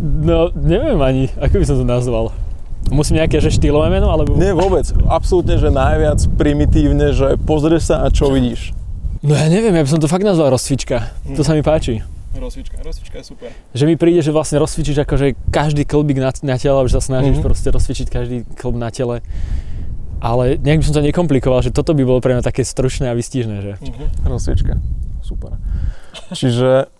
no, 0.00 0.48
neviem 0.56 1.00
ani, 1.04 1.28
ako 1.36 1.60
by 1.60 1.64
som 1.68 1.76
to 1.76 1.86
nazval. 1.86 2.32
Musím 2.88 3.20
nejaké 3.20 3.38
že 3.38 3.52
štýlové 3.54 3.92
meno? 3.92 4.08
Alebo... 4.10 4.34
Nie, 4.34 4.56
vôbec. 4.56 4.88
Absolútne, 5.06 5.60
že 5.60 5.68
najviac 5.68 6.24
primitívne, 6.34 7.12
že 7.12 7.36
pozrieš 7.38 7.92
sa 7.92 8.02
a 8.02 8.10
čo 8.10 8.32
vidíš. 8.32 8.72
No 9.20 9.36
ja 9.36 9.52
neviem, 9.52 9.76
ja 9.76 9.84
by 9.84 9.90
som 9.92 10.00
to 10.00 10.08
fakt 10.08 10.24
nazval 10.24 10.48
rozcvička. 10.48 11.12
Hmm. 11.28 11.36
To 11.36 11.44
sa 11.44 11.52
mi 11.52 11.60
páči. 11.60 12.00
Rozcvička, 12.30 12.78
rozcvička 12.80 13.20
je 13.20 13.24
super. 13.26 13.50
Že 13.74 13.84
mi 13.90 13.94
príde, 13.98 14.22
že 14.22 14.30
vlastne 14.30 14.62
rozcvičíš 14.62 15.02
akože 15.02 15.34
každý 15.50 15.82
klbík 15.82 16.22
na, 16.22 16.30
na 16.46 16.56
tele, 16.56 16.78
že 16.86 16.94
sa 16.96 17.02
snažíš 17.02 17.36
mm-hmm. 17.36 17.46
proste 17.46 17.68
rozcvičiť 17.74 18.06
každý 18.06 18.36
klb 18.54 18.78
na 18.78 18.94
tele. 18.94 19.18
Ale 20.22 20.54
nejak 20.62 20.78
by 20.78 20.84
som 20.86 20.94
to 20.94 21.02
nekomplikoval, 21.02 21.58
že 21.58 21.74
toto 21.74 21.90
by 21.90 22.06
bolo 22.06 22.22
pre 22.22 22.38
mňa 22.38 22.46
také 22.46 22.62
stručné 22.62 23.10
a 23.10 23.18
vystižné, 23.18 23.56
že? 23.66 23.72
Mm-hmm. 23.82 24.30
Rozcvička, 24.30 24.78
super. 25.30 25.54
Čiže 26.34 26.90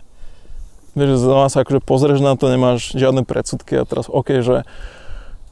vieš, 0.95 1.19
znova 1.19 1.51
sa 1.51 1.67
akože 1.67 1.83
pozrieš 1.83 2.23
na 2.23 2.39
to, 2.39 2.47
nemáš 2.47 2.95
žiadne 2.95 3.27
predsudky 3.27 3.75
a 3.75 3.83
teraz 3.83 4.07
OK, 4.07 4.39
že, 4.39 4.63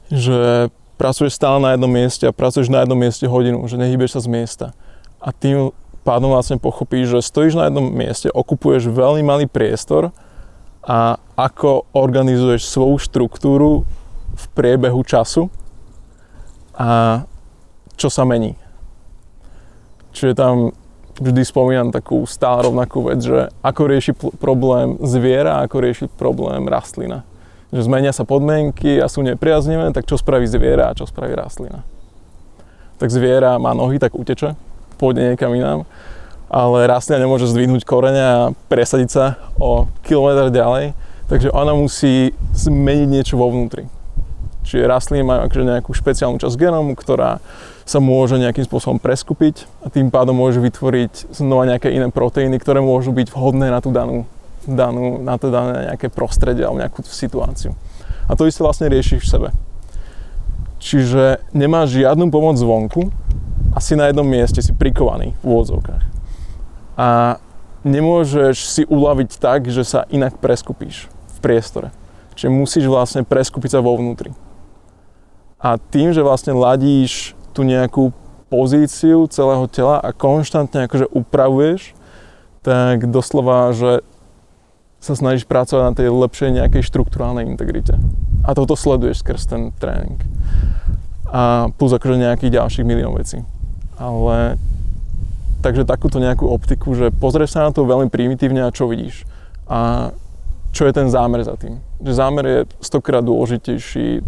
že 0.08 0.72
pracuješ 0.96 1.36
stále 1.36 1.60
na 1.60 1.76
jednom 1.76 1.92
mieste 1.92 2.24
a 2.28 2.32
pracuješ 2.32 2.72
na 2.72 2.84
jednom 2.84 2.96
mieste 2.96 3.28
hodinu, 3.28 3.60
že 3.68 3.80
nehýbeš 3.80 4.16
sa 4.16 4.20
z 4.24 4.28
miesta. 4.28 4.66
A 5.20 5.32
tým 5.32 5.72
pádom 6.04 6.32
vlastne 6.32 6.56
pochopíš, 6.56 7.12
že 7.12 7.28
stojíš 7.28 7.56
na 7.56 7.68
jednom 7.68 7.84
mieste, 7.88 8.32
okupuješ 8.32 8.88
veľmi 8.88 9.20
malý 9.24 9.44
priestor 9.44 10.12
a 10.80 11.20
ako 11.36 11.84
organizuješ 11.92 12.64
svoju 12.64 12.96
štruktúru 13.00 13.84
v 14.32 14.44
priebehu 14.56 15.04
času 15.04 15.52
a 16.72 17.24
čo 18.00 18.08
sa 18.08 18.24
mení. 18.24 18.56
Čiže 20.16 20.32
tam 20.32 20.72
vždy 21.20 21.42
spomínam 21.44 21.92
takú 21.92 22.24
stále 22.24 22.66
rovnakú 22.66 23.04
vec, 23.12 23.20
že 23.20 23.52
ako 23.60 23.82
rieši 23.86 24.12
pl- 24.16 24.32
problém 24.40 24.96
zviera, 25.04 25.60
ako 25.60 25.76
rieši 25.84 26.04
problém 26.16 26.64
rastlina. 26.64 27.22
Že 27.70 27.86
zmenia 27.86 28.10
sa 28.16 28.24
podmienky 28.24 28.98
a 28.98 29.06
sú 29.06 29.20
nepriaznivé, 29.22 29.92
tak 29.92 30.08
čo 30.08 30.16
spraví 30.18 30.48
zviera 30.48 30.90
a 30.90 30.96
čo 30.96 31.04
spraví 31.04 31.36
rastlina. 31.36 31.84
Tak 32.98 33.12
zviera 33.12 33.60
má 33.60 33.76
nohy, 33.76 34.00
tak 34.00 34.16
uteče, 34.16 34.56
pôjde 34.96 35.22
niekam 35.32 35.52
inám, 35.54 35.84
ale 36.50 36.88
rastlina 36.90 37.22
nemôže 37.22 37.46
zdvihnúť 37.46 37.86
korene 37.86 38.20
a 38.24 38.36
presadiť 38.66 39.08
sa 39.12 39.24
o 39.60 39.86
kilometr 40.02 40.50
ďalej, 40.50 40.96
takže 41.30 41.52
ona 41.54 41.76
musí 41.76 42.34
zmeniť 42.58 43.08
niečo 43.08 43.38
vo 43.38 43.52
vnútri. 43.54 43.86
Čiže 44.66 44.90
rastliny 44.90 45.22
majú 45.22 45.40
akože 45.46 45.64
nejakú 45.64 45.90
špeciálnu 45.94 46.42
časť 46.42 46.56
genómu, 46.58 46.98
ktorá 46.98 47.38
sa 47.90 47.98
môže 47.98 48.38
nejakým 48.38 48.62
spôsobom 48.62 49.02
preskupiť 49.02 49.66
a 49.82 49.90
tým 49.90 50.14
pádom 50.14 50.38
môže 50.38 50.62
vytvoriť 50.62 51.34
znova 51.34 51.66
nejaké 51.66 51.90
iné 51.90 52.06
proteíny, 52.06 52.62
ktoré 52.62 52.78
môžu 52.78 53.10
byť 53.10 53.34
vhodné 53.34 53.66
na 53.66 53.82
tú 53.82 53.90
danú, 53.90 54.30
danú 54.62 55.18
na 55.18 55.34
to 55.34 55.50
dané 55.50 55.90
nejaké 55.90 56.06
prostredie 56.06 56.62
alebo 56.62 56.78
nejakú 56.78 57.02
situáciu. 57.02 57.74
A 58.30 58.38
to 58.38 58.46
isté 58.46 58.62
vlastne 58.62 58.86
riešiš 58.86 59.26
v 59.26 59.30
sebe. 59.30 59.48
Čiže 60.78 61.42
nemáš 61.50 61.98
žiadnu 61.98 62.30
pomoc 62.30 62.54
zvonku 62.54 63.10
si 63.80 63.96
na 63.96 64.12
jednom 64.12 64.28
mieste, 64.28 64.60
si 64.60 64.76
prikovaný 64.76 65.34
v 65.40 65.44
úvodzovkách. 65.50 66.04
A 67.00 67.40
nemôžeš 67.82 68.56
si 68.60 68.82
uľaviť 68.84 69.40
tak, 69.40 69.72
že 69.72 69.82
sa 69.82 70.04
inak 70.12 70.36
preskupíš 70.36 71.08
v 71.08 71.38
priestore. 71.40 71.88
Čiže 72.36 72.52
musíš 72.52 72.84
vlastne 72.86 73.24
preskupiť 73.24 73.74
sa 73.74 73.80
vo 73.80 73.96
vnútri. 73.96 74.36
A 75.60 75.80
tým, 75.80 76.12
že 76.12 76.24
vlastne 76.24 76.52
ladíš 76.56 77.36
tú 77.52 77.66
nejakú 77.66 78.14
pozíciu 78.50 79.30
celého 79.30 79.66
tela 79.70 80.02
a 80.02 80.10
konštantne 80.10 80.90
akože 80.90 81.06
upravuješ, 81.10 81.94
tak 82.60 83.08
doslova, 83.08 83.72
že 83.72 84.02
sa 85.00 85.16
snažíš 85.16 85.48
pracovať 85.48 85.82
na 85.86 85.94
tej 85.96 86.12
lepšej 86.12 86.50
nejakej 86.60 86.82
štruktúrálnej 86.84 87.48
integrite. 87.48 87.96
A 88.44 88.52
toto 88.52 88.76
sleduješ 88.76 89.24
skrz 89.24 89.48
ten 89.48 89.72
tréning. 89.80 90.20
A 91.30 91.72
plus 91.72 91.94
akože 91.94 92.20
nejakých 92.20 92.60
ďalších 92.60 92.84
milión 92.84 93.16
vecí. 93.16 93.40
Ale 93.96 94.60
takže 95.64 95.88
takúto 95.88 96.20
nejakú 96.20 96.48
optiku, 96.48 96.92
že 96.92 97.12
pozrieš 97.12 97.56
sa 97.56 97.68
na 97.68 97.72
to 97.72 97.88
veľmi 97.88 98.12
primitívne 98.12 98.60
a 98.64 98.74
čo 98.74 98.88
vidíš. 98.90 99.24
A 99.70 100.10
čo 100.70 100.84
je 100.84 100.92
ten 100.92 101.08
zámer 101.08 101.40
za 101.44 101.56
tým. 101.56 101.80
Že 102.04 102.12
zámer 102.12 102.44
je 102.44 102.58
stokrát 102.84 103.24
dôležitejší 103.24 104.20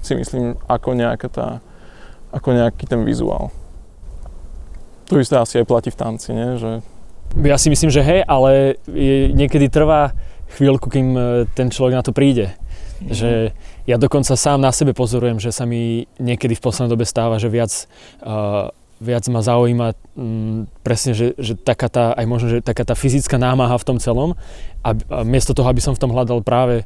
si 0.00 0.12
myslím, 0.16 0.56
ako 0.64 0.96
nejaká 0.96 1.28
tá, 1.28 1.48
ako 2.30 2.54
nejaký 2.54 2.86
ten 2.86 3.02
vizuál. 3.02 3.50
To 5.10 5.18
isté 5.18 5.34
asi 5.34 5.58
aj 5.58 5.66
platí 5.66 5.90
v 5.90 5.98
tanci, 5.98 6.30
nie? 6.30 6.54
Že... 6.56 6.70
Ja 7.42 7.58
si 7.58 7.70
myslím, 7.70 7.90
že 7.90 8.02
hej, 8.02 8.22
ale 8.26 8.78
je, 8.86 9.34
niekedy 9.34 9.66
trvá 9.66 10.14
chvíľku, 10.54 10.86
kým 10.90 11.08
e, 11.14 11.20
ten 11.54 11.70
človek 11.70 11.94
na 11.98 12.04
to 12.06 12.14
príde. 12.14 12.54
Mm-hmm. 13.02 13.14
Že 13.14 13.30
ja 13.90 13.96
dokonca 13.98 14.38
sám 14.38 14.62
na 14.62 14.70
sebe 14.70 14.94
pozorujem, 14.94 15.42
že 15.42 15.50
sa 15.50 15.66
mi 15.66 16.06
niekedy 16.22 16.54
v 16.54 16.62
poslednej 16.62 16.94
dobe 16.94 17.02
stáva, 17.08 17.42
že 17.42 17.50
viac, 17.50 17.72
uh, 18.22 18.70
viac 19.00 19.24
ma 19.32 19.40
zaujíma 19.40 19.96
um, 20.14 20.68
presne, 20.84 21.16
že, 21.16 21.32
že 21.40 21.56
taká 21.56 21.88
tá, 21.88 22.12
aj 22.12 22.26
možno, 22.28 22.46
že 22.52 22.58
taká 22.60 22.84
tá 22.84 22.92
fyzická 22.92 23.40
námaha 23.40 23.72
v 23.80 23.86
tom 23.88 23.98
celom 23.98 24.36
a, 24.84 24.92
a 24.92 25.24
miesto 25.24 25.56
toho, 25.56 25.66
aby 25.72 25.80
som 25.80 25.96
v 25.96 26.02
tom 26.06 26.12
hľadal 26.12 26.44
práve 26.44 26.84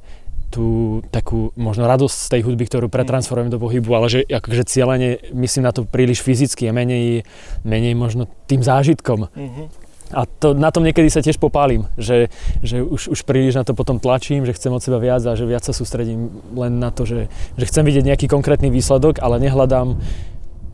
tú 0.55 1.02
takú 1.11 1.50
možno 1.59 1.90
radosť 1.90 2.14
z 2.14 2.28
tej 2.30 2.40
hudby, 2.46 2.70
ktorú 2.70 2.86
pretransformujem 2.86 3.50
do 3.50 3.59
pohybu, 3.59 3.90
ale 3.98 4.07
že 4.07 4.20
akože 4.22 4.62
cieľene 4.70 5.34
myslím 5.34 5.66
na 5.66 5.74
to 5.74 5.82
príliš 5.82 6.22
fyzicky 6.22 6.70
a 6.70 6.72
menej, 6.72 7.26
menej 7.66 7.98
možno 7.98 8.30
tým 8.46 8.62
zážitkom. 8.62 9.26
Mm-hmm. 9.26 9.66
A 10.14 10.30
to, 10.30 10.55
na 10.55 10.70
tom 10.70 10.86
niekedy 10.86 11.11
sa 11.11 11.18
tiež 11.18 11.42
popálim, 11.42 11.90
že, 11.98 12.30
že 12.62 12.86
už, 12.86 13.11
už 13.11 13.20
príliš 13.26 13.59
na 13.59 13.66
to 13.66 13.74
potom 13.74 13.98
tlačím, 13.98 14.46
že 14.46 14.55
chcem 14.55 14.70
od 14.70 14.78
seba 14.78 15.02
viac 15.02 15.26
a 15.26 15.34
že 15.34 15.42
viac 15.42 15.66
sa 15.66 15.74
sústredím 15.74 16.30
len 16.55 16.78
na 16.78 16.94
to, 16.94 17.02
že, 17.02 17.26
že 17.59 17.64
chcem 17.66 17.82
vidieť 17.82 18.07
nejaký 18.07 18.26
konkrétny 18.30 18.70
výsledok, 18.70 19.18
ale 19.18 19.42
nehľadám 19.42 19.98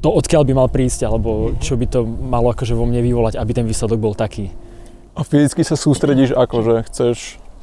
to, 0.04 0.08
odkiaľ 0.12 0.44
by 0.44 0.52
mal 0.52 0.68
prísť, 0.68 1.08
alebo 1.08 1.56
mhm. 1.56 1.64
čo 1.64 1.80
by 1.80 1.86
to 1.88 2.00
malo 2.04 2.52
akože 2.52 2.76
vo 2.76 2.84
mne 2.84 3.00
vyvolať, 3.00 3.40
aby 3.40 3.52
ten 3.56 3.64
výsledok 3.64 3.96
bol 3.96 4.12
taký. 4.12 4.52
A 5.16 5.24
fyzicky 5.24 5.64
sa 5.64 5.78
sústredíš 5.78 6.36
ako, 6.36 6.56
že 6.60 6.74
chceš 6.92 7.16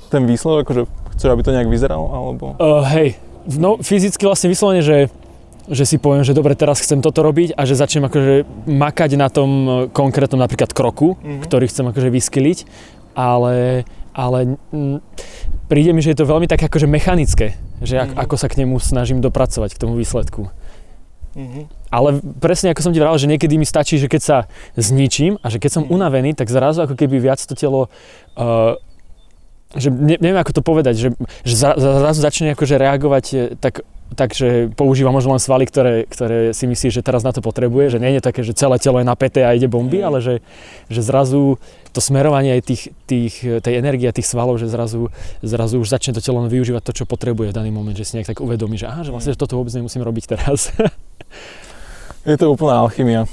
ten 0.10 0.26
výsledok, 0.26 0.66
akože 0.66 0.84
chceš, 1.18 1.34
aby 1.34 1.44
to 1.44 1.52
nejak 1.52 1.68
vyzeralo, 1.68 2.08
alebo? 2.08 2.56
Uh, 2.62 2.86
hej, 2.94 3.18
no 3.58 3.82
fyzicky 3.82 4.24
vlastne 4.24 4.48
vyslovene, 4.54 4.86
že 4.86 5.10
že 5.68 5.84
si 5.84 6.00
poviem, 6.00 6.24
že 6.24 6.32
dobre, 6.32 6.56
teraz 6.56 6.80
chcem 6.80 7.04
toto 7.04 7.20
robiť 7.20 7.52
a 7.60 7.68
že 7.68 7.76
začnem 7.76 8.08
akože 8.08 8.48
makať 8.72 9.20
na 9.20 9.28
tom 9.28 9.52
konkrétnom 9.92 10.40
napríklad 10.40 10.72
kroku, 10.72 11.20
mm-hmm. 11.20 11.44
ktorý 11.44 11.68
chcem 11.68 11.86
akože 11.92 12.08
vyskyliť, 12.08 12.60
ale, 13.12 13.84
ale 14.16 14.56
m, 14.72 15.04
príde 15.68 15.92
mi, 15.92 16.00
že 16.00 16.16
je 16.16 16.24
to 16.24 16.30
veľmi 16.30 16.48
tak 16.48 16.64
akože 16.64 16.88
mechanické, 16.88 17.60
že 17.84 18.00
mm-hmm. 18.00 18.16
ako 18.16 18.36
sa 18.40 18.48
k 18.48 18.64
nemu 18.64 18.80
snažím 18.80 19.20
dopracovať, 19.20 19.76
k 19.76 19.82
tomu 19.84 20.00
výsledku. 20.00 20.48
Mm-hmm. 21.36 21.64
Ale 21.92 22.24
presne 22.40 22.72
ako 22.72 22.88
som 22.88 22.94
ti 22.96 23.04
vravel, 23.04 23.20
že 23.20 23.28
niekedy 23.28 23.60
mi 23.60 23.68
stačí, 23.68 24.00
že 24.00 24.08
keď 24.08 24.22
sa 24.24 24.38
zničím 24.80 25.36
a 25.44 25.52
že 25.52 25.60
keď 25.60 25.72
som 25.76 25.84
mm-hmm. 25.84 25.96
unavený, 26.00 26.32
tak 26.32 26.48
zrazu 26.48 26.88
ako 26.88 26.96
keby 26.96 27.20
viac 27.20 27.44
to 27.44 27.54
telo 27.60 27.92
uh, 28.40 28.80
že 29.76 29.92
ne, 29.92 30.16
neviem 30.16 30.40
ako 30.40 30.56
to 30.56 30.64
povedať, 30.64 30.96
že, 30.96 31.10
že 31.44 31.56
zrazu 31.60 32.20
začne 32.24 32.56
akože 32.56 32.80
reagovať 32.80 33.26
e, 33.36 33.38
tak, 33.60 33.84
tak, 34.16 34.32
že 34.32 34.72
používa 34.72 35.12
možno 35.12 35.36
len 35.36 35.44
svaly, 35.44 35.68
ktoré, 35.68 36.08
ktoré 36.08 36.56
si 36.56 36.64
myslí, 36.72 36.88
že 36.88 37.04
teraz 37.04 37.28
na 37.28 37.36
to 37.36 37.44
potrebuje, 37.44 37.98
že 37.98 38.00
nie 38.00 38.16
je 38.16 38.24
také, 38.24 38.48
že 38.48 38.56
celé 38.56 38.80
telo 38.80 39.04
je 39.04 39.08
napäté 39.08 39.44
a 39.44 39.52
ide 39.52 39.68
bomby, 39.68 40.00
ale 40.00 40.24
že, 40.24 40.40
že 40.88 41.04
zrazu 41.04 41.60
to 41.92 42.00
smerovanie 42.00 42.56
aj 42.56 42.62
tých, 42.64 42.84
tých, 43.04 43.36
tej 43.60 43.74
energie 43.76 44.08
a 44.08 44.16
tých 44.16 44.30
svalov, 44.32 44.56
že 44.56 44.72
zrazu, 44.72 45.12
zrazu 45.44 45.84
už 45.84 45.92
začne 45.92 46.16
to 46.16 46.24
telo 46.24 46.40
využívať 46.48 46.84
to, 46.88 47.04
čo 47.04 47.10
potrebuje 47.10 47.52
v 47.52 47.58
daný 47.60 47.72
moment, 47.76 47.98
že 47.98 48.08
si 48.08 48.16
nejak 48.16 48.32
tak 48.32 48.40
uvedomí, 48.40 48.80
že 48.80 48.88
aha, 48.88 49.04
že 49.04 49.12
vlastne 49.12 49.36
že 49.36 49.42
toto 49.42 49.60
vôbec 49.60 49.76
nemusím 49.76 50.00
robiť 50.08 50.24
teraz. 50.32 50.72
je 52.30 52.38
to 52.40 52.48
úplná 52.48 52.88
alchymia 52.88 53.28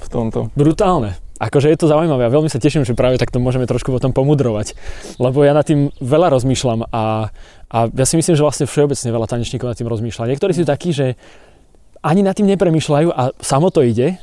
v 0.00 0.08
tomto. 0.08 0.48
Brutálne 0.56 1.25
akože 1.36 1.68
je 1.68 1.78
to 1.78 1.86
zaujímavé 1.90 2.26
a 2.26 2.32
veľmi 2.32 2.48
sa 2.48 2.56
teším, 2.56 2.88
že 2.88 2.96
práve 2.96 3.20
takto 3.20 3.36
môžeme 3.40 3.68
trošku 3.68 3.92
o 3.92 4.00
tom 4.00 4.16
pomudrovať. 4.16 4.72
Lebo 5.20 5.44
ja 5.44 5.52
nad 5.52 5.64
tým 5.68 5.92
veľa 6.00 6.32
rozmýšľam 6.32 6.88
a, 6.88 7.30
a 7.68 7.78
ja 7.92 8.06
si 8.08 8.16
myslím, 8.16 8.34
že 8.34 8.42
vlastne 8.44 8.66
všeobecne 8.68 9.08
veľa 9.12 9.26
tanečníkov 9.28 9.68
nad 9.68 9.78
tým 9.78 9.88
rozmýšľa. 9.88 10.32
Niektorí 10.32 10.52
sú 10.56 10.64
takí, 10.64 10.96
že 10.96 11.20
ani 12.00 12.24
nad 12.24 12.36
tým 12.36 12.48
nepremýšľajú 12.48 13.08
a 13.12 13.36
samo 13.42 13.68
to 13.68 13.84
ide, 13.84 14.16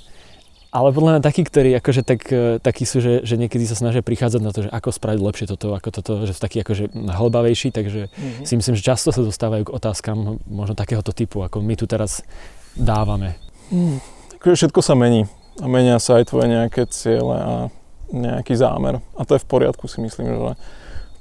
ale 0.74 0.90
podľa 0.90 1.10
mňa 1.18 1.22
takí, 1.22 1.46
ktorí 1.46 1.70
akože 1.78 2.02
tak, 2.02 2.22
e, 2.34 2.58
takí 2.58 2.82
sú, 2.90 2.98
že, 2.98 3.22
že 3.22 3.38
niekedy 3.38 3.62
sa 3.70 3.78
snažia 3.78 4.02
prichádzať 4.02 4.42
na 4.42 4.50
to, 4.50 4.66
že 4.66 4.74
ako 4.74 4.90
spraviť 4.90 5.22
lepšie 5.22 5.46
toto, 5.46 5.78
ako 5.78 5.90
toto, 5.94 6.12
že 6.26 6.34
sú 6.34 6.42
takí 6.42 6.66
akože 6.66 6.90
hlbavejší, 6.98 7.70
takže 7.70 8.10
mm-hmm. 8.10 8.46
si 8.50 8.54
myslím, 8.58 8.74
že 8.74 8.82
často 8.82 9.14
sa 9.14 9.22
dostávajú 9.22 9.70
k 9.70 9.74
otázkam 9.76 10.42
možno 10.50 10.74
takéhoto 10.74 11.14
typu, 11.14 11.46
ako 11.46 11.62
my 11.62 11.78
tu 11.78 11.86
teraz 11.86 12.26
dávame. 12.74 13.38
Mm. 13.70 14.02
Všetko 14.42 14.82
sa 14.82 14.98
mení 14.98 15.30
a 15.62 15.66
menia 15.70 16.02
sa 16.02 16.18
aj 16.18 16.34
tvoje 16.34 16.50
nejaké 16.50 16.90
ciele 16.90 17.36
a 17.38 17.54
nejaký 18.10 18.58
zámer. 18.58 19.02
A 19.18 19.26
to 19.26 19.38
je 19.38 19.44
v 19.44 19.50
poriadku 19.50 19.86
si 19.86 20.02
myslím, 20.02 20.34
že 20.34 20.58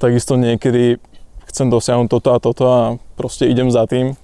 takisto 0.00 0.40
niekedy 0.40 0.96
chcem 1.48 1.68
dosiahnuť 1.68 2.08
toto 2.08 2.30
a 2.32 2.38
toto 2.40 2.64
a 2.68 2.80
proste 3.16 3.44
idem 3.44 3.68
za 3.68 3.84
tým 3.84 4.16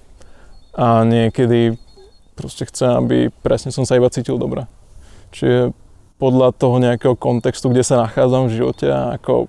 a 0.73 1.05
niekedy 1.05 1.77
proste 2.33 2.65
chcem, 2.65 2.89
aby 2.89 3.17
presne 3.43 3.69
som 3.69 3.85
sa 3.85 3.97
iba 3.97 4.09
cítil 4.09 4.41
dobre. 4.41 4.65
Čiže 5.29 5.75
podľa 6.17 6.55
toho 6.57 6.81
nejakého 6.81 7.13
kontextu, 7.13 7.69
kde 7.69 7.85
sa 7.85 8.01
nachádzam 8.01 8.49
v 8.49 8.55
živote 8.57 8.87
a 8.89 9.15
ako, 9.15 9.47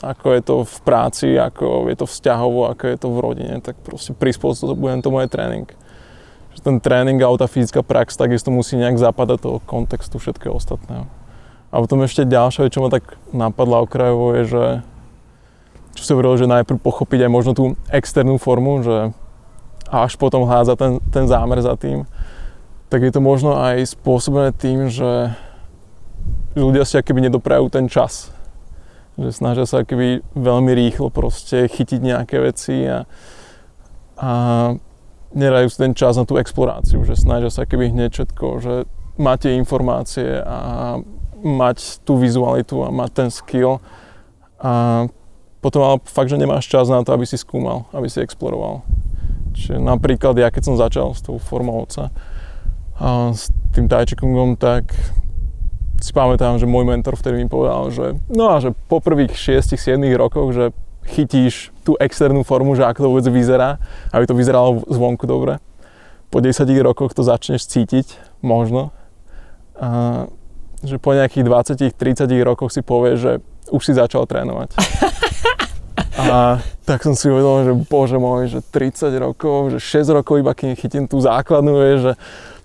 ako 0.00 0.26
je 0.30 0.42
to 0.46 0.56
v 0.62 0.76
práci, 0.86 1.28
ako 1.34 1.90
je 1.90 1.96
to 1.98 2.06
vzťahovo, 2.06 2.70
ako 2.70 2.84
je 2.86 2.96
to 2.96 3.08
v 3.10 3.18
rodine, 3.18 3.54
tak 3.60 3.76
proste 3.82 4.14
prispôsobujem 4.14 5.02
to 5.02 5.10
moje 5.10 5.26
tréning 5.28 5.66
že 6.58 6.66
ten 6.66 6.82
tréning 6.82 7.22
a 7.22 7.30
tá 7.38 7.46
fyzická 7.46 7.86
prax 7.86 8.18
takisto 8.18 8.50
musí 8.50 8.74
nejak 8.74 8.98
zapadať 8.98 9.38
toho 9.38 9.58
kontextu 9.62 10.18
všetkého 10.18 10.58
ostatného. 10.58 11.06
A 11.70 11.74
potom 11.78 12.02
ešte 12.02 12.26
ďalšia 12.26 12.66
vec, 12.66 12.74
čo 12.74 12.82
ma 12.82 12.90
tak 12.90 13.14
napadla 13.30 13.86
okrajovo, 13.86 14.34
je, 14.34 14.42
že 14.50 14.64
čo 15.94 16.02
si 16.02 16.10
hovoril, 16.10 16.34
že 16.34 16.50
najprv 16.50 16.82
pochopiť 16.82 17.26
aj 17.26 17.30
možno 17.30 17.52
tú 17.54 17.64
externú 17.94 18.42
formu, 18.42 18.82
že 18.82 19.14
až 19.86 20.18
potom 20.18 20.50
hľadať 20.50 20.74
ten, 20.74 20.92
ten 21.14 21.24
zámer 21.30 21.62
za 21.62 21.78
tým, 21.78 22.10
tak 22.90 23.06
je 23.06 23.12
to 23.14 23.20
možno 23.22 23.54
aj 23.54 23.94
spôsobené 23.94 24.50
tým, 24.50 24.90
že 24.90 25.36
ľudia 26.58 26.82
si 26.82 26.98
akoby 26.98 27.30
nedoprajú 27.30 27.70
ten 27.70 27.86
čas. 27.86 28.34
Že 29.14 29.30
snažia 29.30 29.64
sa 29.68 29.86
akoby 29.86 30.26
veľmi 30.34 30.72
rýchlo 30.74 31.12
proste 31.12 31.68
chytiť 31.68 32.00
nejaké 32.00 32.36
veci 32.40 32.88
a, 32.88 33.04
a 34.18 34.30
nerajú 35.34 35.68
ten 35.76 35.92
čas 35.92 36.16
na 36.16 36.24
tú 36.24 36.40
exploráciu, 36.40 37.04
že 37.04 37.18
snažia 37.18 37.52
sa 37.52 37.68
keby 37.68 37.92
hneď 37.92 38.10
všetko, 38.12 38.46
že 38.64 38.74
máte 39.20 39.52
informácie 39.52 40.40
a 40.40 40.96
mať 41.38 42.02
tú 42.02 42.18
vizualitu 42.18 42.82
a 42.82 42.90
mať 42.90 43.10
ten 43.14 43.28
skill 43.30 43.78
a 44.58 45.06
potom 45.58 45.82
ale 45.82 45.96
fakt, 46.06 46.30
že 46.30 46.38
nemáš 46.38 46.70
čas 46.70 46.86
na 46.86 47.02
to, 47.02 47.10
aby 47.14 47.26
si 47.26 47.34
skúmal, 47.34 47.90
aby 47.90 48.06
si 48.06 48.22
exploroval. 48.22 48.86
Čiže 49.54 49.82
napríklad 49.82 50.38
ja 50.38 50.54
keď 50.54 50.62
som 50.70 50.78
začal 50.78 51.14
s 51.14 51.22
tou 51.22 51.38
formou 51.38 51.82
oca 51.82 52.14
a 52.98 53.30
s 53.34 53.50
tým 53.74 53.86
Tai 53.86 54.06
Chi 54.06 54.14
Kungom, 54.18 54.58
tak 54.58 54.90
si 55.98 56.14
pamätám, 56.14 56.62
že 56.62 56.66
môj 56.66 56.86
mentor 56.86 57.18
vtedy 57.18 57.42
mi 57.42 57.50
povedal, 57.50 57.90
že 57.90 58.18
no 58.30 58.54
a 58.54 58.62
že 58.62 58.70
po 58.86 59.02
prvých 59.02 59.34
6-7 59.34 59.98
rokoch, 60.14 60.54
že 60.54 60.70
chytíš 61.08 61.74
tú 61.82 61.96
externú 61.96 62.44
formu, 62.44 62.76
že 62.76 62.84
ako 62.84 63.00
to 63.00 63.08
vôbec 63.08 63.26
vyzerá, 63.32 63.80
aby 64.12 64.24
to 64.28 64.36
vyzeralo 64.36 64.84
zvonku 64.86 65.24
dobre. 65.24 65.58
Po 66.28 66.44
10 66.44 66.68
rokoch 66.84 67.16
to 67.16 67.24
začneš 67.24 67.64
cítiť, 67.64 68.38
možno. 68.44 68.92
A 69.80 70.28
že 70.84 71.00
po 71.02 71.10
nejakých 71.16 71.44
20-30 71.96 72.28
rokoch 72.46 72.70
si 72.70 72.84
povieš, 72.84 73.18
že 73.18 73.32
už 73.72 73.82
si 73.82 73.92
začal 73.96 74.28
trénovať. 74.28 74.76
A 76.18 76.58
tak 76.82 77.06
som 77.06 77.14
si 77.14 77.30
uvedomil, 77.30 77.62
že 77.62 77.74
bože 77.86 78.18
môj, 78.18 78.50
že 78.50 78.60
30 78.62 79.14
rokov, 79.22 79.70
že 79.70 79.78
6 79.78 80.18
rokov 80.18 80.42
iba 80.42 80.50
kým 80.50 80.74
chytím 80.74 81.06
tú 81.06 81.22
základnú, 81.22 81.78
je, 81.78 81.94
že 82.10 82.12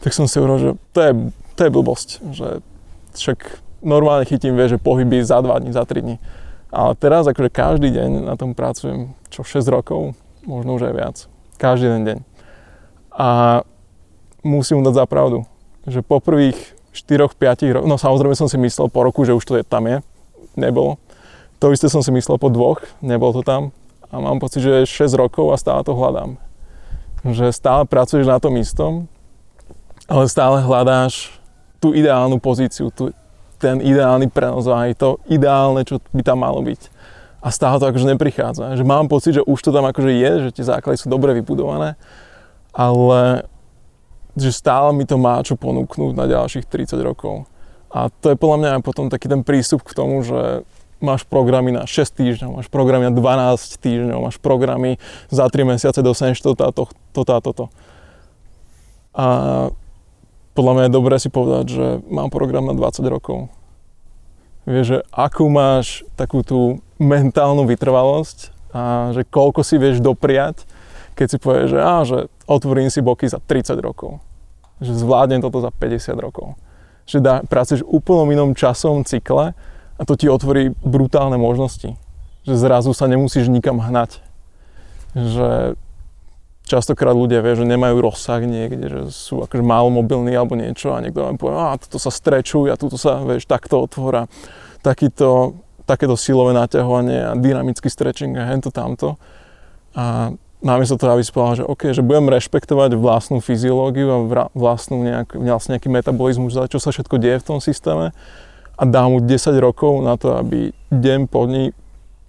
tak 0.01 0.11
som 0.13 0.25
si 0.25 0.41
uvedomil, 0.41 0.59
že 0.61 0.71
to 0.89 0.99
je, 1.05 1.11
to 1.53 1.61
je 1.61 1.69
blbosť, 1.69 2.09
že 2.33 2.47
však 3.13 3.39
normálne 3.85 4.25
chytím, 4.25 4.57
vie, 4.57 4.73
že 4.73 4.81
pohyby 4.81 5.21
za 5.21 5.37
2 5.37 5.53
dní, 5.61 5.69
za 5.69 5.85
3 5.85 6.01
dní. 6.01 6.17
Ale 6.73 6.97
teraz 6.97 7.29
akože 7.29 7.53
každý 7.53 7.93
deň 7.93 8.25
na 8.25 8.33
tom 8.33 8.57
pracujem, 8.57 9.13
čo 9.29 9.45
6 9.45 9.61
rokov, 9.69 10.17
možno 10.41 10.73
už 10.73 10.89
aj 10.89 10.93
viac. 10.97 11.15
Každý 11.61 11.85
ten 11.85 12.01
deň. 12.01 12.17
A 13.13 13.61
musím 14.41 14.81
mu 14.81 14.83
dať 14.89 14.97
za 14.97 15.05
pravdu, 15.05 15.45
že 15.85 16.01
po 16.01 16.17
prvých 16.17 16.57
4-5 16.97 17.77
rokoch, 17.77 17.89
no 17.89 18.01
samozrejme 18.01 18.33
som 18.33 18.49
si 18.49 18.57
myslel 18.57 18.89
po 18.89 19.05
roku, 19.05 19.21
že 19.21 19.37
už 19.37 19.45
to 19.45 19.53
je, 19.61 19.63
tam 19.65 19.85
je, 19.85 20.01
nebolo. 20.57 20.97
To 21.61 21.69
isté 21.69 21.93
som 21.93 22.01
si 22.01 22.09
myslel 22.09 22.41
po 22.41 22.49
dvoch, 22.49 22.81
nebol 23.05 23.29
to 23.37 23.45
tam. 23.45 23.69
A 24.09 24.17
mám 24.17 24.41
pocit, 24.41 24.65
že 24.65 24.89
6 24.89 25.13
rokov 25.13 25.53
a 25.53 25.61
stále 25.61 25.85
to 25.85 25.93
hľadám. 25.93 26.41
Že 27.21 27.53
stále 27.53 27.85
pracuješ 27.85 28.25
na 28.25 28.41
tom 28.41 28.57
istom, 28.57 29.05
ale 30.09 30.25
stále 30.25 30.59
hľadáš 30.65 31.37
tú 31.77 31.93
ideálnu 31.93 32.41
pozíciu, 32.41 32.89
tú, 32.89 33.13
ten 33.63 33.79
ideálny 33.79 34.27
prenos 34.27 34.67
aj 34.67 34.99
to 34.99 35.09
ideálne, 35.31 35.87
čo 35.87 36.03
by 36.11 36.19
tam 36.19 36.43
malo 36.43 36.59
byť. 36.59 36.91
A 37.39 37.47
stále 37.47 37.79
to 37.79 37.87
akože 37.87 38.11
neprichádza. 38.11 38.75
Že 38.75 38.83
mám 38.83 39.07
pocit, 39.07 39.39
že 39.39 39.43
už 39.43 39.59
to 39.63 39.71
tam 39.71 39.87
akože 39.87 40.11
je, 40.11 40.31
že 40.47 40.49
tie 40.59 40.65
základy 40.67 40.99
sú 40.99 41.07
dobre 41.07 41.31
vybudované, 41.39 41.95
ale 42.75 43.47
že 44.35 44.51
stále 44.51 44.91
mi 44.91 45.07
to 45.07 45.15
má 45.15 45.39
čo 45.43 45.55
ponúknuť 45.55 46.11
na 46.11 46.27
ďalších 46.27 46.67
30 46.67 46.99
rokov. 47.03 47.47
A 47.93 48.09
to 48.09 48.33
je 48.33 48.39
podľa 48.39 48.57
mňa 48.59 48.69
aj 48.79 48.81
potom 48.83 49.07
taký 49.07 49.29
ten 49.29 49.45
prístup 49.45 49.85
k 49.85 49.95
tomu, 49.95 50.25
že 50.25 50.65
máš 51.03 51.27
programy 51.27 51.75
na 51.75 51.83
6 51.83 52.15
týždňov, 52.15 52.63
máš 52.63 52.71
programy 52.71 53.11
na 53.11 53.13
12 53.13 53.83
týždňov, 53.83 54.17
máš 54.23 54.39
programy 54.39 54.97
za 55.27 55.45
3 55.45 55.67
mesiace 55.67 55.99
dostaneš 55.99 56.39
to, 56.39 56.55
táto, 56.55 56.87
to, 57.11 57.21
táto, 57.27 57.51
to. 57.51 57.65
A 59.13 59.27
podľa 60.53 60.73
mňa 60.73 60.83
je 60.85 60.95
dobré 60.95 61.15
si 61.17 61.29
povedať, 61.33 61.65
že 61.73 61.85
mám 62.09 62.29
program 62.29 62.69
na 62.69 62.77
20 62.77 63.01
rokov. 63.09 63.49
Vieš, 64.63 64.85
že 64.85 64.99
akú 65.11 65.51
máš 65.51 66.07
takú 66.15 66.39
tú 66.45 66.79
mentálnu 66.95 67.67
vytrvalosť 67.67 68.53
a 68.71 69.11
že 69.11 69.27
koľko 69.27 69.61
si 69.65 69.75
vieš 69.75 69.99
dopriať, 69.99 70.63
keď 71.13 71.27
si 71.27 71.37
povieš, 71.37 71.67
že, 71.67 71.79
á, 71.81 71.95
že 72.07 72.17
otvorím 72.47 72.87
si 72.87 73.03
boky 73.03 73.27
za 73.27 73.43
30 73.43 73.75
rokov. 73.83 74.23
Že 74.79 75.03
zvládnem 75.03 75.43
toto 75.43 75.59
za 75.59 75.69
50 75.69 76.15
rokov. 76.17 76.55
Že 77.05 77.17
dá, 77.19 77.35
pracuješ 77.43 77.83
úplnom 77.83 78.29
inom 78.31 78.55
časovom 78.55 79.03
cykle 79.03 79.53
a 79.99 80.01
to 80.07 80.13
ti 80.15 80.31
otvorí 80.31 80.71
brutálne 80.81 81.35
možnosti. 81.35 81.99
Že 82.47 82.53
zrazu 82.55 82.91
sa 82.95 83.05
nemusíš 83.11 83.51
nikam 83.51 83.83
hnať. 83.83 84.23
Že 85.13 85.77
častokrát 86.63 87.13
ľudia 87.13 87.43
vie, 87.43 87.59
že 87.59 87.67
nemajú 87.67 87.99
rozsah 87.99 88.39
niekde, 88.43 88.85
že 88.87 89.01
sú 89.11 89.43
akože 89.43 89.63
málo 89.63 89.91
mobilní 89.91 90.31
alebo 90.33 90.55
niečo 90.55 90.95
a 90.95 91.03
niekto 91.03 91.23
vám 91.23 91.35
povie, 91.35 91.55
a 91.59 91.75
toto 91.75 91.99
sa 91.99 92.09
strečuje 92.09 92.71
a 92.71 92.79
toto 92.79 92.95
sa, 92.95 93.19
vieš, 93.23 93.45
takto 93.45 93.83
otvora. 93.83 94.31
Takýto, 94.83 95.59
takéto 95.87 96.15
silové 96.19 96.51
naťahovanie 96.55 97.19
a 97.23 97.31
dynamický 97.39 97.87
stretching 97.87 98.35
a 98.35 98.47
hento 98.51 98.71
tamto. 98.71 99.15
A 99.95 100.35
namiesto 100.63 100.95
toho, 100.95 101.19
aby 101.19 101.23
si 101.23 101.31
že 101.31 101.63
OK, 101.67 101.91
že 101.91 102.03
budem 102.03 102.31
rešpektovať 102.31 102.95
vlastnú 102.95 103.43
fyziológiu 103.43 104.07
a 104.11 104.17
vlastnú 104.55 105.03
nejak, 105.03 105.35
vlastne 105.35 105.75
nejaký 105.75 105.91
metabolizmus, 105.91 106.55
čo 106.71 106.79
sa 106.79 106.89
všetko 106.91 107.19
deje 107.19 107.43
v 107.43 107.47
tom 107.47 107.59
systéme, 107.59 108.15
a 108.73 108.83
dá 108.89 109.05
mu 109.05 109.21
10 109.21 109.29
rokov 109.61 110.01
na 110.01 110.17
to, 110.17 110.33
aby 110.39 110.73
deň 110.89 111.29
po 111.29 111.45
dní 111.45 111.77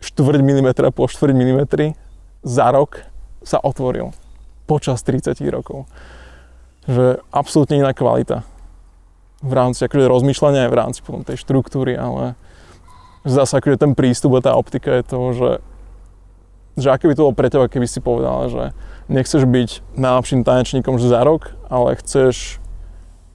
štvrť 0.05 0.41
milimetra 0.45 0.93
po 0.93 1.09
štvrť 1.09 1.32
milimetri 1.32 1.97
za 2.45 2.68
rok 2.68 3.01
sa 3.41 3.57
otvoril 3.64 4.12
počas 4.64 5.04
30 5.04 5.36
rokov. 5.52 5.88
Že 6.84 7.20
absolútne 7.32 7.80
iná 7.80 7.96
kvalita. 7.96 8.44
V 9.44 9.52
rámci 9.52 9.84
akože 9.84 10.08
rozmýšľania 10.08 10.68
aj 10.68 10.70
v 10.72 10.78
rámci 10.78 11.00
potom 11.04 11.24
tej 11.24 11.40
štruktúry, 11.40 11.96
ale 11.96 12.36
zase 13.28 13.60
akože 13.60 13.80
ten 13.80 13.92
prístup 13.92 14.36
a 14.36 14.44
tá 14.44 14.52
optika 14.56 15.00
je 15.00 15.04
toho, 15.04 15.28
že, 15.36 15.50
že 16.80 16.88
aké 16.92 17.08
by 17.08 17.14
to 17.16 17.24
bolo 17.28 17.36
pre 17.36 17.48
teba, 17.52 17.68
keby 17.68 17.84
si 17.88 18.00
povedal, 18.00 18.48
že 18.48 18.62
nechceš 19.12 19.44
byť 19.44 19.96
najlepším 20.00 20.44
tanečníkom 20.44 20.96
za 20.96 21.20
rok, 21.24 21.52
ale 21.68 21.96
chceš 22.00 22.56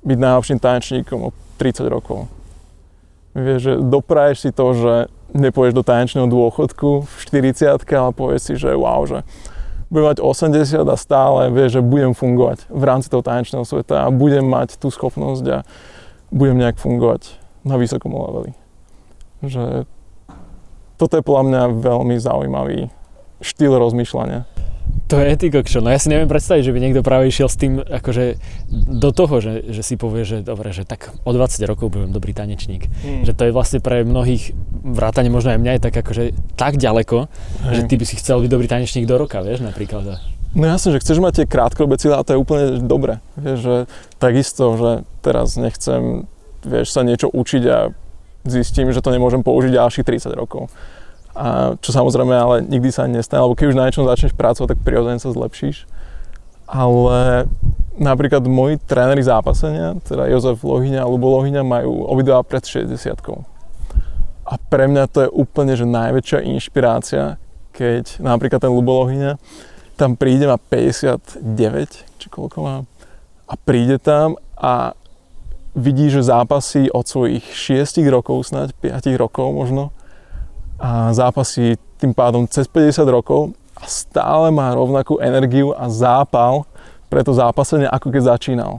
byť 0.02 0.18
najlepším 0.18 0.58
tanečníkom 0.58 1.30
o 1.30 1.30
30 1.62 1.86
rokov 1.90 2.30
Vieš, 3.38 3.60
že 3.62 3.74
dopraješ 3.78 4.38
si 4.42 4.50
to, 4.50 4.74
že 4.74 4.94
nepôjdeš 5.38 5.78
do 5.78 5.86
tanečného 5.86 6.26
dôchodku 6.26 7.06
v 7.06 7.14
40 7.46 7.78
ale 7.94 8.12
povieš 8.18 8.42
si, 8.42 8.54
že 8.58 8.74
wow, 8.74 9.06
že 9.06 9.22
budem 9.90 10.06
mať 10.14 10.20
80 10.22 10.86
a 10.86 10.96
stále 10.98 11.50
vieš, 11.50 11.82
že 11.82 11.86
budem 11.86 12.14
fungovať 12.14 12.70
v 12.70 12.84
rámci 12.86 13.10
toho 13.10 13.26
tanečného 13.26 13.66
sveta 13.66 14.06
a 14.06 14.14
budem 14.14 14.46
mať 14.46 14.78
tú 14.78 14.94
schopnosť 14.94 15.46
a 15.50 15.60
budem 16.30 16.62
nejak 16.62 16.78
fungovať 16.78 17.38
na 17.66 17.76
vysokom 17.76 18.14
leveli. 18.14 18.54
Že 19.42 19.90
toto 21.02 21.18
je 21.18 21.26
podľa 21.26 21.44
mňa 21.48 21.62
veľmi 21.82 22.16
zaujímavý 22.22 22.80
štýl 23.42 23.74
rozmýšľania. 23.80 24.59
To 25.10 25.18
je 25.18 25.34
ty 25.42 25.50
kokšo. 25.50 25.82
No 25.82 25.90
ja 25.90 25.98
si 25.98 26.06
neviem 26.14 26.30
predstaviť, 26.30 26.70
že 26.70 26.74
by 26.74 26.80
niekto 26.86 27.02
práve 27.02 27.26
išiel 27.34 27.50
s 27.50 27.58
tým 27.58 27.82
akože 27.82 28.38
do 28.70 29.10
toho, 29.10 29.42
že, 29.42 29.66
že 29.74 29.82
si 29.82 29.98
povie, 29.98 30.22
že 30.22 30.46
dobre, 30.46 30.70
že 30.70 30.86
tak 30.86 31.10
o 31.26 31.32
20 31.34 31.66
rokov 31.66 31.90
budem 31.90 32.14
dobrý 32.14 32.38
tanečník. 32.38 32.86
Mm. 33.02 33.26
Že 33.26 33.34
to 33.34 33.44
je 33.50 33.52
vlastne 33.52 33.80
pre 33.82 34.06
mnohých 34.06 34.54
vrátane 34.86 35.34
možno 35.34 35.58
aj 35.58 35.60
mňa 35.66 35.74
je 35.76 35.82
tak 35.82 35.96
akože 36.06 36.24
tak 36.54 36.78
ďaleko, 36.78 37.26
mm. 37.26 37.74
že 37.74 37.82
ty 37.90 37.98
by 37.98 38.06
si 38.06 38.22
chcel 38.22 38.46
byť 38.46 38.50
dobrý 38.54 38.70
tanečník 38.70 39.10
do 39.10 39.18
roka, 39.18 39.42
vieš, 39.42 39.66
napríklad. 39.66 40.22
No 40.54 40.66
jasne, 40.70 40.94
že 40.94 41.02
chceš 41.02 41.18
mať 41.18 41.42
tie 41.42 41.46
krátkodobé 41.50 41.98
cieľe 41.98 42.22
a 42.22 42.26
to 42.26 42.38
je 42.38 42.42
úplne 42.42 42.66
dobre. 42.86 43.18
Vieš, 43.34 43.58
že 43.66 43.76
takisto, 44.22 44.78
že 44.78 44.92
teraz 45.26 45.58
nechcem, 45.58 46.30
vieš, 46.62 46.94
sa 46.94 47.02
niečo 47.02 47.34
učiť 47.34 47.64
a 47.66 47.98
zistím, 48.46 48.94
že 48.94 49.02
to 49.02 49.10
nemôžem 49.10 49.42
použiť 49.42 49.74
ďalších 49.74 50.06
30 50.06 50.38
rokov 50.38 50.70
a 51.38 51.78
čo 51.80 51.90
samozrejme 51.94 52.34
ale 52.34 52.56
nikdy 52.66 52.90
sa 52.90 53.06
nestane, 53.06 53.46
lebo 53.46 53.56
keď 53.56 53.66
už 53.72 53.78
na 53.78 53.86
niečom 53.88 54.08
začneš 54.08 54.34
pracovať, 54.34 54.76
tak 54.76 54.80
prirodzene 54.84 55.22
sa 55.22 55.30
zlepšíš. 55.30 55.86
Ale 56.70 57.50
napríklad 57.98 58.46
moji 58.46 58.78
tréneri 58.82 59.26
zápasenia, 59.26 59.98
teda 60.06 60.30
Jozef 60.30 60.62
Lohyňa 60.62 61.04
a 61.04 61.10
Lubo 61.10 61.34
Lohyňa 61.38 61.66
majú 61.66 62.06
obidva 62.06 62.46
pred 62.46 62.62
60 62.62 62.94
A 64.46 64.54
pre 64.58 64.86
mňa 64.86 65.04
to 65.10 65.20
je 65.26 65.30
úplne 65.30 65.74
že 65.74 65.86
najväčšia 65.86 66.46
inšpirácia, 66.46 67.42
keď 67.74 68.22
napríklad 68.22 68.62
ten 68.62 68.72
Lubo 68.74 69.06
Lohyňa 69.06 69.38
tam 70.00 70.16
príde, 70.16 70.48
má 70.48 70.56
59, 70.56 71.44
či 72.24 72.28
koľko 72.32 72.58
má, 72.64 72.76
a 73.44 73.54
príde 73.60 74.00
tam 74.00 74.40
a 74.56 74.96
vidí, 75.76 76.08
že 76.08 76.24
zápasy 76.24 76.88
od 76.88 77.04
svojich 77.04 77.44
6 77.52 78.00
rokov, 78.08 78.48
snáď 78.48 78.72
5 78.80 79.12
rokov 79.20 79.52
možno, 79.52 79.92
a 80.80 81.12
zápasí 81.12 81.76
tým 82.00 82.16
pádom 82.16 82.48
cez 82.48 82.66
50 82.72 83.04
rokov 83.12 83.52
a 83.76 83.84
stále 83.84 84.48
má 84.50 84.72
rovnakú 84.72 85.20
energiu 85.20 85.76
a 85.76 85.92
zápal 85.92 86.64
pre 87.12 87.20
to 87.22 87.36
zápasenie, 87.36 87.86
ako 87.92 88.08
keď 88.16 88.40
začínal. 88.40 88.74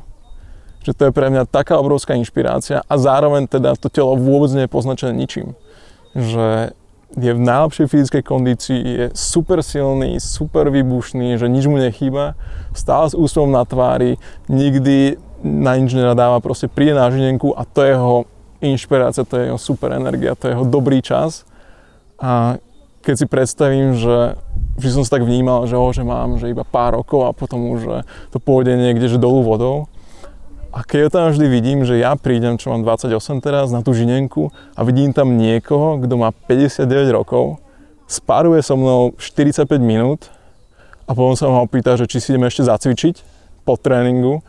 Že 0.80 0.92
to 0.96 1.02
je 1.08 1.12
pre 1.12 1.28
mňa 1.28 1.44
taká 1.44 1.76
obrovská 1.76 2.16
inšpirácia 2.16 2.80
a 2.88 2.94
zároveň 2.96 3.44
teda 3.44 3.76
to 3.76 3.92
telo 3.92 4.16
vôbec 4.16 4.48
nie 4.56 4.64
je 4.64 4.72
poznačené 4.72 5.12
ničím. 5.12 5.52
Že 6.16 6.72
je 7.20 7.32
v 7.34 7.40
najlepšej 7.42 7.86
fyzickej 7.90 8.22
kondícii, 8.22 8.80
je 8.80 9.06
super 9.18 9.60
silný, 9.66 10.22
super 10.22 10.70
výbušný, 10.70 11.36
že 11.36 11.50
nič 11.50 11.66
mu 11.66 11.76
nechýba, 11.76 12.38
stále 12.70 13.10
s 13.10 13.18
úsmevom 13.18 13.50
na 13.50 13.66
tvári, 13.66 14.14
nikdy 14.46 15.18
na 15.42 15.74
nič 15.74 15.90
nenadáva, 15.90 16.38
proste 16.38 16.70
príde 16.70 16.94
na 16.94 17.10
žinenku 17.10 17.50
a 17.52 17.66
to 17.66 17.82
je 17.82 17.90
jeho 17.92 18.16
inšpirácia, 18.62 19.26
to 19.26 19.42
je 19.42 19.44
jeho 19.50 19.58
super 19.58 19.90
energia, 19.90 20.38
to 20.38 20.48
je 20.48 20.54
jeho 20.54 20.64
dobrý 20.64 21.02
čas 21.02 21.49
a 22.20 22.60
keď 23.00 23.14
si 23.16 23.26
predstavím, 23.26 23.96
že 23.96 24.36
vždy 24.76 24.90
som 24.92 25.04
sa 25.08 25.16
tak 25.16 25.24
vnímal, 25.24 25.64
že, 25.64 25.76
oh, 25.76 25.88
že 25.90 26.04
mám 26.04 26.36
že 26.36 26.52
iba 26.52 26.68
pár 26.68 27.00
rokov 27.00 27.24
a 27.24 27.32
potom 27.32 27.72
už 27.72 27.80
že 27.80 27.96
to 28.28 28.38
pôjde 28.38 28.76
niekde 28.76 29.08
že 29.08 29.16
dolu 29.16 29.40
vodou. 29.40 29.88
A 30.70 30.86
keď 30.86 31.10
tam 31.10 31.34
vždy 31.34 31.50
vidím, 31.50 31.82
že 31.82 31.98
ja 31.98 32.14
prídem, 32.14 32.54
čo 32.54 32.70
mám 32.70 32.86
28 32.86 33.42
teraz, 33.42 33.74
na 33.74 33.82
tú 33.82 33.90
žinenku 33.90 34.54
a 34.78 34.86
vidím 34.86 35.10
tam 35.10 35.34
niekoho, 35.34 35.98
kto 35.98 36.14
má 36.14 36.30
59 36.30 37.10
rokov, 37.10 37.58
spáruje 38.06 38.62
so 38.62 38.78
mnou 38.78 39.16
45 39.18 39.66
minút 39.82 40.30
a 41.10 41.16
potom 41.16 41.34
sa 41.34 41.50
ma 41.50 41.66
opýta, 41.66 41.98
že 41.98 42.06
či 42.06 42.22
si 42.22 42.30
ideme 42.30 42.46
ešte 42.46 42.70
zacvičiť 42.70 43.14
po 43.66 43.74
tréningu 43.74 44.46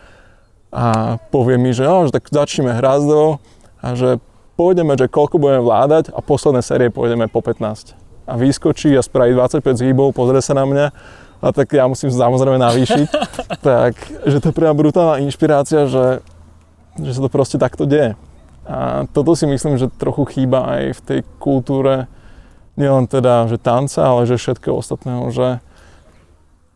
a 0.70 1.18
povie 1.34 1.58
mi, 1.58 1.74
že, 1.74 1.90
oh, 1.90 2.06
že 2.06 2.14
tak 2.14 2.30
začneme 2.30 2.78
hrazdo 2.78 3.42
a 3.82 3.98
že 3.98 4.22
pôjdeme, 4.62 4.94
že 4.94 5.10
koľko 5.10 5.42
budeme 5.42 5.66
vládať 5.66 6.14
a 6.14 6.22
posledné 6.22 6.62
série 6.62 6.94
pôjdeme 6.94 7.26
po 7.26 7.42
15. 7.42 7.98
A 8.30 8.38
vyskočí 8.38 8.94
a 8.94 9.02
spraví 9.02 9.34
25 9.34 9.82
zhýbov, 9.82 10.14
pozrie 10.14 10.38
sa 10.46 10.54
na 10.54 10.70
mňa 10.70 10.86
a 11.42 11.48
tak 11.50 11.74
ja 11.74 11.90
musím 11.90 12.14
samozrejme 12.14 12.62
navýšiť. 12.62 13.08
tak, 13.66 13.98
že 14.30 14.38
to 14.38 14.54
je 14.54 14.56
pre 14.56 14.70
brutálna 14.70 15.18
inšpirácia, 15.26 15.90
že, 15.90 16.22
že 17.02 17.12
sa 17.18 17.26
to 17.26 17.34
proste 17.34 17.58
takto 17.58 17.90
deje. 17.90 18.14
A 18.70 19.10
toto 19.10 19.34
si 19.34 19.50
myslím, 19.50 19.82
že 19.82 19.90
trochu 19.90 20.30
chýba 20.30 20.70
aj 20.78 20.82
v 20.94 21.02
tej 21.02 21.20
kultúre 21.42 22.06
nielen 22.78 23.10
teda, 23.10 23.50
že 23.50 23.58
tanca, 23.58 24.06
ale 24.06 24.30
že 24.30 24.38
všetkého 24.38 24.78
ostatného, 24.78 25.34
že, 25.34 25.50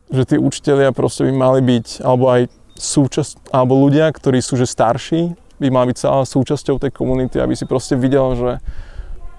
že 0.09 0.25
tí 0.25 0.36
učitelia 0.41 0.89
proste 0.89 1.29
by 1.29 1.33
mali 1.38 1.61
byť, 1.61 2.01
alebo 2.01 2.33
aj 2.33 2.49
súčasť, 2.75 3.53
alebo 3.53 3.77
ľudia, 3.77 4.09
ktorí 4.09 4.41
sú 4.41 4.57
že 4.57 4.65
starší, 4.65 5.38
by 5.60 5.68
mali 5.72 5.91
byť 5.91 5.97
celá 5.97 6.22
súčasťou 6.28 6.80
tej 6.82 6.91
komunity, 6.91 7.39
aby 7.39 7.56
si 7.56 7.64
proste 7.64 7.95
videl, 7.95 8.36
že, 8.36 8.51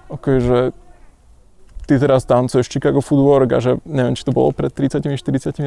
okay, 0.09 0.41
že 0.41 0.73
ty 1.87 1.95
teraz 1.95 2.27
tancuješ 2.27 2.67
Chicago 2.67 2.99
Footwork 2.99 3.49
a 3.55 3.59
že 3.63 3.79
neviem, 3.87 4.13
či 4.13 4.27
to 4.27 4.35
bolo 4.35 4.51
pred 4.51 4.73
30-40 4.75 5.17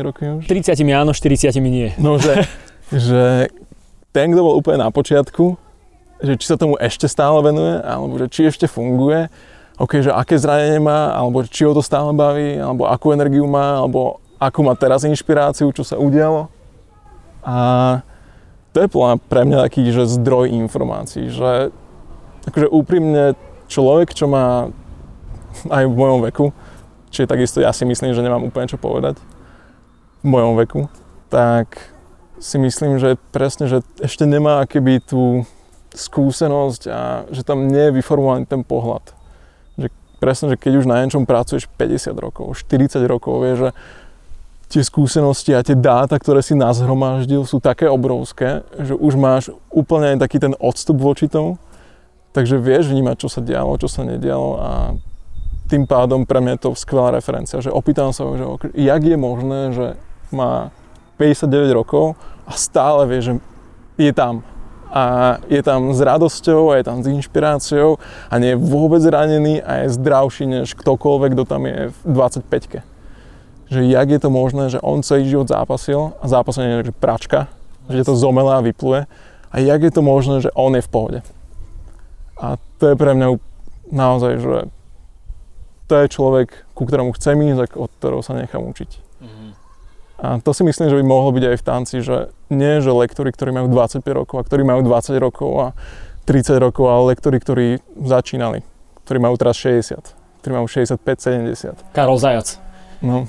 rokmi 0.04 0.26
už? 0.40 0.50
30 0.50 0.76
áno, 0.92 1.16
40 1.16 1.48
nie. 1.64 1.96
No, 1.96 2.20
že, 2.20 2.44
že 2.92 3.48
ten, 4.12 4.30
kto 4.34 4.40
bol 4.44 4.54
úplne 4.60 4.84
na 4.84 4.92
počiatku, 4.92 5.56
že 6.20 6.36
či 6.36 6.46
sa 6.46 6.60
tomu 6.60 6.76
ešte 6.76 7.08
stále 7.08 7.40
venuje, 7.40 7.80
alebo 7.80 8.20
že 8.20 8.26
či 8.28 8.40
ešte 8.52 8.68
funguje, 8.68 9.32
OK, 9.80 10.04
že 10.04 10.12
aké 10.12 10.36
zranenie 10.36 10.76
má, 10.76 11.16
alebo 11.16 11.40
či 11.48 11.64
ho 11.64 11.72
to 11.72 11.80
stále 11.80 12.12
baví, 12.12 12.60
alebo 12.60 12.84
akú 12.84 13.16
energiu 13.16 13.48
má, 13.48 13.80
alebo 13.80 14.20
akú 14.36 14.60
má 14.60 14.76
teraz 14.76 15.08
inšpiráciu, 15.08 15.72
čo 15.72 15.80
sa 15.80 15.96
udialo. 15.96 16.52
A 17.40 17.56
je 18.78 18.88
pre 19.26 19.42
mňa 19.42 19.66
taký 19.66 19.90
že 19.90 20.06
zdroj 20.06 20.54
informácií, 20.54 21.32
že 21.32 21.74
akože 22.46 22.70
úprimne 22.70 23.34
človek, 23.66 24.14
čo 24.14 24.30
má 24.30 24.70
aj 25.66 25.84
v 25.90 25.94
mojom 25.94 26.20
veku, 26.30 26.46
čiže 27.10 27.26
takisto 27.26 27.58
ja 27.58 27.74
si 27.74 27.82
myslím, 27.82 28.14
že 28.14 28.22
nemám 28.22 28.46
úplne 28.46 28.70
čo 28.70 28.78
povedať 28.78 29.18
v 30.22 30.26
mojom 30.26 30.54
veku, 30.62 30.80
tak 31.26 31.90
si 32.40 32.56
myslím, 32.56 32.96
že 32.96 33.18
presne, 33.34 33.66
že 33.66 33.82
ešte 34.00 34.24
nemá 34.24 34.64
keby 34.64 35.02
tú 35.04 35.44
skúsenosť 35.92 36.82
a 36.88 37.00
že 37.34 37.42
tam 37.42 37.66
nie 37.66 37.90
je 37.90 37.96
vyformovaný 37.98 38.46
ten 38.46 38.62
pohľad. 38.62 39.02
Presne, 40.20 40.52
že 40.52 40.60
keď 40.60 40.84
už 40.84 40.86
na 40.86 41.00
niečom 41.00 41.24
pracuješ 41.24 41.64
50 41.80 42.12
rokov, 42.20 42.52
40 42.52 43.00
rokov, 43.08 43.40
vieš, 43.40 43.56
že 43.56 43.70
tie 44.70 44.86
skúsenosti 44.86 45.50
a 45.50 45.66
tie 45.66 45.74
dáta, 45.74 46.14
ktoré 46.14 46.46
si 46.46 46.54
nazhromaždil, 46.54 47.42
sú 47.42 47.58
také 47.58 47.90
obrovské, 47.90 48.62
že 48.78 48.94
už 48.94 49.18
máš 49.18 49.50
úplne 49.74 50.14
aj 50.14 50.18
taký 50.22 50.38
ten 50.38 50.54
odstup 50.62 51.02
voči 51.02 51.26
tomu. 51.26 51.58
Takže 52.30 52.62
vieš 52.62 52.94
vnímať, 52.94 53.26
čo 53.26 53.28
sa 53.28 53.42
dialo, 53.42 53.74
čo 53.74 53.90
sa 53.90 54.06
nedialo 54.06 54.50
a 54.62 54.70
tým 55.66 55.86
pádom 55.86 56.22
pre 56.22 56.38
mňa 56.38 56.58
je 56.58 56.62
to 56.66 56.70
skvelá 56.78 57.10
referencia, 57.14 57.62
že 57.62 57.70
opýtam 57.70 58.14
sa, 58.14 58.26
že 58.38 58.46
jak 58.74 59.02
je 59.02 59.18
možné, 59.18 59.60
že 59.74 59.86
má 60.30 60.70
59 61.18 61.74
rokov 61.74 62.14
a 62.46 62.54
stále 62.54 63.06
vie, 63.10 63.18
že 63.22 63.32
je 63.98 64.10
tam, 64.14 64.46
a 64.90 65.38
je 65.46 65.62
tam 65.62 65.94
s 65.94 66.02
radosťou 66.02 66.74
a 66.74 66.82
je 66.82 66.84
tam 66.86 66.98
s 67.02 67.06
inšpiráciou 67.06 68.02
a 68.26 68.34
nie 68.42 68.54
je 68.54 68.58
vôbec 68.58 69.02
ranený 69.06 69.62
a 69.62 69.86
je 69.86 69.94
zdravší 69.94 70.50
než 70.50 70.74
ktokoľvek, 70.74 71.30
kto 71.38 71.44
tam 71.46 71.62
je 71.70 71.94
v 71.94 71.98
25 72.10 72.89
Že 73.70 73.86
jak 73.86 74.08
je 74.10 74.20
to 74.20 74.30
možné, 74.34 74.66
že 74.66 74.82
on 74.82 75.06
celý 75.06 75.30
život 75.30 75.46
zápasil 75.46 76.18
a 76.18 76.24
zápasil 76.26 76.82
je 76.82 76.90
pračka, 76.90 77.46
že 77.86 78.02
to 78.02 78.18
zomela 78.18 78.58
a 78.58 78.64
vypluje 78.66 79.06
a 79.50 79.54
jak 79.58 79.82
je 79.82 79.92
to 79.94 80.02
možné, 80.02 80.42
že 80.42 80.50
on 80.54 80.74
je 80.74 80.82
v 80.82 80.90
pohode. 80.90 81.20
A 82.38 82.58
to 82.78 82.94
je 82.94 82.96
pre 82.98 83.14
mňa 83.14 83.38
naozaj, 83.90 84.32
že 84.42 84.56
to 85.90 85.94
je 85.98 86.06
človek, 86.06 86.70
ku 86.74 86.86
ktorému 86.86 87.10
chcem 87.18 87.34
ísť, 87.50 87.74
od 87.74 87.90
ktorého 87.98 88.22
sa 88.22 88.38
nechám 88.38 88.62
učiť. 88.62 88.90
Mm-hmm. 89.20 89.50
A 90.22 90.26
to 90.38 90.54
si 90.54 90.62
myslím, 90.62 90.86
že 90.86 90.98
by 91.00 91.04
mohlo 91.04 91.34
byť 91.34 91.44
aj 91.50 91.56
v 91.58 91.66
tanci, 91.66 91.96
že 91.98 92.30
nie, 92.46 92.78
že 92.78 92.94
lektori, 92.94 93.34
ktorí 93.34 93.50
majú 93.50 93.66
25 93.66 94.06
rokov 94.14 94.36
a 94.38 94.46
ktorí 94.46 94.62
majú 94.62 94.86
20 94.86 95.18
rokov 95.18 95.50
a 95.58 95.66
30 96.30 96.62
rokov, 96.62 96.86
ale 96.86 97.16
lektori, 97.16 97.42
ktorí 97.42 97.66
začínali, 98.06 98.62
ktorí 99.02 99.18
majú 99.18 99.34
teraz 99.34 99.58
60, 99.58 99.98
ktorí 100.46 100.52
majú 100.54 100.66
65-70. 100.70 101.90
Karol 101.90 102.18
Zajac. 102.22 102.69
No. 103.00 103.24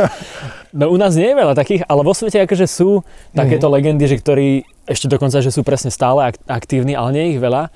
no 0.78 0.84
u 0.90 0.96
nás 0.96 1.18
nie 1.18 1.30
je 1.30 1.38
veľa 1.38 1.54
takých, 1.58 1.82
ale 1.90 2.06
vo 2.06 2.14
svete 2.14 2.42
akože 2.46 2.66
sú 2.70 3.02
takéto 3.34 3.66
mm-hmm. 3.66 3.74
legendy, 3.74 4.04
že 4.06 4.16
ktorí 4.22 4.48
ešte 4.86 5.10
dokonca, 5.10 5.42
že 5.42 5.50
sú 5.50 5.66
presne 5.66 5.90
stále 5.90 6.34
aktívni, 6.46 6.94
ale 6.94 7.14
nie 7.14 7.22
je 7.26 7.32
ich 7.36 7.42
veľa. 7.42 7.70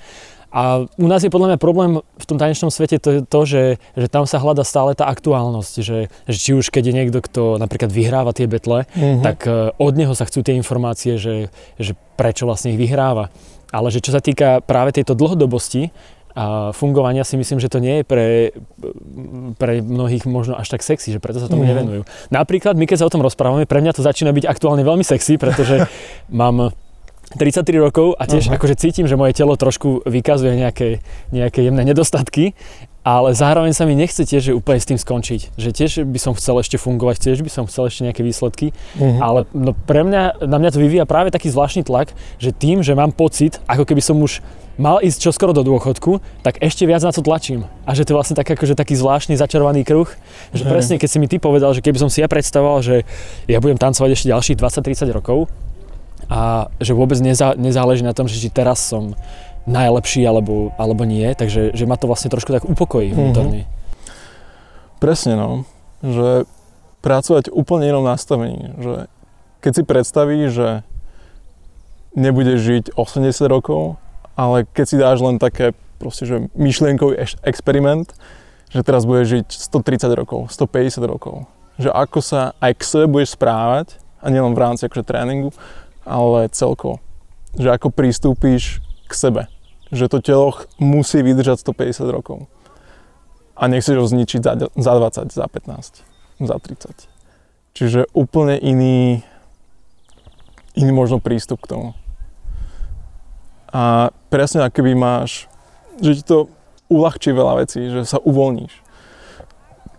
A 0.57 0.89
u 0.89 1.05
nás 1.11 1.21
je 1.21 1.29
podľa 1.29 1.53
mňa 1.53 1.59
problém 1.61 2.01
v 2.01 2.25
tom 2.25 2.41
tanečnom 2.41 2.73
svete 2.73 2.97
to, 2.97 3.21
to 3.27 3.41
že, 3.45 3.65
že 3.99 4.07
tam 4.09 4.25
sa 4.25 4.41
hľada 4.41 4.65
stále 4.65 4.97
tá 4.97 5.05
aktuálnosť, 5.11 5.75
že, 5.85 6.09
že 6.09 6.39
či 6.39 6.57
už 6.57 6.73
keď 6.73 6.83
je 6.89 6.97
niekto, 6.97 7.19
kto 7.21 7.43
napríklad 7.61 7.93
vyhráva 7.93 8.33
tie 8.33 8.49
betle, 8.49 8.89
mm-hmm. 8.89 9.21
tak 9.21 9.45
e, 9.45 9.77
od 9.77 9.93
neho 9.99 10.17
sa 10.17 10.25
chcú 10.25 10.41
tie 10.41 10.57
informácie, 10.57 11.21
že, 11.21 11.53
že 11.77 11.93
prečo 12.17 12.49
vlastne 12.49 12.73
ich 12.73 12.81
vyhráva. 12.81 13.29
Ale 13.69 13.93
že 13.93 14.01
čo 14.01 14.15
sa 14.15 14.23
týka 14.23 14.65
práve 14.65 14.97
tejto 14.97 15.13
dlhodobosti, 15.13 15.93
a 16.37 16.77
fungovania 16.77 17.25
si 17.25 17.41
myslím, 17.41 17.57
že 17.57 17.73
to 17.73 17.81
nie 17.81 18.01
je 18.01 18.05
pre, 18.05 18.53
pre 19.57 19.81
mnohých 19.81 20.29
možno 20.29 20.53
až 20.53 20.69
tak 20.69 20.85
sexy, 20.85 21.17
že 21.17 21.19
preto 21.19 21.41
sa 21.41 21.49
tomu 21.49 21.65
mm. 21.65 21.71
nevenujú. 21.73 22.03
Napríklad 22.29 22.77
my 22.77 22.85
keď 22.85 23.01
sa 23.01 23.09
o 23.09 23.13
tom 23.13 23.25
rozprávame, 23.25 23.65
pre 23.65 23.81
mňa 23.81 23.97
to 23.97 24.05
začína 24.05 24.37
byť 24.37 24.45
aktuálne 24.45 24.85
veľmi 24.85 25.01
sexy, 25.01 25.41
pretože 25.41 25.89
mám 26.29 26.77
33 27.35 27.83
rokov 27.83 28.15
a 28.21 28.29
tiež 28.29 28.47
uh-huh. 28.47 28.61
akože 28.61 28.79
cítim, 28.79 29.11
že 29.11 29.19
moje 29.19 29.35
telo 29.35 29.59
trošku 29.59 30.07
vykazuje 30.07 30.55
nejaké, 30.55 31.03
nejaké 31.35 31.67
jemné 31.67 31.83
nedostatky, 31.83 32.55
ale 33.03 33.35
zároveň 33.35 33.75
sa 33.75 33.83
mi 33.83 33.99
nechce 33.99 34.23
tiež 34.23 34.51
že 34.51 34.53
úplne 34.55 34.79
s 34.79 34.87
tým 34.87 34.99
skončiť. 34.99 35.59
Že 35.59 35.71
tiež 35.75 35.91
by 36.07 36.19
som 36.23 36.33
chcel 36.39 36.63
ešte 36.63 36.79
fungovať, 36.79 37.19
tiež 37.19 37.43
by 37.43 37.51
som 37.51 37.65
chcel 37.67 37.91
ešte 37.91 38.07
nejaké 38.07 38.23
výsledky, 38.23 38.71
uh-huh. 38.71 39.19
ale 39.19 39.41
no 39.51 39.75
pre 39.75 40.07
mňa, 40.07 40.47
na 40.47 40.57
mňa 40.63 40.71
to 40.71 40.79
vyvíja 40.79 41.05
práve 41.09 41.35
taký 41.35 41.51
zvláštny 41.51 41.83
tlak, 41.83 42.15
že 42.39 42.55
tým, 42.55 42.87
že 42.87 42.95
mám 42.95 43.11
pocit, 43.11 43.59
ako 43.67 43.83
keby 43.83 44.03
som 44.05 44.23
už 44.23 44.39
mal 44.77 45.01
ísť 45.01 45.33
čoskoro 45.33 45.57
do 45.57 45.65
dôchodku, 45.65 46.21
tak 46.45 46.61
ešte 46.61 46.85
viac 46.85 47.01
na 47.01 47.13
to 47.13 47.25
tlačím. 47.25 47.65
A 47.89 47.97
že 47.97 48.05
to 48.05 48.13
je 48.13 48.19
vlastne 48.21 48.37
tak, 48.37 48.49
akože 48.49 48.77
taký 48.77 48.93
zvláštny 48.97 49.37
začarovaný 49.37 49.89
kruh, 49.89 50.09
že 50.53 50.65
uh-huh. 50.65 50.73
presne 50.73 51.01
keď 51.01 51.09
si 51.09 51.19
mi 51.21 51.29
ty 51.29 51.41
povedal, 51.41 51.73
že 51.73 51.81
keby 51.81 51.97
som 51.97 52.13
si 52.13 52.21
ja 52.21 52.29
predstavoval, 52.29 52.85
že 52.85 53.09
ja 53.49 53.59
budem 53.61 53.81
tancovať 53.81 54.13
ešte 54.13 54.33
ďalších 54.33 54.57
20-30 54.61 55.17
rokov, 55.17 55.49
a 56.27 56.67
že 56.83 56.91
vôbec 56.91 57.19
nezá, 57.23 57.55
nezáleží 57.55 58.03
na 58.03 58.11
tom, 58.11 58.27
že 58.27 58.39
či 58.39 58.51
teraz 58.51 58.83
som 58.83 59.15
najlepší 59.67 60.27
alebo, 60.27 60.75
alebo 60.79 61.07
nie, 61.07 61.27
takže 61.35 61.75
že 61.75 61.85
ma 61.87 61.99
to 61.99 62.11
vlastne 62.11 62.31
trošku 62.31 62.55
tak 62.55 62.67
upokojí 62.67 63.11
mhm. 63.11 63.17
vnútorne. 63.17 63.63
Mm-hmm. 63.67 64.99
Presne 65.03 65.35
no, 65.37 65.51
že 66.03 66.49
pracovať 67.05 67.53
úplne 67.53 67.87
inom 67.87 68.03
nastavení, 68.03 68.75
že 68.81 68.95
keď 69.63 69.73
si 69.77 69.83
predstavíš, 69.83 70.49
že 70.51 70.69
nebudeš 72.17 72.59
žiť 72.59 72.85
80 72.97 73.29
rokov, 73.53 74.01
ale 74.37 74.69
keď 74.71 74.85
si 74.85 74.97
dáš 75.01 75.19
len 75.25 75.41
také 75.41 75.73
proste, 75.97 76.29
že 76.29 76.53
myšlienkový 76.53 77.17
experiment, 77.43 78.13
že 78.69 78.85
teraz 78.85 79.09
budeš 79.09 79.41
žiť 79.41 79.49
130 80.07 80.13
rokov, 80.13 80.41
150 80.53 81.01
rokov, 81.09 81.49
že 81.81 81.89
ako 81.89 82.21
sa 82.21 82.53
aj 82.61 82.73
k 82.77 82.83
sebe 82.85 83.07
budeš 83.09 83.35
správať, 83.35 83.97
a 84.27 84.27
nielen 84.27 84.59
v 84.59 84.63
rámci 84.67 84.91
akože 84.91 85.07
tréningu, 85.07 85.55
ale 86.03 86.51
celkovo. 86.51 86.99
Že 87.55 87.79
ako 87.79 87.89
pristúpíš 87.95 88.83
k 89.07 89.13
sebe. 89.15 89.43
Že 89.95 90.11
to 90.11 90.19
telo 90.19 90.51
musí 90.83 91.23
vydržať 91.23 91.63
150 91.63 92.11
rokov. 92.11 92.51
A 93.55 93.71
nechceš 93.71 94.03
ho 94.03 94.05
zničiť 94.05 94.41
za, 94.43 94.53
za 94.67 94.93
20, 94.99 95.31
za 95.31 95.47
15, 95.47 96.03
za 96.43 96.57
30. 96.59 97.07
Čiže 97.77 98.01
úplne 98.13 98.59
iný, 98.59 99.23
iný 100.75 100.93
možno 100.93 101.23
prístup 101.23 101.63
k 101.65 101.71
tomu. 101.71 101.89
A 103.71 104.11
presne 104.29 104.67
ako 104.67 104.83
keby 104.83 104.93
máš, 104.95 105.51
že 106.03 106.21
ti 106.21 106.23
to 106.27 106.51
uľahčí 106.87 107.35
veľa 107.35 107.67
vecí, 107.67 107.91
že 107.91 108.07
sa 108.07 108.23
uvoľníš. 108.23 108.75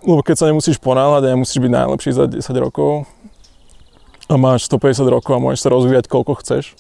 Lebo 0.07 0.23
keď 0.23 0.35
sa 0.39 0.49
nemusíš 0.49 0.77
ponáhľať 0.79 1.21
a 1.27 1.33
nemusíš 1.35 1.59
byť 1.59 1.71
najlepší 1.73 2.11
za 2.15 2.29
10 2.31 2.39
rokov, 2.63 3.09
a 4.27 4.35
máš 4.35 4.67
150 4.67 5.07
rokov 5.07 5.31
a 5.31 5.39
môžeš 5.39 5.63
sa 5.63 5.69
rozvíjať 5.71 6.05
koľko 6.11 6.43
chceš, 6.43 6.75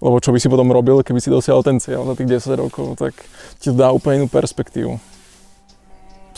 lebo 0.00 0.16
čo 0.24 0.32
by 0.32 0.38
si 0.40 0.48
potom 0.48 0.72
robil, 0.72 1.04
keby 1.04 1.20
si 1.20 1.28
dosiahol 1.28 1.60
ten 1.60 1.76
cieľ 1.76 2.08
za 2.08 2.14
tých 2.16 2.40
10 2.40 2.64
rokov, 2.64 2.96
tak 2.96 3.12
ti 3.60 3.68
to 3.68 3.76
dá 3.76 3.92
úplne 3.92 4.24
inú 4.24 4.28
perspektívu. 4.32 4.96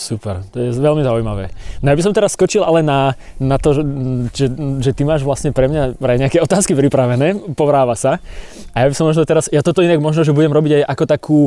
Super, 0.01 0.40
to 0.48 0.57
je 0.57 0.72
veľmi 0.80 1.05
zaujímavé. 1.05 1.53
No 1.84 1.92
ja 1.92 1.96
by 1.96 2.01
som 2.01 2.16
teraz 2.16 2.32
skočil 2.32 2.64
ale 2.64 2.80
na, 2.80 3.12
na 3.36 3.61
to, 3.61 3.76
že, 4.32 4.48
že 4.80 4.90
ty 4.96 5.05
máš 5.05 5.20
vlastne 5.20 5.53
pre 5.53 5.68
mňa 5.68 6.01
vraj 6.01 6.16
nejaké 6.16 6.40
otázky 6.46 6.72
pripravené, 6.72 7.53
povráva 7.53 7.92
sa. 7.92 8.16
A 8.72 8.76
ja 8.80 8.86
by 8.88 8.96
som 8.96 9.05
možno 9.05 9.28
teraz, 9.28 9.53
ja 9.53 9.61
toto 9.61 9.84
inak 9.84 10.01
možno, 10.01 10.24
že 10.24 10.32
budem 10.32 10.57
robiť 10.57 10.80
aj 10.80 10.82
ako 10.88 11.05
takú, 11.05 11.40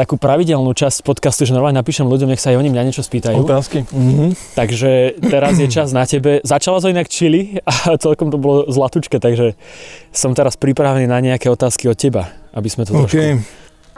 takú 0.00 0.16
pravidelnú 0.16 0.72
časť 0.72 1.04
podcastu, 1.04 1.44
že 1.44 1.52
normálne 1.52 1.76
napíšem 1.76 2.08
ľuďom, 2.08 2.32
nech 2.32 2.40
sa 2.40 2.56
aj 2.56 2.64
oni 2.64 2.72
mňa 2.72 2.88
niečo 2.88 3.04
spýtajú. 3.04 3.36
Otázky. 3.44 3.84
Mhm. 3.92 4.32
Takže 4.56 5.20
teraz 5.20 5.60
je 5.60 5.68
čas 5.68 5.92
na 5.92 6.08
tebe. 6.08 6.40
Začala 6.40 6.80
to 6.80 6.88
inak 6.88 7.12
čili 7.12 7.60
a 7.68 8.00
celkom 8.00 8.32
to 8.32 8.40
bolo 8.40 8.64
zlatučké, 8.64 9.20
takže 9.20 9.60
som 10.08 10.32
teraz 10.32 10.56
pripravený 10.56 11.04
na 11.04 11.20
nejaké 11.20 11.52
otázky 11.52 11.84
od 11.84 12.00
teba, 12.00 12.32
aby 12.56 12.68
sme 12.72 12.88
to 12.88 12.96
trošku... 12.96 13.44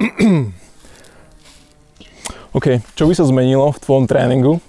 OK, 2.52 2.84
čo 2.92 3.08
by 3.08 3.14
sa 3.16 3.24
zmenilo 3.24 3.72
v 3.72 3.80
tvojom 3.80 4.04
tréningu, 4.04 4.60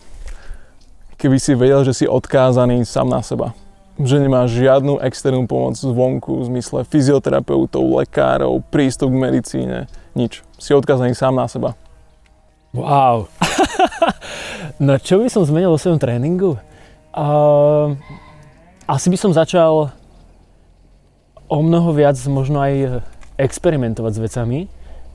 keby 1.19 1.35
si 1.39 1.51
vedel, 1.51 1.83
že 1.83 2.03
si 2.03 2.05
odkázaný 2.07 2.87
sám 2.87 3.11
na 3.11 3.19
seba? 3.19 3.51
Že 3.99 4.25
nemáš 4.25 4.55
žiadnu 4.55 5.03
externú 5.03 5.45
pomoc 5.45 5.77
zvonku, 5.77 6.41
v 6.41 6.47
zmysle 6.49 6.87
fyzioterapeutov, 6.87 7.83
lekárov, 8.01 8.63
prístup 8.71 9.13
k 9.13 9.21
medicíne, 9.21 9.77
nič. 10.17 10.41
Si 10.57 10.71
odkázaný 10.71 11.13
sám 11.13 11.35
na 11.35 11.45
seba. 11.51 11.75
Wow. 12.73 13.29
no 14.85 14.97
čo 14.97 15.21
by 15.21 15.29
som 15.29 15.45
zmenil 15.45 15.69
vo 15.69 15.77
svojom 15.77 16.01
tréningu? 16.01 16.57
Uh, 17.13 17.93
asi 18.89 19.13
by 19.13 19.17
som 19.19 19.29
začal 19.29 19.93
o 21.45 21.57
mnoho 21.61 21.93
viac 21.93 22.17
možno 22.25 22.63
aj 22.63 23.05
experimentovať 23.37 24.11
s 24.17 24.23
vecami 24.23 24.59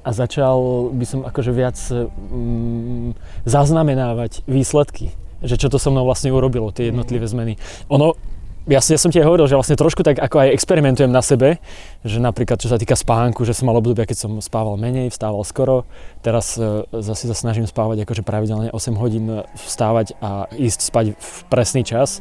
a 0.04 0.10
začal 0.14 0.90
by 0.94 1.04
som 1.04 1.20
akože 1.26 1.52
viac 1.52 1.78
mm, 1.90 3.18
zaznamenávať 3.44 4.46
výsledky, 4.46 5.12
že 5.42 5.58
čo 5.58 5.68
to 5.68 5.78
so 5.78 5.90
mnou 5.90 6.06
vlastne 6.06 6.32
urobilo, 6.32 6.70
tie 6.74 6.90
jednotlivé 6.90 7.26
mhm. 7.26 7.32
zmeny. 7.32 7.54
Ono, 7.90 8.14
ja, 8.68 8.84
ja 8.84 9.00
som 9.00 9.08
ti 9.08 9.16
aj 9.16 9.26
hovoril, 9.26 9.48
že 9.48 9.56
vlastne 9.56 9.80
trošku 9.80 10.04
tak 10.04 10.20
ako 10.20 10.44
aj 10.44 10.52
experimentujem 10.52 11.08
na 11.08 11.24
sebe, 11.24 11.56
že 12.04 12.20
napríklad 12.20 12.60
čo 12.60 12.68
sa 12.68 12.76
týka 12.76 13.00
spánku, 13.00 13.48
že 13.48 13.56
som 13.56 13.72
mal 13.72 13.80
obdobia, 13.80 14.04
keď 14.04 14.28
som 14.28 14.32
spával 14.44 14.76
menej, 14.76 15.08
vstával 15.08 15.40
skoro, 15.48 15.88
teraz 16.20 16.60
e, 16.60 16.84
zase 17.00 17.32
sa 17.32 17.36
snažím 17.36 17.64
spávať 17.64 18.04
akože 18.04 18.20
pravidelne 18.28 18.68
8 18.68 19.00
hodín 19.00 19.24
e, 19.24 19.48
vstávať 19.56 20.20
a 20.20 20.52
ísť 20.52 20.80
spať 20.84 21.06
v 21.16 21.32
presný 21.48 21.80
čas. 21.80 22.20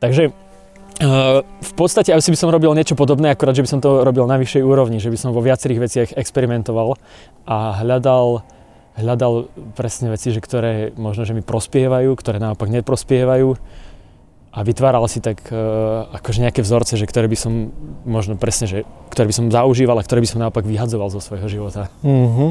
Takže 0.00 0.32
v 0.96 1.72
podstate 1.76 2.08
asi 2.08 2.32
by 2.32 2.38
som 2.40 2.48
robil 2.48 2.72
niečo 2.72 2.96
podobné, 2.96 3.36
akorát, 3.36 3.52
že 3.52 3.60
by 3.60 3.70
som 3.76 3.80
to 3.84 4.00
robil 4.00 4.24
na 4.24 4.40
vyššej 4.40 4.64
úrovni, 4.64 4.96
že 4.96 5.12
by 5.12 5.18
som 5.20 5.36
vo 5.36 5.44
viacerých 5.44 5.82
veciach 5.82 6.08
experimentoval 6.16 6.96
a 7.44 7.84
hľadal, 7.84 8.40
hľadal 8.96 9.52
presne 9.76 10.08
veci, 10.08 10.32
že 10.32 10.40
ktoré 10.40 10.96
možno, 10.96 11.28
že 11.28 11.36
mi 11.36 11.44
prospievajú, 11.44 12.16
ktoré 12.16 12.40
naopak 12.40 12.72
neprospievajú 12.72 13.60
a 14.56 14.58
vytváral 14.64 15.04
si 15.04 15.20
tak 15.20 15.44
uh, 15.52 16.08
akože 16.16 16.48
nejaké 16.48 16.64
vzorce, 16.64 16.96
že 16.96 17.04
ktoré 17.04 17.28
by 17.28 17.36
som 17.36 17.76
možno 18.08 18.40
presne, 18.40 18.64
že 18.64 18.78
ktoré 19.12 19.28
by 19.28 19.36
som 19.36 19.52
zaužíval 19.52 20.00
a 20.00 20.06
ktoré 20.06 20.24
by 20.24 20.30
som 20.32 20.40
naopak 20.40 20.64
vyhadzoval 20.64 21.12
zo 21.12 21.20
svojho 21.20 21.44
života. 21.52 21.92
Mm-hmm. 22.00 22.50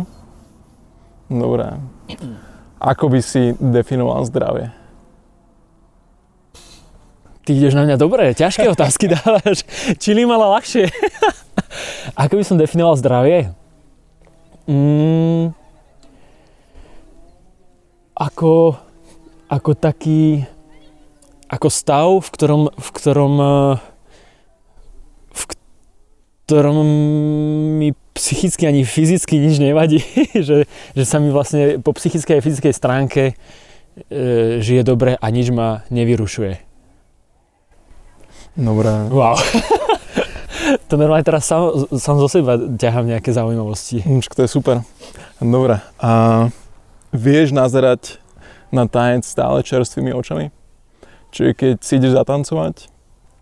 Dobre. 1.34 1.82
Ako 2.78 3.10
by 3.10 3.26
si 3.26 3.58
definoval 3.58 4.22
zdravie? 4.30 4.70
Ty 7.46 7.52
ideš 7.54 7.78
na 7.78 7.86
mňa 7.86 7.98
dobre, 8.02 8.34
ťažké 8.34 8.66
otázky 8.74 9.06
dávaš. 9.14 9.62
Čili 10.02 10.26
mala 10.26 10.50
ľahšie. 10.58 10.90
Ako 12.26 12.42
by 12.42 12.44
som 12.44 12.58
definoval 12.58 12.98
zdravie? 12.98 13.54
Mm, 14.66 15.54
ako, 18.18 18.80
ako 19.46 19.72
taký 19.78 20.42
ako 21.46 21.68
stav, 21.70 22.10
v 22.26 22.30
ktorom, 22.34 22.62
v 22.74 22.90
ktorom, 22.90 23.34
eh, 23.38 23.74
v 25.30 25.44
ktorom 26.46 26.78
mi 27.78 27.94
psychicky 28.16 28.66
ani 28.66 28.88
fyzicky 28.88 29.38
nič 29.38 29.62
nevadí, 29.62 30.02
že, 30.48 30.66
že 30.96 31.04
sa 31.06 31.22
mi 31.22 31.30
vlastne 31.30 31.78
po 31.84 31.94
psychickej 31.94 32.40
a 32.40 32.46
fyzickej 32.46 32.74
stránke 32.74 33.24
e, 33.28 33.34
žije 34.64 34.88
dobre 34.88 35.20
a 35.20 35.26
nič 35.28 35.52
ma 35.52 35.84
nevyrušuje. 35.92 36.75
Dobre. 38.56 38.92
Wow. 39.12 39.36
to 40.90 40.96
normálne 40.96 41.28
teraz 41.28 41.44
sám, 41.44 41.92
sám 41.92 42.18
zo 42.24 42.28
seba 42.32 42.56
ťahám 42.56 43.12
nejaké 43.12 43.36
zaujímavosti. 43.36 44.02
to 44.32 44.48
je 44.48 44.50
super. 44.50 44.82
Dobre. 45.44 45.84
A 46.00 46.12
vieš 47.12 47.52
nazerať 47.52 48.24
na 48.72 48.88
tanec 48.88 49.28
stále 49.28 49.60
čerstvými 49.60 50.16
očami? 50.16 50.52
Čiže 51.36 51.52
keď 51.52 51.76
si 51.84 51.94
ideš 52.00 52.16
zatancovať, 52.16 52.76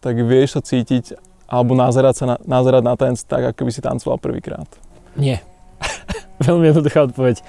tak 0.01 0.17
vieš 0.25 0.57
sa 0.57 0.61
cítiť 0.65 1.13
alebo 1.45 1.77
nazerať, 1.77 2.15
sa 2.17 2.25
na, 2.25 2.35
nazerať 2.41 2.81
na 2.81 2.93
tanec 2.97 3.21
tak, 3.21 3.53
ako 3.53 3.69
by 3.69 3.71
si 3.71 3.81
tancoval 3.85 4.17
prvýkrát. 4.17 4.65
Nie. 5.13 5.45
Veľmi 6.45 6.73
jednoduchá 6.73 7.05
odpoveď. 7.05 7.45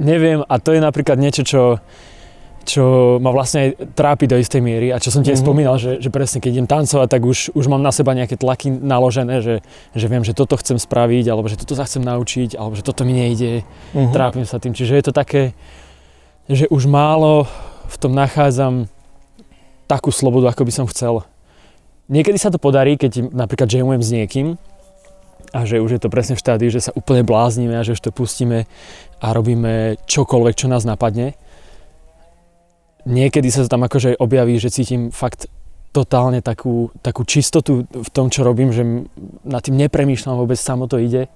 Neviem 0.00 0.40
a 0.48 0.54
to 0.56 0.72
je 0.72 0.80
napríklad 0.80 1.20
niečo, 1.20 1.44
čo, 1.44 1.60
čo 2.66 3.16
ma 3.22 3.30
vlastne 3.30 3.70
aj 3.70 3.94
trápi 3.94 4.26
do 4.26 4.34
istej 4.34 4.58
miery 4.58 4.90
a 4.90 4.98
čo 4.98 5.14
som 5.14 5.22
ti 5.22 5.30
mm-hmm. 5.30 5.46
spomínal, 5.46 5.78
že, 5.78 6.02
že 6.02 6.10
presne 6.10 6.42
keď 6.42 6.50
idem 6.50 6.68
tancovať, 6.68 7.06
tak 7.06 7.22
už, 7.22 7.54
už 7.54 7.64
mám 7.70 7.80
na 7.80 7.94
seba 7.94 8.12
nejaké 8.12 8.34
tlaky 8.34 8.74
naložené, 8.74 9.38
že, 9.38 9.62
že 9.94 10.06
viem, 10.10 10.26
že 10.26 10.34
toto 10.34 10.58
chcem 10.58 10.74
spraviť, 10.74 11.30
alebo 11.30 11.46
že 11.46 11.54
toto 11.54 11.78
sa 11.78 11.86
chcem 11.86 12.02
naučiť, 12.02 12.58
alebo 12.58 12.74
že 12.74 12.82
toto 12.82 13.06
mi 13.06 13.14
nejde, 13.14 13.62
mm-hmm. 13.62 14.10
trápim 14.10 14.42
sa 14.42 14.58
tým. 14.58 14.74
Čiže 14.74 14.98
je 14.98 15.04
to 15.06 15.14
také, 15.14 15.54
že 16.50 16.66
už 16.66 16.90
málo 16.90 17.46
v 17.86 17.96
tom 18.02 18.12
nachádzam 18.12 18.90
takú 19.86 20.10
slobodu, 20.10 20.50
ako 20.50 20.66
by 20.66 20.72
som 20.74 20.86
chcel. 20.90 21.22
Niekedy 22.10 22.38
sa 22.38 22.50
to 22.50 22.58
podarí, 22.58 22.98
keď 22.98 23.30
napríklad 23.30 23.70
jamujem 23.70 24.02
s 24.02 24.10
niekým 24.10 24.46
a 25.54 25.62
že 25.62 25.78
už 25.78 25.98
je 25.98 26.00
to 26.02 26.10
presne 26.10 26.34
v 26.34 26.42
štádiu, 26.42 26.70
že 26.70 26.90
sa 26.90 26.94
úplne 26.94 27.22
bláznime 27.22 27.78
a 27.78 27.86
že 27.86 27.94
už 27.94 28.02
to 28.02 28.10
pustíme 28.10 28.66
a 29.22 29.26
robíme 29.30 29.98
čokoľvek, 30.06 30.54
čo 30.54 30.66
nás 30.66 30.82
napadne. 30.82 31.38
Niekedy 33.06 33.48
sa 33.54 33.64
tam 33.70 33.86
akože 33.86 34.18
objaví, 34.18 34.58
že 34.58 34.74
cítim 34.74 35.14
fakt 35.14 35.46
totálne 35.94 36.42
takú, 36.42 36.90
takú 37.00 37.22
čistotu 37.24 37.86
v 37.88 38.10
tom, 38.12 38.28
čo 38.28 38.44
robím, 38.44 38.74
že 38.74 38.82
nad 39.46 39.62
tým 39.62 39.78
nepremýšľam 39.80 40.42
vôbec, 40.42 40.58
samo 40.58 40.90
to 40.90 41.00
ide, 41.00 41.30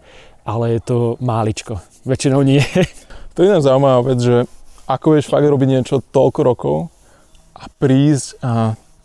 ale 0.44 0.76
je 0.76 0.80
to 0.82 0.96
máličko. 1.22 1.80
Väčšinou 2.04 2.42
nie. 2.42 2.60
To 3.38 3.46
je 3.46 3.48
iná 3.48 3.62
zaujímavá 3.62 4.12
vec, 4.12 4.18
že 4.20 4.36
ako 4.90 5.16
vieš 5.16 5.30
fakt 5.30 5.46
robiť 5.46 5.68
niečo 5.70 6.02
toľko 6.02 6.40
rokov, 6.42 6.76
a 7.60 7.68
prísť 7.76 8.40
a 8.40 8.52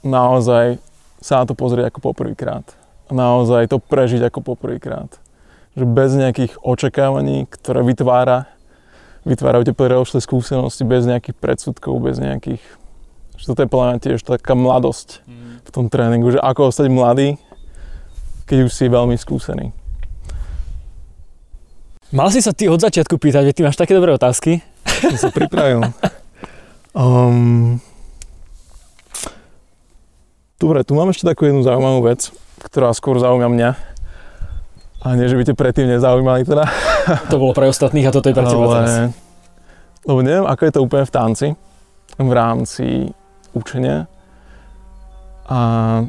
naozaj 0.06 0.80
sa 1.20 1.44
na 1.44 1.46
to 1.50 1.58
pozrieť 1.58 1.92
ako 1.92 2.12
poprvýkrát. 2.12 2.64
Naozaj 3.12 3.70
to 3.70 3.78
prežiť 3.84 4.32
ako 4.32 4.56
poprvýkrát. 4.56 5.12
Že 5.76 5.84
bez 5.92 6.16
nejakých 6.16 6.54
očakávaní, 6.64 7.52
ktoré 7.52 7.84
vytvára, 7.84 8.48
vytvárajú 9.26 9.68
tie 9.68 9.76
predošlé 9.76 10.22
skúsenosti 10.22 10.86
bez 10.86 11.10
nejakých 11.10 11.36
predsudkov, 11.36 11.98
bez 12.00 12.22
nejakých... 12.22 12.62
Že 13.36 13.46
toto 13.52 13.62
je 13.66 13.70
podľa 13.70 13.86
mňa 13.90 13.98
tiež 14.00 14.20
taká 14.24 14.54
mladosť 14.56 15.26
mm. 15.28 15.68
v 15.68 15.70
tom 15.74 15.86
tréningu, 15.92 16.32
že 16.32 16.40
ako 16.40 16.72
ostať 16.72 16.88
mladý, 16.88 17.36
keď 18.46 18.70
už 18.70 18.72
si 18.72 18.86
veľmi 18.88 19.18
skúsený. 19.18 19.76
Mal 22.16 22.30
si 22.32 22.40
sa 22.40 22.56
ty 22.56 22.70
od 22.70 22.80
začiatku 22.80 23.18
pýtať, 23.20 23.52
ty 23.52 23.66
máš 23.66 23.76
také 23.76 23.92
dobré 23.92 24.14
otázky. 24.16 24.64
Som 24.86 25.18
sa 25.20 25.30
pripravil. 25.34 25.84
Um, 26.96 27.84
Dobre, 30.56 30.88
tu 30.88 30.96
mám 30.96 31.12
ešte 31.12 31.28
takú 31.28 31.44
jednu 31.44 31.68
zaujímavú 31.68 32.08
vec, 32.08 32.32
ktorá 32.64 32.96
skôr 32.96 33.20
zaujíma 33.20 33.52
mňa. 33.52 33.70
A 35.06 35.14
nie, 35.14 35.30
že 35.30 35.38
by 35.38 35.44
te 35.46 35.54
predtým 35.54 35.86
nezaujímali 35.86 36.42
teda. 36.44 36.66
To 37.32 37.38
bolo 37.38 37.54
pre 37.54 37.70
ostatných 37.70 38.10
a 38.10 38.12
toto 38.12 38.34
je 38.34 38.36
pre 38.36 38.50
teba 38.50 38.66
teraz. 38.66 39.14
Lebo 40.06 40.20
neviem, 40.26 40.46
ako 40.50 40.62
je 40.66 40.74
to 40.74 40.82
úplne 40.82 41.06
v 41.06 41.14
tanci, 41.14 41.48
v 42.18 42.32
rámci 42.34 43.14
učenia. 43.54 44.10
A 45.46 45.60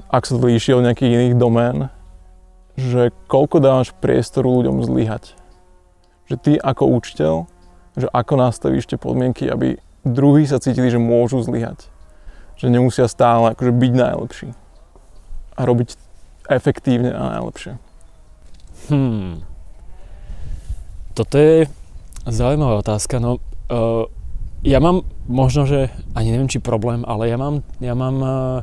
ak 0.09 0.25
sa 0.25 0.41
to 0.41 0.49
líši 0.49 0.73
od 0.73 0.89
nejakých 0.89 1.13
iných 1.13 1.37
domén, 1.37 1.93
že 2.81 3.13
koľko 3.29 3.61
dávaš 3.61 3.93
priestoru 4.01 4.65
ľuďom 4.65 4.85
zlyhať. 4.89 5.37
Že 6.33 6.37
ty 6.41 6.53
ako 6.57 6.97
učiteľ, 6.97 7.35
že 8.01 8.09
ako 8.09 8.33
nastavíš 8.41 8.89
tie 8.89 8.97
podmienky, 8.97 9.53
aby 9.53 9.77
druhí 10.09 10.49
sa 10.49 10.57
cítili, 10.57 10.89
že 10.89 10.97
môžu 10.97 11.45
zlyhať 11.45 11.93
že 12.57 12.73
nemusia 12.73 13.05
stále 13.07 13.53
akože 13.53 13.73
byť 13.73 13.93
najlepší 13.93 14.49
a 15.57 15.61
robiť 15.65 15.89
efektívne 16.49 17.13
a 17.13 17.23
najlepšie. 17.37 17.77
Hmm. 18.93 19.43
Toto 21.17 21.35
je 21.39 21.67
zaujímavá 22.29 22.81
otázka. 22.85 23.23
No, 23.23 23.41
uh, 23.73 24.07
ja 24.67 24.83
mám 24.83 25.07
možno, 25.27 25.65
že 25.65 25.89
ani 26.13 26.35
neviem, 26.35 26.51
či 26.51 26.61
problém, 26.61 27.07
ale 27.09 27.31
ja 27.31 27.41
mám, 27.41 27.65
ja 27.81 27.95
mám, 27.97 28.17
uh, 28.21 28.59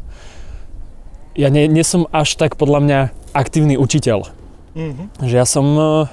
ja 1.34 1.50
nie, 1.50 1.66
nie 1.66 1.84
som 1.84 2.06
až 2.14 2.38
tak 2.38 2.56
podľa 2.56 2.80
mňa 2.86 3.00
aktívny 3.34 3.76
učiteľ. 3.76 4.30
Mm-hmm. 4.74 5.06
Že 5.26 5.36
ja 5.38 5.46
som 5.50 5.66
uh, 5.74 6.12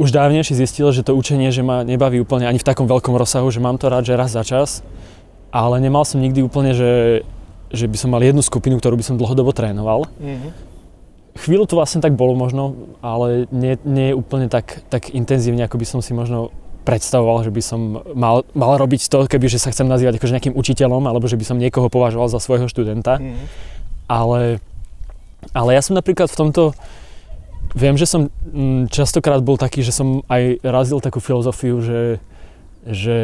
už 0.00 0.16
dávnejšie 0.16 0.56
zistil, 0.56 0.88
že 0.96 1.04
to 1.04 1.12
učenie, 1.12 1.52
že 1.52 1.60
ma 1.60 1.84
nebaví 1.84 2.20
úplne 2.20 2.48
ani 2.48 2.56
v 2.56 2.68
takom 2.68 2.88
veľkom 2.88 3.12
rozsahu, 3.12 3.52
že 3.52 3.60
mám 3.60 3.76
to 3.76 3.92
rád, 3.92 4.08
že 4.08 4.16
raz 4.16 4.32
za 4.32 4.44
čas 4.44 4.80
ale 5.50 5.82
nemal 5.82 6.06
som 6.06 6.22
nikdy 6.22 6.40
úplne, 6.46 6.72
že, 6.72 7.22
že 7.74 7.90
by 7.90 7.96
som 7.98 8.10
mal 8.14 8.22
jednu 8.22 8.42
skupinu, 8.42 8.78
ktorú 8.78 8.94
by 8.98 9.04
som 9.04 9.18
dlhodobo 9.18 9.50
trénoval. 9.50 10.06
Mm-hmm. 10.18 10.50
Chvíľu 11.38 11.64
to 11.70 11.78
vlastne 11.78 12.02
tak 12.02 12.18
bolo 12.18 12.34
možno, 12.34 12.94
ale 13.04 13.46
nie, 13.54 13.78
nie 13.86 14.10
je 14.10 14.18
úplne 14.18 14.50
tak, 14.50 14.82
tak 14.90 15.14
intenzívne, 15.14 15.62
ako 15.66 15.78
by 15.78 15.86
som 15.86 16.00
si 16.02 16.10
možno 16.10 16.50
predstavoval, 16.82 17.46
že 17.46 17.52
by 17.54 17.62
som 17.62 17.80
mal, 18.16 18.42
mal 18.56 18.74
robiť 18.80 19.06
to, 19.06 19.28
keby 19.30 19.46
že 19.46 19.62
sa 19.62 19.70
chcem 19.70 19.86
nazývať 19.86 20.18
akože 20.18 20.34
nejakým 20.34 20.56
učiteľom, 20.58 21.06
alebo 21.06 21.30
že 21.30 21.38
by 21.38 21.44
som 21.46 21.60
niekoho 21.60 21.86
považoval 21.86 22.26
za 22.26 22.42
svojho 22.42 22.66
študenta. 22.66 23.20
Mm-hmm. 23.20 23.46
Ale, 24.10 24.58
ale 25.54 25.70
ja 25.76 25.82
som 25.84 25.94
napríklad 25.94 26.26
v 26.32 26.38
tomto, 26.40 26.62
viem, 27.78 27.94
že 27.94 28.10
som 28.10 28.32
mm, 28.32 28.90
častokrát 28.90 29.38
bol 29.44 29.54
taký, 29.54 29.86
že 29.86 29.94
som 29.94 30.26
aj 30.26 30.64
razil 30.66 30.98
takú 30.98 31.22
filozofiu, 31.22 31.78
že 31.78 32.18
že 32.86 33.18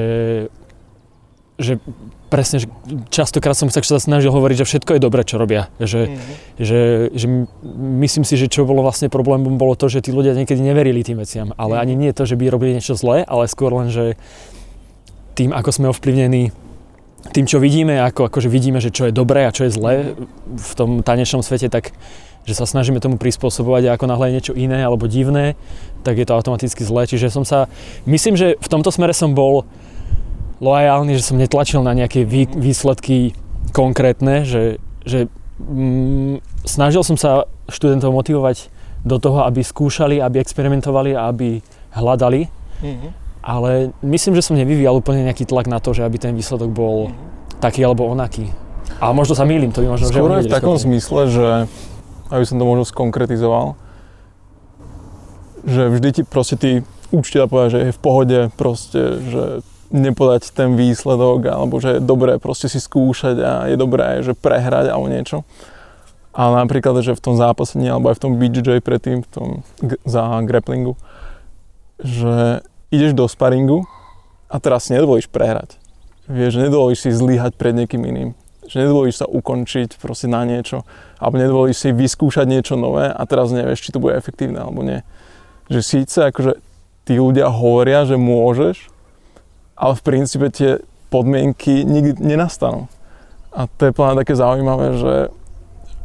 že 1.57 1.80
presne, 2.28 2.61
že 2.61 2.68
častokrát 3.09 3.57
som 3.57 3.72
sa 3.72 3.80
snažil 3.80 4.28
hovoriť, 4.28 4.57
že 4.61 4.68
všetko 4.68 4.90
je 4.96 5.00
dobré, 5.00 5.22
čo 5.24 5.40
robia. 5.40 5.72
Že, 5.80 6.00
mm-hmm. 6.04 6.34
že, 6.61 6.80
že 7.16 7.26
myslím 8.04 8.24
si, 8.28 8.34
že 8.36 8.52
čo 8.52 8.68
bolo 8.68 8.84
vlastne 8.84 9.09
problémom, 9.09 9.57
bolo 9.57 9.72
to, 9.72 9.88
že 9.88 10.04
tí 10.04 10.12
ľudia 10.12 10.36
niekedy 10.36 10.61
neverili 10.61 11.00
tým 11.00 11.16
veciam. 11.16 11.57
Ale 11.57 11.80
mm-hmm. 11.80 11.84
ani 11.88 11.94
nie 11.96 12.11
to, 12.12 12.28
že 12.28 12.36
by 12.36 12.52
robili 12.52 12.76
niečo 12.76 12.92
zlé, 12.92 13.24
ale 13.24 13.48
skôr 13.48 13.72
len, 13.72 13.88
že 13.88 14.20
tým, 15.36 15.52
ako 15.52 15.70
sme 15.72 15.92
ovplyvnení 15.92 16.52
tým, 17.32 17.46
čo 17.48 17.59
vidíme, 17.59 17.98
ako 17.98 18.30
akože 18.30 18.46
vidíme, 18.46 18.78
že 18.78 18.94
čo 18.94 19.11
je 19.11 19.16
dobré 19.16 19.48
a 19.48 19.54
čo 19.54 19.66
je 19.66 19.74
zlé 19.74 19.94
v 20.46 20.72
tom 20.78 21.02
tanečnom 21.02 21.42
svete, 21.42 21.66
tak 21.66 21.90
že 22.46 22.54
sa 22.54 22.62
snažíme 22.62 23.02
tomu 23.02 23.18
prispôsobovať 23.18 23.90
a 23.90 23.94
ako 23.98 24.07
náhle 24.07 24.30
je 24.30 24.34
niečo 24.38 24.54
iné 24.54 24.78
alebo 24.86 25.11
divné, 25.11 25.59
tak 26.07 26.14
je 26.14 26.26
to 26.26 26.38
automaticky 26.38 26.86
zlé. 26.86 27.11
Čiže 27.11 27.34
som 27.34 27.42
sa, 27.42 27.66
myslím, 28.07 28.38
že 28.38 28.54
v 28.54 28.68
tomto 28.70 28.94
smere 28.94 29.11
som 29.11 29.34
bol 29.34 29.66
loajálny, 30.61 31.12
že 31.16 31.26
som 31.26 31.36
netlačil 31.36 31.84
na 31.84 31.92
nejaké 31.92 32.24
vý, 32.24 32.48
výsledky 32.48 33.36
konkrétne, 33.76 34.48
že, 34.48 34.80
že 35.04 35.28
mm, 35.61 36.40
snažil 36.64 37.04
som 37.04 37.16
sa 37.20 37.50
študentov 37.68 38.14
motivovať 38.14 38.72
do 39.07 39.16
toho, 39.20 39.46
aby 39.46 39.62
skúšali, 39.62 40.18
aby 40.18 40.40
experimentovali 40.42 41.14
a 41.14 41.30
aby 41.30 41.61
hľadali. 41.94 42.48
Mm-hmm. 42.82 43.11
Ale 43.46 43.94
myslím, 44.02 44.34
že 44.34 44.42
som 44.42 44.59
nevyvíjal 44.59 44.98
úplne 44.98 45.22
nejaký 45.22 45.46
tlak 45.46 45.70
na 45.70 45.78
to, 45.78 45.94
že 45.94 46.02
aby 46.02 46.18
ten 46.18 46.34
výsledok 46.34 46.70
bol 46.74 47.12
mm-hmm. 47.12 47.61
taký 47.62 47.86
alebo 47.86 48.09
onaký. 48.11 48.50
Ale 48.98 49.12
možno 49.12 49.36
sa 49.36 49.44
mýlim, 49.44 49.70
to 49.70 49.84
by 49.84 49.92
možno... 49.92 50.09
Skôr 50.09 50.40
v 50.40 50.50
takom 50.50 50.80
schopný. 50.80 50.98
zmysle, 50.98 51.20
že 51.28 51.46
aby 52.32 52.44
som 52.48 52.57
to 52.59 52.64
možno 52.66 52.84
skonkretizoval, 52.88 53.78
že 55.66 55.90
vždy 55.90 56.09
ti 56.11 56.22
proste 56.26 56.57
tí 56.59 56.70
učiteľa 57.14 57.46
povedia, 57.46 57.70
že 57.70 57.80
je 57.86 57.94
v 57.94 58.00
pohode 58.02 58.38
proste, 58.59 59.02
že 59.30 59.42
nepodať 59.91 60.51
ten 60.53 60.74
výsledok, 60.74 61.47
alebo 61.47 61.78
že 61.78 61.99
je 61.99 62.01
dobré 62.03 62.39
proste 62.43 62.66
si 62.66 62.82
skúšať 62.82 63.37
a 63.41 63.53
je 63.70 63.76
dobré, 63.78 64.22
že 64.22 64.34
prehrať 64.34 64.91
alebo 64.91 65.11
niečo. 65.11 65.47
Ale 66.37 66.61
napríklad, 66.61 67.01
že 67.01 67.16
v 67.16 67.24
tom 67.24 67.34
zápasení 67.41 67.89
alebo 67.89 68.12
aj 68.12 68.20
v 68.20 68.22
tom 68.22 68.32
BJJ 68.37 68.84
predtým, 68.84 69.24
v 69.24 69.30
tom 69.32 69.49
za 70.05 70.45
grapplingu, 70.45 71.01
že 71.97 72.61
ideš 72.93 73.16
do 73.16 73.24
sparingu 73.24 73.89
a 74.53 74.61
teraz 74.61 74.87
si 74.87 74.93
nedovolíš 74.93 75.32
prehrať. 75.32 75.80
Vieš, 76.28 76.59
nedovolíš 76.61 77.07
si 77.07 77.11
zlyhať 77.14 77.57
pred 77.57 77.72
niekým 77.72 78.03
iným. 78.03 78.30
Že 78.66 78.84
nedovolíš 78.84 79.22
sa 79.22 79.26
ukončiť 79.30 79.97
proste 79.97 80.26
na 80.26 80.43
niečo. 80.43 80.82
Alebo 81.16 81.39
nedovolíš 81.39 81.87
si 81.87 81.89
vyskúšať 81.95 82.45
niečo 82.51 82.74
nové 82.74 83.09
a 83.09 83.22
teraz 83.24 83.55
nevieš, 83.55 83.89
či 83.89 83.95
to 83.95 84.03
bude 84.03 84.18
efektívne 84.18 84.59
alebo 84.61 84.82
nie. 84.82 85.07
Že 85.70 85.80
síce 85.82 86.18
akože 86.28 86.59
tí 87.07 87.16
ľudia 87.16 87.47
hovoria, 87.49 88.03
že 88.05 88.18
môžeš, 88.18 88.91
ale 89.77 89.93
v 89.95 90.03
princípe 90.03 90.49
tie 90.51 90.81
podmienky 91.12 91.85
nikdy 91.85 92.18
nenastanú. 92.18 92.89
A 93.55 93.68
to 93.68 93.89
je 93.89 93.97
plne 93.97 94.18
také 94.18 94.37
zaujímavé, 94.37 95.01
že 95.01 95.14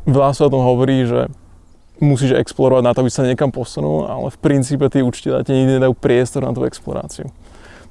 veľa 0.08 0.32
sa 0.36 0.48
o 0.48 0.54
tom 0.54 0.64
hovorí, 0.64 1.04
že 1.04 1.28
musíš 2.02 2.34
explorovať 2.38 2.84
na 2.84 2.92
to, 2.94 3.02
aby 3.06 3.12
sa 3.14 3.28
niekam 3.28 3.54
posunul, 3.54 4.10
ale 4.10 4.34
v 4.34 4.40
princípe 4.42 4.86
tí 4.90 5.06
učiteľe 5.06 5.46
ti 5.46 5.54
nikdy 5.54 5.78
nedajú 5.78 5.94
priestor 5.94 6.42
na 6.42 6.54
tú 6.56 6.66
exploráciu. 6.66 7.30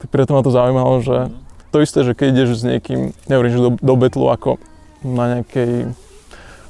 Tak 0.03 0.09
preto 0.09 0.35
ma 0.35 0.43
to 0.43 0.51
zaujímalo, 0.51 0.99
že 1.05 1.31
to 1.70 1.78
isté, 1.78 2.03
že 2.03 2.16
keď 2.18 2.26
ideš 2.35 2.51
s 2.61 2.66
niekým, 2.66 3.14
nehovorím, 3.31 3.53
že 3.55 3.61
do, 3.62 3.70
do 3.78 3.95
betlu 3.95 4.26
ako 4.33 4.59
na 5.07 5.39
nejakej 5.39 5.95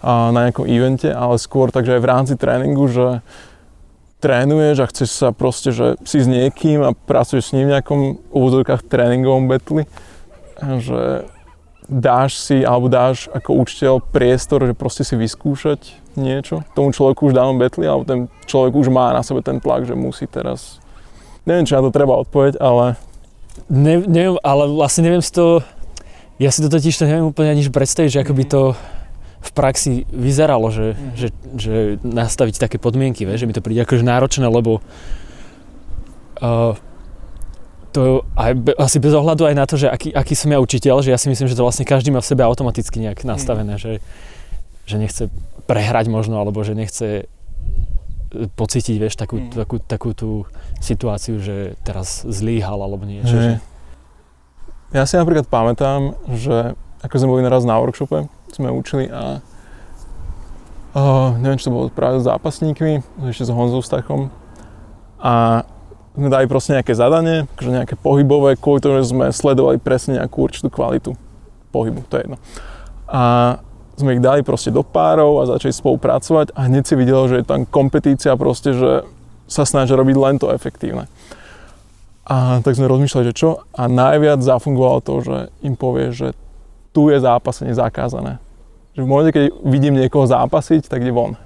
na 0.00 0.48
nejakom 0.48 0.64
evente, 0.64 1.12
ale 1.12 1.36
skôr 1.36 1.68
takže 1.68 2.00
aj 2.00 2.00
v 2.00 2.10
rámci 2.10 2.34
tréningu, 2.40 2.88
že 2.88 3.20
trénuješ 4.20 4.76
a 4.84 4.90
chceš 4.92 5.10
sa 5.10 5.28
proste, 5.32 5.72
že 5.72 5.96
si 6.04 6.20
s 6.20 6.28
niekým 6.28 6.84
a 6.84 6.92
pracuješ 6.92 7.50
s 7.50 7.54
ním 7.56 7.72
v 7.72 7.74
nejakom 7.74 8.00
úvodzovkách 8.30 8.84
tréningovom 8.84 9.48
betli, 9.48 9.88
že 10.60 11.24
dáš 11.90 12.38
si, 12.38 12.62
alebo 12.62 12.86
dáš 12.86 13.26
ako 13.34 13.58
učiteľ 13.66 13.98
priestor, 13.98 14.62
že 14.62 14.78
proste 14.78 15.02
si 15.02 15.18
vyskúšať 15.18 15.98
niečo. 16.14 16.62
Tomu 16.78 16.94
človeku 16.94 17.32
už 17.32 17.34
dávam 17.34 17.58
betli, 17.58 17.88
alebo 17.88 18.06
ten 18.06 18.30
človek 18.46 18.76
už 18.78 18.92
má 18.94 19.10
na 19.10 19.26
sebe 19.26 19.42
ten 19.42 19.58
tlak, 19.58 19.88
že 19.88 19.98
musí 19.98 20.30
teraz... 20.30 20.78
Neviem, 21.48 21.66
či 21.66 21.74
na 21.74 21.82
to 21.82 21.90
treba 21.90 22.20
odpoveď, 22.20 22.60
ale... 22.62 22.94
Ne, 23.66 23.98
neviem, 24.06 24.38
ale 24.44 24.70
vlastne 24.70 25.10
neviem 25.10 25.24
si 25.24 25.34
to... 25.34 25.64
Ja 26.40 26.48
si 26.48 26.62
to 26.64 26.72
totiž 26.72 26.96
to 26.96 27.04
neviem 27.04 27.28
úplne 27.28 27.52
aniž 27.52 27.68
predstaviť, 27.68 28.10
že 28.12 28.22
ako 28.24 28.32
by 28.32 28.44
to 28.48 28.62
v 29.40 29.50
praxi 29.56 30.04
vyzeralo, 30.12 30.68
že, 30.68 30.92
mm. 30.92 31.12
že, 31.16 31.28
že 31.56 31.74
nastaviť 32.04 32.60
také 32.60 32.76
podmienky, 32.76 33.24
vie, 33.24 33.40
že 33.40 33.48
mi 33.48 33.56
to 33.56 33.64
príde 33.64 33.80
akože 33.88 34.04
náročné, 34.04 34.44
lebo 34.44 34.84
uh, 36.44 36.76
to 37.90 38.22
aj 38.36 38.52
be, 38.54 38.72
asi 38.76 39.00
bez 39.02 39.16
ohľadu 39.16 39.48
aj 39.48 39.54
na 39.56 39.64
to, 39.66 39.80
že 39.80 39.88
aký, 39.88 40.12
aký 40.12 40.36
som 40.36 40.52
ja 40.52 40.60
učiteľ, 40.60 41.02
že 41.02 41.10
ja 41.10 41.18
si 41.18 41.32
myslím, 41.32 41.48
že 41.48 41.56
to 41.56 41.64
vlastne 41.66 41.88
každý 41.88 42.12
má 42.12 42.20
v 42.22 42.30
sebe 42.30 42.44
automaticky 42.44 43.00
nejak 43.00 43.24
nastavené, 43.24 43.80
mm. 43.80 43.82
že, 43.82 43.92
že 44.84 44.96
nechce 45.00 45.22
prehrať 45.64 46.12
možno, 46.12 46.36
alebo 46.36 46.60
že 46.60 46.76
nechce 46.76 47.08
e, 47.24 48.46
pocítiť, 48.54 48.96
vieš, 49.00 49.16
takú, 49.16 49.40
mm. 49.40 49.56
takú, 49.56 49.76
takú 49.80 50.10
tú 50.12 50.30
situáciu, 50.84 51.40
že 51.40 51.80
teraz 51.80 52.28
zlíhal 52.28 52.76
alebo 52.76 53.08
niečo. 53.08 53.34
Že... 53.34 53.52
Ja 54.92 55.08
si 55.08 55.16
napríklad 55.16 55.48
pamätám, 55.48 56.14
že 56.28 56.76
ako 57.00 57.14
sme 57.16 57.32
boli 57.32 57.42
naraz 57.42 57.64
na 57.64 57.80
workshope, 57.80 58.28
sme 58.56 58.68
učili 58.72 59.06
a 59.10 59.38
uh, 60.94 61.30
neviem, 61.38 61.58
či 61.58 61.70
to 61.70 61.74
bolo 61.74 61.92
práve 61.92 62.18
s 62.22 62.26
zápasníkmi, 62.26 63.26
ešte 63.30 63.46
s 63.46 63.54
Honzou 63.54 63.82
Stachom 63.84 64.32
a 65.20 65.64
sme 66.16 66.28
dali 66.28 66.50
proste 66.50 66.74
nejaké 66.74 66.92
zadanie, 66.92 67.46
akože 67.54 67.70
nejaké 67.70 67.94
pohybové, 67.94 68.58
kvôli 68.58 68.82
tomu, 68.82 68.98
že 68.98 69.14
sme 69.14 69.30
sledovali 69.30 69.78
presne 69.78 70.18
nejakú 70.18 70.42
určitú 70.42 70.68
kvalitu 70.68 71.14
pohybu, 71.70 72.02
to 72.10 72.18
je 72.18 72.22
jedno. 72.26 72.38
A 73.06 73.22
sme 73.94 74.16
ich 74.16 74.24
dali 74.24 74.40
proste 74.40 74.72
do 74.72 74.80
párov 74.80 75.44
a 75.44 75.48
začali 75.48 75.70
spolupracovať 75.76 76.56
a 76.56 76.66
hneď 76.66 76.82
si 76.88 76.94
videl, 76.96 77.28
že 77.28 77.36
je 77.40 77.46
tam 77.46 77.68
kompetícia 77.68 78.32
proste, 78.34 78.74
že 78.74 79.04
sa 79.44 79.68
snažia 79.68 79.94
robiť 79.94 80.16
len 80.16 80.36
to 80.40 80.50
efektívne. 80.50 81.06
A 82.24 82.62
tak 82.62 82.78
sme 82.78 82.86
rozmýšľali, 82.86 83.28
že 83.30 83.34
čo? 83.34 83.66
A 83.74 83.90
najviac 83.90 84.40
zafungovalo 84.40 85.00
to, 85.02 85.14
že 85.20 85.36
im 85.66 85.74
povie, 85.74 86.14
že 86.14 86.38
tu 86.90 87.10
je 87.10 87.18
zápasenie 87.22 87.74
zakázané. 87.74 88.42
Že 88.98 89.00
v 89.06 89.08
momente, 89.08 89.30
keď 89.30 89.44
vidím 89.62 89.94
niekoho 89.94 90.26
zápasiť, 90.26 90.90
tak 90.90 91.06
je 91.06 91.14
von. 91.14 91.38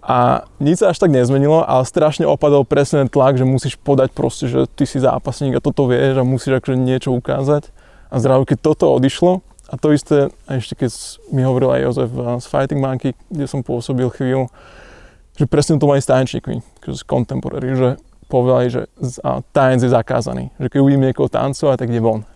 A 0.00 0.48
nič 0.56 0.80
sa 0.80 0.90
až 0.90 0.98
tak 0.98 1.12
nezmenilo, 1.12 1.60
ale 1.60 1.84
strašne 1.84 2.24
opadol 2.24 2.64
presne 2.64 3.04
tlak, 3.04 3.36
že 3.36 3.44
musíš 3.44 3.76
podať 3.76 4.16
proste, 4.16 4.48
že 4.48 4.64
ty 4.72 4.88
si 4.88 4.96
zápasník 4.96 5.60
a 5.60 5.64
toto 5.64 5.84
vieš 5.84 6.18
a 6.18 6.24
musíš 6.24 6.56
akože 6.58 6.80
niečo 6.80 7.12
ukázať. 7.12 7.68
A 8.08 8.16
zrazu, 8.16 8.48
keď 8.48 8.58
toto 8.64 8.88
odišlo, 8.96 9.44
a 9.70 9.74
to 9.78 9.92
isté, 9.94 10.32
a 10.48 10.58
ešte 10.58 10.74
keď 10.74 10.90
mi 11.30 11.46
hovoril 11.46 11.70
aj 11.70 11.80
Jozef 11.84 12.10
z 12.42 12.46
Fighting 12.48 12.80
Monkey, 12.82 13.12
kde 13.30 13.46
som 13.46 13.62
pôsobil 13.62 14.08
chvíľu, 14.10 14.50
že 15.38 15.46
presne 15.46 15.78
to 15.78 15.86
majú 15.86 16.00
s 16.00 16.10
tanečníkmi, 16.10 16.58
z 16.90 17.00
contemporary, 17.06 17.76
že 17.78 17.88
povedali, 18.26 18.66
že 18.72 18.82
tanec 19.54 19.84
je 19.84 19.94
zakázaný. 19.94 20.50
Že 20.58 20.66
keď 20.74 20.78
uvidím 20.80 21.06
niekoho 21.06 21.30
tancovať, 21.30 21.86
tak 21.86 21.92
je 21.92 22.02
von 22.02 22.26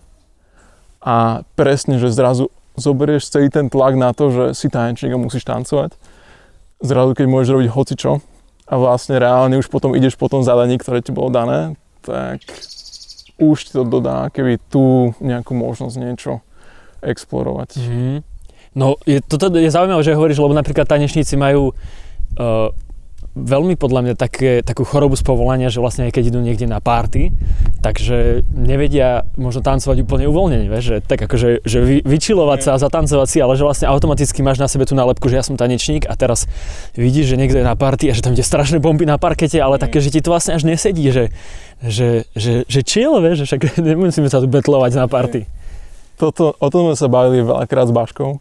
a 1.04 1.44
presne, 1.52 2.00
že 2.00 2.08
zrazu 2.08 2.48
zoberieš 2.74 3.28
celý 3.28 3.52
ten 3.52 3.68
tlak 3.68 3.94
na 3.94 4.16
to, 4.16 4.32
že 4.32 4.44
si 4.56 4.72
tanečník 4.72 5.12
a 5.12 5.20
musíš 5.20 5.44
tancovať. 5.44 5.94
Zrazu, 6.80 7.12
keď 7.12 7.26
môžeš 7.28 7.50
robiť 7.54 7.68
hocičo 7.70 8.12
a 8.64 8.74
vlastne 8.80 9.20
reálne 9.20 9.60
už 9.60 9.68
potom 9.68 9.92
ideš 9.92 10.16
po 10.16 10.32
tom 10.32 10.40
zadaní, 10.42 10.80
ktoré 10.80 11.04
ti 11.04 11.12
bolo 11.12 11.28
dané, 11.28 11.76
tak 12.02 12.40
už 13.36 13.68
ti 13.68 13.72
to 13.76 13.84
dodá 13.84 14.32
keby 14.32 14.58
tú 14.72 15.12
nejakú 15.20 15.52
možnosť 15.52 15.96
niečo 16.00 16.40
explorovať. 17.04 17.78
Mm-hmm. 17.78 18.16
No, 18.74 18.98
je, 19.06 19.22
toto 19.22 19.54
je 19.54 19.70
zaujímavé, 19.70 20.02
že 20.02 20.18
hovoríš, 20.18 20.42
lebo 20.42 20.56
napríklad 20.56 20.88
tanečníci 20.88 21.38
majú 21.38 21.70
uh, 21.70 22.74
veľmi 23.34 23.74
podľa 23.74 24.00
mňa 24.06 24.14
také, 24.14 24.62
takú 24.62 24.86
chorobu 24.86 25.18
z 25.18 25.26
povolania, 25.26 25.66
že 25.66 25.82
vlastne 25.82 26.06
aj 26.06 26.14
keď 26.14 26.30
idú 26.30 26.40
niekde 26.40 26.70
na 26.70 26.78
párty, 26.78 27.34
takže 27.82 28.46
nevedia 28.54 29.26
možno 29.34 29.58
tancovať 29.58 30.06
úplne 30.06 30.30
uvoľnenie, 30.30 30.70
vieš, 30.70 30.84
že 30.86 30.96
tak 31.02 31.26
akože 31.26 31.66
že 31.66 31.78
vy, 31.82 31.96
vyčilovať 32.06 32.60
sa 32.62 32.70
a 32.78 32.82
zatancovať 32.82 33.26
si, 33.26 33.38
ale 33.42 33.58
že 33.58 33.66
vlastne 33.66 33.90
automaticky 33.90 34.38
máš 34.46 34.62
na 34.62 34.70
sebe 34.70 34.86
tú 34.86 34.94
nálepku, 34.94 35.26
že 35.26 35.42
ja 35.42 35.44
som 35.44 35.58
tanečník 35.58 36.06
a 36.06 36.14
teraz 36.14 36.46
vidíš, 36.94 37.34
že 37.34 37.36
niekto 37.36 37.58
je 37.58 37.66
na 37.66 37.74
párty 37.74 38.06
a 38.08 38.14
že 38.14 38.22
tam 38.22 38.38
ide 38.38 38.46
strašné 38.46 38.78
bomby 38.78 39.02
na 39.02 39.18
parkete, 39.18 39.58
ale 39.58 39.82
také, 39.82 39.98
že 39.98 40.14
ti 40.14 40.22
to 40.22 40.30
vlastne 40.30 40.54
až 40.54 40.62
nesedí, 40.62 41.10
že, 41.10 41.34
že, 41.82 42.30
že, 42.38 42.62
že 42.70 42.80
chill, 42.86 43.18
vieš, 43.18 43.44
že 43.44 43.46
však 43.50 43.62
nemusíme 43.82 44.30
sa 44.30 44.38
tu 44.38 44.46
betlovať 44.46 44.94
na 44.94 45.10
party. 45.10 45.50
Toto, 46.14 46.54
o 46.54 46.68
tom 46.70 46.94
sme 46.94 46.94
sa 46.94 47.10
bavili 47.10 47.42
veľakrát 47.42 47.90
s 47.90 47.94
Baškou, 47.94 48.38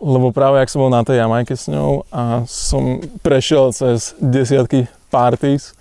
lebo 0.00 0.32
práve 0.32 0.60
ak 0.60 0.68
som 0.68 0.84
bol 0.84 0.92
na 0.92 1.00
tej 1.04 1.24
Jamajke 1.24 1.56
s 1.56 1.72
ňou 1.72 2.04
a 2.12 2.44
som 2.44 3.00
prešiel 3.24 3.72
cez 3.72 4.12
desiatky 4.20 4.90
parties, 5.08 5.72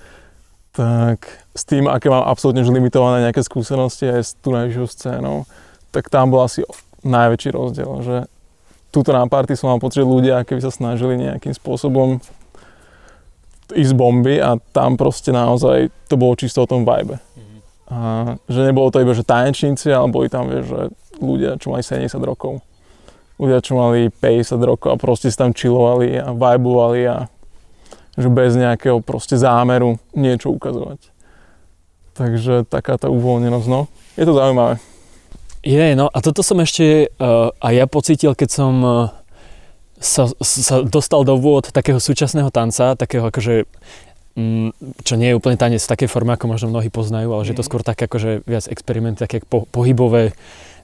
tak 0.76 1.24
s 1.56 1.64
tým, 1.64 1.88
aké 1.88 2.12
mám 2.12 2.28
absolútne 2.28 2.64
už 2.64 2.72
limitované 2.72 3.24
nejaké 3.24 3.40
skúsenosti 3.44 4.12
aj 4.12 4.22
s 4.24 4.32
tú 4.40 4.52
najvyššou 4.52 4.88
scénou, 4.92 5.48
tak 5.92 6.12
tam 6.12 6.32
bol 6.32 6.44
asi 6.44 6.68
najväčší 7.04 7.50
rozdiel, 7.56 7.92
že 8.04 8.16
túto 8.92 9.16
na 9.16 9.24
party 9.28 9.56
som 9.56 9.72
mal 9.72 9.80
pocit, 9.80 10.04
že 10.04 10.08
ľudia 10.08 10.44
keby 10.44 10.60
sa 10.64 10.72
snažili 10.72 11.20
nejakým 11.20 11.52
spôsobom 11.56 12.20
ísť 13.72 13.94
bomby 13.98 14.38
a 14.40 14.60
tam 14.76 14.96
proste 15.00 15.34
naozaj 15.34 15.90
to 16.08 16.16
bolo 16.20 16.38
čisto 16.38 16.64
o 16.64 16.70
tom 16.70 16.86
vibe. 16.86 17.18
Mm-hmm. 17.18 17.60
A 17.92 17.98
že 18.46 18.60
nebolo 18.62 18.92
to 18.94 19.02
iba, 19.02 19.16
že 19.16 19.26
tanečníci, 19.26 19.90
ale 19.90 20.08
boli 20.12 20.28
tam, 20.30 20.48
vieš, 20.52 20.70
že 20.70 20.82
ľudia, 21.18 21.58
čo 21.58 21.74
mali 21.74 21.82
70 21.82 22.14
rokov. 22.22 22.62
Ľudia, 23.36 23.60
čo 23.60 23.76
mali 23.76 24.08
50 24.08 24.56
rokov 24.64 24.90
a 24.96 25.02
proste 25.02 25.28
si 25.28 25.36
tam 25.36 25.52
chillovali 25.52 26.16
a 26.16 26.32
vibovali 26.32 27.02
a 27.08 27.18
že 28.16 28.32
bez 28.32 28.56
nejakého 28.56 29.04
proste 29.04 29.36
zámeru 29.36 30.00
niečo 30.16 30.56
ukazovať. 30.56 31.12
Takže 32.16 32.64
taká 32.72 32.96
tá 32.96 33.12
uvoľnenosť, 33.12 33.68
no. 33.68 33.92
Je 34.16 34.24
to 34.24 34.40
zaujímavé. 34.40 34.80
Je, 35.68 36.00
no 36.00 36.08
a 36.08 36.18
toto 36.24 36.40
som 36.40 36.64
ešte 36.64 37.12
uh, 37.12 37.52
a 37.60 37.68
ja 37.76 37.92
pocítil, 37.92 38.32
keď 38.32 38.50
som 38.56 38.74
uh, 38.80 39.12
sa, 40.00 40.32
sa 40.40 40.80
dostal 40.88 41.28
do 41.28 41.36
vôd 41.36 41.76
takého 41.76 42.00
súčasného 42.00 42.48
tanca, 42.56 42.96
takého 42.96 43.28
akože 43.28 43.68
Mm, 44.36 44.76
čo 45.08 45.16
nie 45.16 45.32
je 45.32 45.40
úplne 45.40 45.56
tanec 45.56 45.80
v 45.80 45.92
takej 45.96 46.12
forme, 46.12 46.36
ako 46.36 46.52
možno 46.52 46.68
mnohí 46.68 46.92
poznajú, 46.92 47.32
ale 47.32 47.48
že 47.48 47.56
je 47.56 47.60
to 47.64 47.64
mhm. 47.64 47.70
skôr 47.72 47.82
také 47.88 48.12
akože 48.12 48.44
viac 48.44 48.68
experimenty, 48.68 49.24
také 49.24 49.40
po, 49.40 49.64
pohybové, 49.72 50.36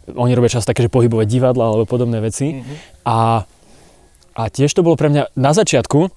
oni 0.09 0.33
robia 0.33 0.49
často 0.49 0.73
také, 0.73 0.87
že 0.87 0.93
pohybové 0.93 1.29
divadla 1.29 1.69
alebo 1.69 1.85
podobné 1.85 2.17
veci. 2.23 2.57
Mm-hmm. 2.57 2.77
A, 3.05 3.45
a 4.37 4.41
tiež 4.49 4.73
to 4.73 4.81
bolo 4.81 4.97
pre 4.97 5.13
mňa 5.13 5.33
na 5.37 5.51
začiatku, 5.53 6.09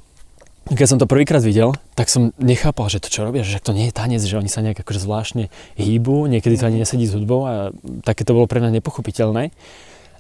keď 0.65 0.87
som 0.89 0.97
to 0.97 1.05
prvýkrát 1.05 1.45
videl, 1.45 1.77
tak 1.93 2.09
som 2.09 2.33
nechápal, 2.41 2.89
že 2.89 3.05
to 3.05 3.13
čo 3.13 3.29
robia, 3.29 3.45
že 3.45 3.61
to 3.61 3.77
nie 3.77 3.93
je 3.93 3.97
tanec, 3.97 4.25
že 4.25 4.41
oni 4.41 4.49
sa 4.49 4.65
nejak 4.65 4.81
akože 4.81 5.05
zvláštne 5.05 5.53
hýbu, 5.77 6.25
niekedy 6.25 6.57
to 6.57 6.65
ani 6.65 6.81
mhm. 6.81 6.83
nesedí 6.89 7.05
s 7.05 7.13
hudbou 7.13 7.45
a 7.45 7.53
také 8.01 8.25
to 8.25 8.33
bolo 8.33 8.49
pre 8.49 8.65
mňa 8.65 8.81
nepochopiteľné. 8.81 9.53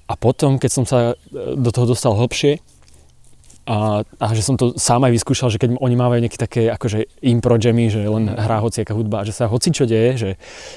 A 0.04 0.20
potom, 0.20 0.60
keď 0.60 0.70
som 0.70 0.84
sa 0.84 1.16
e, 1.16 1.56
do 1.56 1.72
toho 1.72 1.88
dostal 1.88 2.12
hlbšie, 2.12 2.60
a, 3.64 4.04
a 4.04 4.26
že 4.36 4.44
som 4.44 4.60
to 4.60 4.76
sám 4.76 5.08
aj 5.08 5.12
vyskúšal, 5.16 5.48
že 5.48 5.56
keď 5.56 5.80
oni 5.80 5.96
mávajú 5.96 6.20
nejaké 6.20 6.36
také 6.36 6.62
akože 6.68 7.08
impro 7.24 7.56
jammy, 7.56 7.88
že 7.88 8.04
len 8.04 8.28
hrá 8.28 8.60
hociaká 8.60 8.92
hudba, 8.92 9.24
že 9.24 9.32
sa 9.32 9.48
hoci 9.48 9.72
čo 9.72 9.88
deje, 9.88 10.10
že 10.16 10.30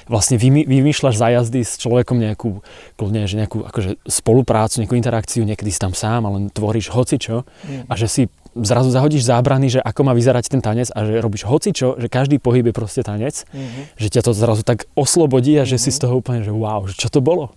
vlastne 0.07 0.39
vymy, 0.39 0.63
vymýšľaš 0.63 1.19
zájazdy 1.19 1.67
s 1.67 1.75
človekom 1.83 2.15
nejakú, 2.15 2.63
kľudne, 2.95 3.27
že 3.27 3.35
nejakú 3.43 3.67
akože 3.67 3.99
spoluprácu, 4.07 4.79
nejakú 4.79 4.95
interakciu, 4.95 5.43
niekedy 5.43 5.67
si 5.67 5.79
tam 5.83 5.91
sám, 5.91 6.23
ale 6.31 6.47
tvoríš 6.55 6.95
hoci 6.95 7.19
čo 7.19 7.43
a 7.91 7.93
že 7.99 8.07
si 8.07 8.23
zrazu 8.63 8.89
zahodíš 8.89 9.27
zábrany, 9.27 9.69
že 9.69 9.79
ako 9.83 10.01
má 10.07 10.13
vyzerať 10.17 10.49
ten 10.49 10.61
tanec 10.63 10.89
a 10.95 11.05
že 11.05 11.21
robíš 11.21 11.45
hoci 11.45 11.75
čo, 11.75 11.99
že 11.99 12.09
každý 12.09 12.41
pohyb 12.41 12.65
je 12.71 12.73
proste 12.73 13.01
tanec, 13.05 13.45
mm-hmm. 13.53 13.99
že 13.99 14.07
ťa 14.09 14.21
to 14.25 14.31
zrazu 14.33 14.63
tak 14.65 14.89
oslobodí 14.97 15.53
a 15.59 15.67
že 15.67 15.77
mm-hmm. 15.77 15.83
si 15.83 15.89
z 15.93 15.99
toho 16.01 16.13
úplne, 16.17 16.41
že 16.41 16.49
wow, 16.49 16.88
že 16.89 16.97
čo 16.97 17.11
to 17.11 17.21
bolo. 17.21 17.53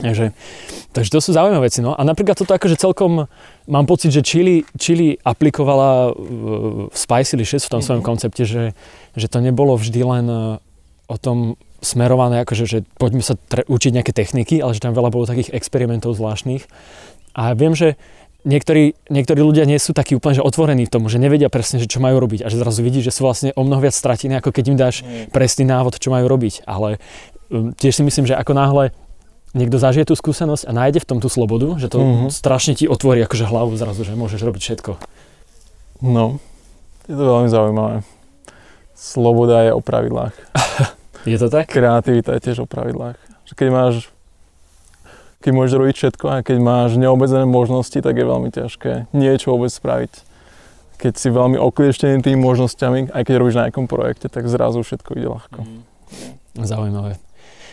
Takže, 0.00 0.32
takže 0.96 1.10
to 1.12 1.20
sú 1.20 1.36
zaujímavé 1.36 1.68
veci. 1.68 1.84
No. 1.84 1.92
A 1.92 2.00
napríklad 2.00 2.38
toto 2.38 2.56
akože 2.56 2.80
celkom 2.80 3.28
mám 3.68 3.84
pocit, 3.84 4.08
že 4.08 4.24
Chili, 4.24 4.64
Chili 4.80 5.20
aplikovala 5.20 6.16
v 6.16 6.96
Spicy 6.96 7.36
Licious 7.36 7.68
v 7.68 7.72
tom 7.76 7.82
svojom 7.84 8.00
mhm. 8.00 8.08
koncepte, 8.08 8.48
že, 8.48 8.72
že 9.12 9.26
to 9.28 9.44
nebolo 9.44 9.76
vždy 9.76 10.00
len 10.00 10.26
e, 10.28 10.40
o 11.12 11.16
tom 11.20 11.60
smerované, 11.82 12.46
akože, 12.46 12.64
že 12.64 12.78
poďme 12.96 13.20
sa 13.20 13.34
tre- 13.36 13.66
učiť 13.66 13.92
nejaké 13.92 14.14
techniky, 14.14 14.62
ale 14.62 14.72
že 14.72 14.80
tam 14.80 14.94
veľa 14.94 15.10
bolo 15.10 15.28
takých 15.28 15.52
experimentov 15.52 16.14
zvláštnych. 16.14 16.64
A 17.34 17.52
viem, 17.58 17.74
že 17.74 17.98
niektorí, 18.46 18.94
niektorí 19.10 19.40
ľudia 19.42 19.64
nie 19.66 19.78
sú 19.78 19.94
takí 19.94 20.14
úplne 20.14 20.38
že 20.38 20.46
otvorení 20.46 20.86
v 20.86 20.92
tom, 20.92 21.06
že 21.06 21.18
nevedia 21.18 21.50
presne, 21.50 21.82
že 21.82 21.90
čo 21.90 22.02
majú 22.02 22.22
robiť 22.22 22.46
a 22.46 22.50
že 22.50 22.58
zrazu 22.58 22.82
vidí, 22.82 23.02
že 23.02 23.14
sú 23.14 23.26
vlastne 23.26 23.50
o 23.54 23.62
mnoho 23.66 23.82
viac 23.82 23.94
stratení, 23.94 24.38
ako 24.38 24.50
keď 24.54 24.64
im 24.70 24.78
dáš 24.78 24.96
presný 25.30 25.66
návod, 25.66 25.98
čo 25.98 26.14
majú 26.14 26.26
robiť. 26.26 26.66
Ale 26.66 27.02
um, 27.50 27.74
tiež 27.74 27.98
si 27.98 28.02
myslím, 28.06 28.30
že 28.30 28.38
ako 28.38 28.52
náhle 28.54 28.84
niekto 29.52 29.76
zažije 29.76 30.08
tú 30.08 30.14
skúsenosť 30.16 30.64
a 30.68 30.72
nájde 30.72 31.04
v 31.04 31.08
tom 31.08 31.18
tú 31.20 31.28
slobodu, 31.28 31.76
že 31.76 31.92
to 31.92 32.00
mm-hmm. 32.00 32.28
strašne 32.32 32.72
ti 32.76 32.88
otvorí 32.88 33.20
akože 33.24 33.48
hlavu 33.48 33.76
zrazu, 33.76 34.04
že 34.04 34.16
môžeš 34.16 34.40
robiť 34.44 34.62
všetko. 34.64 34.92
No, 36.02 36.40
je 37.06 37.14
to 37.14 37.24
veľmi 37.24 37.48
zaujímavé. 37.52 37.96
Sloboda 38.96 39.68
je 39.68 39.72
o 39.76 39.80
pravidlách. 39.84 40.34
je 41.30 41.36
to 41.38 41.48
tak? 41.52 41.68
Kreativita 41.68 42.34
je 42.38 42.40
tiež 42.50 42.64
o 42.64 42.66
pravidlách. 42.66 43.18
Že 43.46 43.52
keď 43.54 43.68
máš 43.70 43.94
keď 45.42 45.52
môžeš 45.58 45.74
robiť 45.74 45.96
všetko 45.98 46.26
a 46.30 46.36
keď 46.46 46.56
máš 46.62 46.94
neobmedzené 46.94 47.42
možnosti, 47.50 47.98
tak 47.98 48.14
je 48.14 48.22
veľmi 48.22 48.54
ťažké 48.54 49.10
niečo 49.10 49.50
vôbec 49.50 49.74
spraviť. 49.74 50.12
Keď 51.02 51.12
si 51.18 51.28
veľmi 51.34 51.58
oklieštený 51.58 52.22
tými 52.22 52.38
možnosťami, 52.38 53.10
aj 53.10 53.22
keď 53.26 53.34
robíš 53.42 53.58
na 53.58 53.66
nejakom 53.66 53.90
projekte, 53.90 54.30
tak 54.30 54.46
zrazu 54.46 54.86
všetko 54.86 55.18
ide 55.18 55.26
ľahko. 55.34 55.66
Mm. 55.66 55.82
Zaujímavé. 56.62 57.18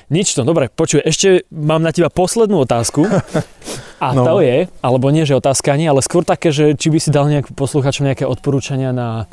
Nič 0.10 0.34
to, 0.34 0.42
dobre, 0.42 0.74
počuj, 0.74 1.06
ešte 1.06 1.46
mám 1.54 1.86
na 1.86 1.94
teba 1.94 2.10
poslednú 2.10 2.66
otázku. 2.66 3.06
A 4.04 4.16
no. 4.16 4.24
to 4.24 4.40
je, 4.40 4.66
alebo 4.80 5.12
nie, 5.12 5.28
že 5.28 5.36
otázka 5.36 5.76
ani, 5.76 5.86
ale 5.86 6.00
skôr 6.00 6.24
také, 6.24 6.56
že 6.56 6.72
či 6.74 6.88
by 6.88 6.98
si 7.04 7.12
dal 7.12 7.28
nejak 7.28 7.52
posluchačom 7.52 8.08
nejaké 8.08 8.24
odporúčania 8.24 8.96
na 8.96 9.28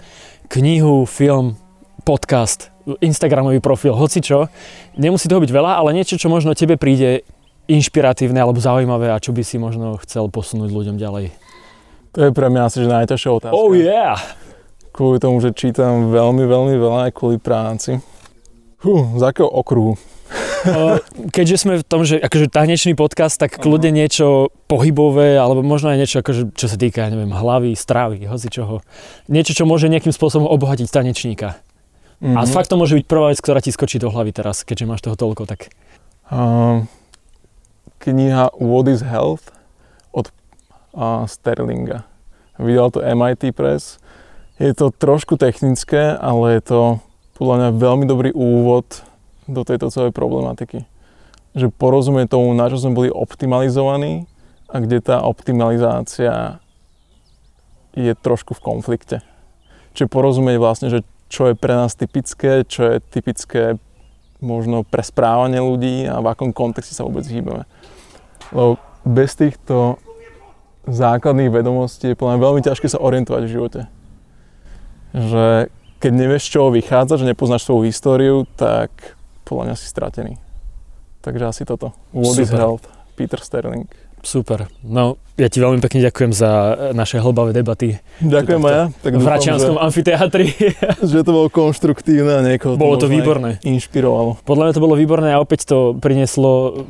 knihu, 0.51 1.07
film, 1.07 1.55
podcast, 2.03 2.75
Instagramový 2.99 3.63
profil, 3.63 3.95
hoci 3.95 4.19
čo. 4.19 4.51
Nemusí 4.99 5.31
toho 5.31 5.39
byť 5.39 5.55
veľa, 5.55 5.79
ale 5.79 5.95
niečo, 5.95 6.19
čo 6.19 6.27
možno 6.27 6.55
tebe 6.59 6.75
príde 6.75 7.23
inšpiratívne 7.71 8.39
alebo 8.39 8.63
zaujímavé 8.63 9.11
a 9.11 9.23
čo 9.23 9.31
by 9.31 9.43
si 9.43 9.59
možno 9.59 9.99
chcel 10.03 10.31
posunúť 10.31 10.71
ľuďom 10.71 10.99
ďalej. 10.99 11.35
To 12.15 12.27
je 12.27 12.31
pre 12.35 12.51
mňa 12.51 12.63
asi 12.67 12.83
že 12.83 12.91
najťažšia 12.91 13.31
otázka. 13.31 13.55
Oh 13.55 13.71
yeah! 13.71 14.19
Kvôli 14.95 15.23
tomu, 15.23 15.39
že 15.39 15.55
čítam 15.55 16.11
veľmi, 16.11 16.43
veľmi 16.43 16.75
veľa 16.75 16.99
aj 17.07 17.13
kvôli 17.13 17.39
práci. 17.39 18.03
Hú, 18.83 19.19
z 19.19 19.23
akého 19.23 19.51
okruhu? 19.51 19.95
Keďže 21.37 21.57
sme 21.57 21.75
v 21.81 21.85
tom, 21.87 22.03
že 22.03 22.19
akože 22.19 22.51
tanečný 22.51 22.93
podcast, 22.99 23.39
tak 23.39 23.57
kľudne 23.57 23.95
niečo 23.95 24.51
pohybové, 24.67 25.39
alebo 25.39 25.63
možno 25.63 25.95
aj 25.95 25.99
niečo, 26.03 26.17
akože, 26.21 26.53
čo 26.55 26.67
sa 26.67 26.77
týka, 26.77 27.07
neviem, 27.07 27.31
hlavy, 27.31 27.73
stravy, 27.79 28.27
hoci 28.27 28.49
čoho. 28.51 28.83
Niečo, 29.31 29.55
čo 29.55 29.65
môže 29.65 29.87
nejakým 29.87 30.13
spôsobom 30.13 30.49
obohatiť 30.51 30.91
tanečníka. 30.91 31.59
Mm-hmm. 32.21 32.37
A 32.37 32.41
mhm. 32.45 32.51
fakt 32.51 32.73
to 32.73 32.81
môže 32.81 32.97
byť 32.97 33.05
prvá 33.05 33.33
vec, 33.33 33.39
ktorá 33.41 33.61
ti 33.61 33.71
skočí 33.71 34.01
do 34.01 34.09
hlavy 34.09 34.33
teraz, 34.33 34.65
keďže 34.65 34.89
máš 34.89 35.05
toho 35.05 35.17
toľko, 35.17 35.45
tak... 35.45 35.71
Uh, 36.27 36.83
kniha 38.03 38.51
What 38.59 38.91
is 38.91 39.07
Health 39.07 39.55
od 40.11 40.33
uh, 40.97 41.23
Sterlinga. 41.29 42.03
Vydal 42.59 42.91
to 42.91 43.05
MIT 43.05 43.55
Press. 43.55 44.03
Je 44.57 44.73
to 44.73 44.89
trošku 44.89 45.37
technické, 45.37 46.17
ale 46.17 46.59
je 46.59 46.63
to 46.65 46.81
podľa 47.37 47.55
mňa 47.61 47.71
veľmi 47.77 48.05
dobrý 48.09 48.31
úvod 48.33 49.06
do 49.47 49.63
tejto 49.63 49.91
celej 49.91 50.13
problematiky. 50.13 50.87
Že 51.57 51.73
porozumie 51.73 52.29
tomu, 52.29 52.53
na 52.53 52.69
čo 52.69 52.77
sme 52.77 52.95
boli 52.95 53.11
optimalizovaní 53.11 54.29
a 54.69 54.83
kde 54.83 54.99
tá 55.01 55.23
optimalizácia 55.23 56.61
je 57.97 58.13
trošku 58.13 58.53
v 58.59 58.65
konflikte. 58.65 59.17
Čiže 59.97 60.13
porozumieť 60.13 60.57
vlastne, 60.61 60.89
že 60.93 61.01
čo 61.33 61.51
je 61.51 61.55
pre 61.57 61.73
nás 61.73 61.97
typické, 61.97 62.63
čo 62.69 62.85
je 62.85 62.97
typické 63.01 63.81
možno 64.39 64.85
pre 64.85 65.01
správanie 65.01 65.65
ľudí 65.65 66.05
a 66.05 66.21
v 66.21 66.29
akom 66.29 66.53
kontexte 66.53 66.93
sa 66.93 67.09
vôbec 67.09 67.25
hýbeme. 67.25 67.65
Lebo 68.53 68.77
bez 69.03 69.33
týchto 69.33 69.97
základných 70.87 71.51
vedomostí 71.51 72.13
je 72.13 72.19
podľa 72.19 72.39
veľmi 72.39 72.61
ťažké 72.63 72.87
sa 72.87 73.03
orientovať 73.03 73.43
v 73.49 73.53
živote. 73.53 73.81
Že 75.17 75.73
keď 75.99 76.13
nevieš, 76.13 76.45
čo 76.53 76.69
vychádza, 76.69 77.25
že 77.25 77.31
nepoznáš 77.33 77.65
svoju 77.65 77.89
históriu, 77.89 78.45
tak 78.55 79.16
podľa 79.47 79.71
mňa 79.71 79.77
si 79.79 79.87
stratený. 79.87 80.35
Takže 81.23 81.45
asi 81.47 81.63
toto. 81.63 81.95
What 82.11 82.43
is 82.43 82.51
health? 82.51 82.91
Peter 83.15 83.39
Sterling. 83.39 83.87
Super. 84.27 84.67
No, 84.83 85.23
ja 85.39 85.47
ti 85.47 85.63
veľmi 85.63 85.79
pekne 85.79 86.03
ďakujem 86.03 86.35
za 86.35 86.51
naše 86.91 87.23
hlbavé 87.23 87.55
debaty. 87.55 88.03
Ďakujem 88.19 88.59
aj 88.59 88.75
ja. 88.75 88.85
Tak 88.91 89.13
v 89.15 89.27
Račianskom 89.27 89.77
amfiteátri. 89.79 90.47
že 91.15 91.23
to 91.23 91.31
bolo 91.31 91.47
konštruktívne 91.47 92.35
a 92.35 92.43
niekoho 92.43 92.75
Bolo 92.75 92.99
to, 92.99 93.07
to 93.07 93.15
výborné. 93.15 93.63
inšpirovalo. 93.63 94.43
Podľa 94.43 94.63
mňa 94.67 94.75
to 94.75 94.83
bolo 94.83 94.99
výborné 94.99 95.31
a 95.31 95.39
opäť 95.39 95.71
to 95.71 95.95
prinieslo 96.03 96.83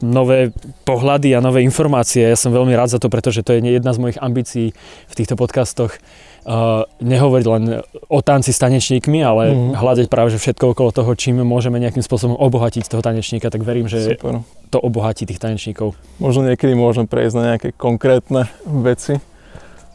nové 0.00 0.56
pohľady 0.88 1.36
a 1.36 1.44
nové 1.44 1.60
informácie. 1.60 2.24
Ja 2.24 2.36
som 2.36 2.56
veľmi 2.56 2.72
rád 2.72 2.96
za 2.96 2.98
to, 2.98 3.12
pretože 3.12 3.44
to 3.44 3.52
je 3.52 3.60
jedna 3.60 3.92
z 3.92 4.00
mojich 4.00 4.18
ambícií 4.18 4.72
v 5.06 5.14
týchto 5.14 5.36
podcastoch 5.36 6.00
uh, 6.44 6.86
nehovoriť 7.00 7.46
len 7.46 7.62
o 8.08 8.20
tanci 8.20 8.52
s 8.54 8.58
tanečníkmi, 8.60 9.20
ale 9.20 9.42
mm. 9.52 9.72
hľadať 9.76 10.06
práve 10.08 10.32
že 10.32 10.40
všetko 10.40 10.72
okolo 10.72 10.90
toho, 10.92 11.10
čím 11.16 11.42
môžeme 11.44 11.80
nejakým 11.80 12.04
spôsobom 12.04 12.36
obohatiť 12.36 12.88
toho 12.88 13.04
tanečníka, 13.04 13.52
tak 13.52 13.64
verím, 13.64 13.88
že 13.90 14.16
Super. 14.16 14.44
to 14.72 14.78
obohatí 14.80 15.28
tých 15.28 15.40
tanečníkov. 15.42 15.96
Možno 16.22 16.46
niekedy 16.48 16.72
môžem 16.76 17.04
prejsť 17.04 17.34
na 17.36 17.44
nejaké 17.54 17.68
konkrétne 17.76 18.48
veci, 18.64 19.20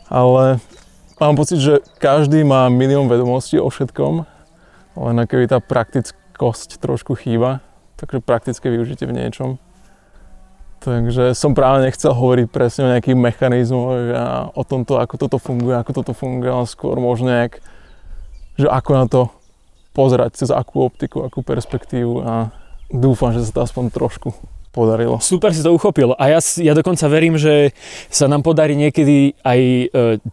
ale 0.09 0.61
mám 1.17 1.35
pocit, 1.37 1.57
že 1.61 1.81
každý 1.97 2.45
má 2.45 2.69
milión 2.69 3.09
vedomostí 3.09 3.57
o 3.57 3.69
všetkom, 3.69 4.25
len 4.95 5.15
keby 5.27 5.49
tá 5.49 5.59
praktickosť 5.59 6.79
trošku 6.79 7.17
chýba, 7.19 7.65
takže 7.97 8.23
praktické 8.23 8.69
využitie 8.71 9.07
v 9.09 9.17
niečom 9.17 9.49
Takže 10.85 11.33
som 11.33 11.57
práve 11.57 11.81
nechcel 11.81 12.13
hovoriť 12.13 12.45
presne 12.53 12.81
o 12.85 12.91
nejakých 12.93 13.17
mechanizmoch 13.17 13.89
a 14.13 14.25
o 14.53 14.61
tomto, 14.61 15.01
ako 15.01 15.17
toto 15.17 15.37
funguje, 15.41 15.73
ako 15.73 15.91
toto 15.97 16.13
funguje, 16.13 16.45
ale 16.45 16.69
skôr 16.69 17.01
možno 17.01 17.33
nejak, 17.33 17.57
že 18.53 18.69
ako 18.69 18.91
na 18.93 19.05
to 19.09 19.21
pozerať, 19.97 20.37
cez 20.37 20.53
akú 20.53 20.85
optiku, 20.85 21.25
akú 21.25 21.41
perspektívu 21.41 22.21
a 22.21 22.53
dúfam, 22.93 23.33
že 23.33 23.41
sa 23.49 23.57
to 23.57 23.61
aspoň 23.65 23.89
trošku 23.89 24.29
podarilo. 24.75 25.23
Super 25.23 25.55
si 25.55 25.63
to 25.63 25.71
uchopil 25.71 26.11
a 26.19 26.27
ja, 26.27 26.43
ja 26.59 26.75
dokonca 26.75 27.07
verím, 27.07 27.39
že 27.39 27.71
sa 28.11 28.27
nám 28.27 28.43
podarí 28.43 28.75
niekedy 28.75 29.39
aj 29.39 29.59
e, 29.63 29.85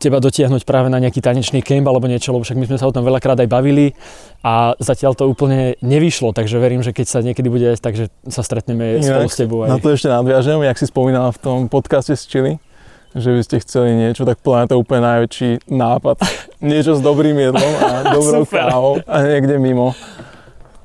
teba 0.02 0.18
dotiahnuť 0.18 0.66
práve 0.66 0.90
na 0.90 0.98
nejaký 0.98 1.22
tanečný 1.22 1.62
kemp 1.62 1.86
alebo 1.86 2.10
niečo, 2.10 2.34
lebo 2.34 2.42
však 2.42 2.58
my 2.58 2.66
sme 2.66 2.78
sa 2.82 2.90
o 2.90 2.94
tom 2.94 3.06
veľakrát 3.06 3.38
aj 3.38 3.46
bavili 3.46 3.94
a 4.42 4.74
zatiaľ 4.82 5.14
to 5.14 5.30
úplne 5.30 5.78
nevyšlo, 5.78 6.34
takže 6.34 6.58
verím, 6.58 6.82
že 6.82 6.90
keď 6.90 7.06
sa 7.06 7.18
niekedy 7.22 7.46
bude 7.46 7.70
tak, 7.78 7.94
že 7.94 8.10
sa 8.26 8.42
stretneme 8.42 8.98
Inak, 8.98 9.06
spolu 9.06 9.30
s 9.30 9.38
tebou. 9.38 9.58
Aj. 9.62 9.70
Na 9.70 9.78
to 9.78 9.94
ešte 9.94 10.10
nadviažem, 10.10 10.58
jak 10.66 10.76
si 10.82 10.90
spomínala 10.90 11.30
v 11.30 11.38
tom 11.38 11.58
podcaste 11.70 12.18
s 12.18 12.26
Chili, 12.26 12.58
že 13.14 13.30
by 13.30 13.40
ste 13.46 13.56
chceli 13.62 13.94
niečo, 13.94 14.26
tak 14.26 14.42
podľa 14.42 14.74
to 14.74 14.80
úplne 14.82 15.06
najväčší 15.06 15.70
nápad. 15.70 16.16
niečo 16.64 16.98
s 16.98 17.00
dobrým 17.04 17.38
jedlom 17.38 17.72
a 17.78 17.88
dobrou 18.18 18.42
kávou 18.42 18.98
a 19.06 19.16
niekde 19.22 19.62
mimo. 19.62 19.94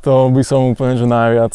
To 0.06 0.30
by 0.30 0.46
som 0.46 0.72
úplne 0.72 0.96
že 0.96 1.10
najviac 1.10 1.54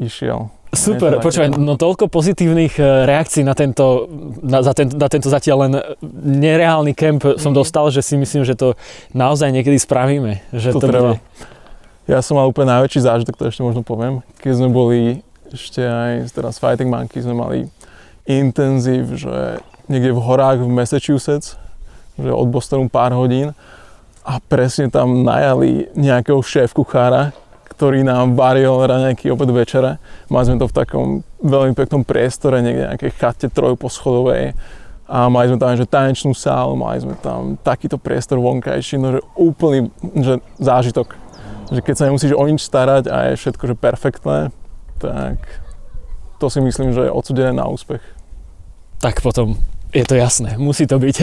išiel. 0.00 0.50
Super, 0.68 1.16
počúvaj, 1.24 1.56
no 1.56 1.80
toľko 1.80 2.12
pozitívnych 2.12 2.76
e, 2.76 3.08
reakcií 3.08 3.40
na 3.40 3.56
tento, 3.56 4.04
na, 4.44 4.60
za 4.60 4.76
ten, 4.76 4.92
na 4.92 5.08
tento 5.08 5.32
zatiaľ 5.32 5.56
len 5.64 5.72
nereálny 6.44 6.92
kemp 6.92 7.40
som 7.40 7.56
mhm. 7.56 7.58
dostal, 7.64 7.88
že 7.88 8.04
si 8.04 8.20
myslím, 8.20 8.44
že 8.44 8.52
to 8.52 8.76
naozaj 9.16 9.48
niekedy 9.48 9.80
spravíme. 9.80 10.44
Že 10.52 10.68
to, 10.76 10.80
to 10.80 10.86
treba. 10.86 11.10
Bude... 11.16 11.20
Ja 12.08 12.20
som 12.24 12.40
mal 12.40 12.48
úplne 12.48 12.72
najväčší 12.72 13.04
zážitok, 13.04 13.36
to 13.36 13.48
ešte 13.48 13.64
možno 13.64 13.84
poviem, 13.84 14.24
keď 14.40 14.52
sme 14.60 14.68
boli 14.72 15.00
ešte 15.52 15.80
aj 15.80 16.32
teraz 16.32 16.60
Fighting 16.60 16.92
Monkey 16.92 17.24
sme 17.24 17.36
mali 17.36 17.58
intenzív, 18.28 19.16
že 19.16 19.64
niekde 19.88 20.12
v 20.12 20.20
horách 20.20 20.60
v 20.60 20.68
Massachusetts, 20.68 21.56
že 22.20 22.28
od 22.28 22.48
Bostonu 22.52 22.92
pár 22.92 23.16
hodín 23.16 23.56
a 24.20 24.36
presne 24.44 24.92
tam 24.92 25.24
najali 25.24 25.88
nejakého 25.96 26.44
šéf 26.44 26.76
kuchára, 26.76 27.32
ktorý 27.78 28.02
nám 28.02 28.34
varil 28.34 28.74
raňajky 28.74 29.30
obed 29.30 29.54
večere. 29.54 30.02
Mali 30.26 30.50
sme 30.50 30.58
to 30.58 30.66
v 30.66 30.74
takom 30.74 31.06
veľmi 31.38 31.78
peknom 31.78 32.02
priestore, 32.02 32.58
niekde 32.58 32.90
nejakej 32.90 33.14
chate 33.14 33.46
trojposchodovej 33.54 34.58
a 35.06 35.30
mali 35.30 35.46
sme 35.46 35.62
tam 35.62 35.78
že 35.78 35.86
tanečnú 35.86 36.34
sálu, 36.34 36.74
mali 36.74 36.98
sme 36.98 37.14
tam 37.22 37.54
takýto 37.62 37.94
priestor 37.94 38.42
vonkajší, 38.42 38.98
no 38.98 39.14
že 39.14 39.20
úplný 39.38 39.94
že 40.18 40.42
zážitok. 40.58 41.14
Že 41.70 41.80
keď 41.86 41.94
sa 41.94 42.06
nemusíš 42.10 42.34
o 42.34 42.42
nič 42.50 42.66
starať 42.66 43.06
a 43.06 43.30
je 43.30 43.38
všetko 43.38 43.62
že 43.70 43.74
perfektné, 43.78 44.50
tak 44.98 45.38
to 46.42 46.50
si 46.50 46.58
myslím, 46.58 46.90
že 46.90 47.06
je 47.06 47.14
odsudené 47.14 47.54
na 47.54 47.70
úspech. 47.70 48.02
Tak 48.98 49.22
potom 49.22 49.54
je 49.94 50.02
to 50.02 50.18
jasné, 50.18 50.58
musí 50.58 50.84
to 50.84 50.98
byť. 50.98 51.16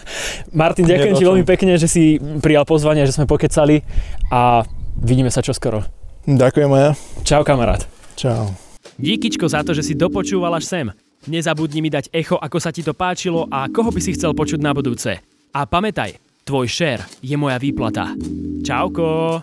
Martin, 0.60 0.84
ďakujem 0.84 1.16
ti 1.16 1.24
veľmi 1.24 1.44
pekne, 1.48 1.80
že 1.80 1.88
si 1.88 2.20
prijal 2.44 2.68
pozvanie, 2.68 3.08
že 3.08 3.16
sme 3.16 3.24
pokecali 3.24 3.80
a 4.28 4.68
Vidíme 5.00 5.30
sa 5.32 5.42
čoskoro. 5.42 5.82
Ďakujem 6.24 6.70
ja. 6.72 6.90
Čau 7.26 7.42
kamarát. 7.44 7.84
Čau. 8.16 8.54
Díkyčko 8.96 9.50
za 9.50 9.66
to, 9.66 9.74
že 9.74 9.82
si 9.82 9.94
dopočúval 9.98 10.54
až 10.54 10.64
sem. 10.64 10.86
Nezabudni 11.24 11.80
mi 11.80 11.88
dať 11.88 12.12
echo, 12.12 12.36
ako 12.36 12.58
sa 12.60 12.70
ti 12.70 12.84
to 12.84 12.92
páčilo 12.92 13.48
a 13.48 13.64
koho 13.72 13.88
by 13.88 14.00
si 14.00 14.12
chcel 14.12 14.36
počuť 14.36 14.60
na 14.60 14.76
budúce. 14.76 15.24
A 15.56 15.60
pamätaj, 15.64 16.20
tvoj 16.44 16.68
share 16.68 17.02
je 17.24 17.34
moja 17.34 17.56
výplata. 17.56 18.12
Čauko! 18.60 19.40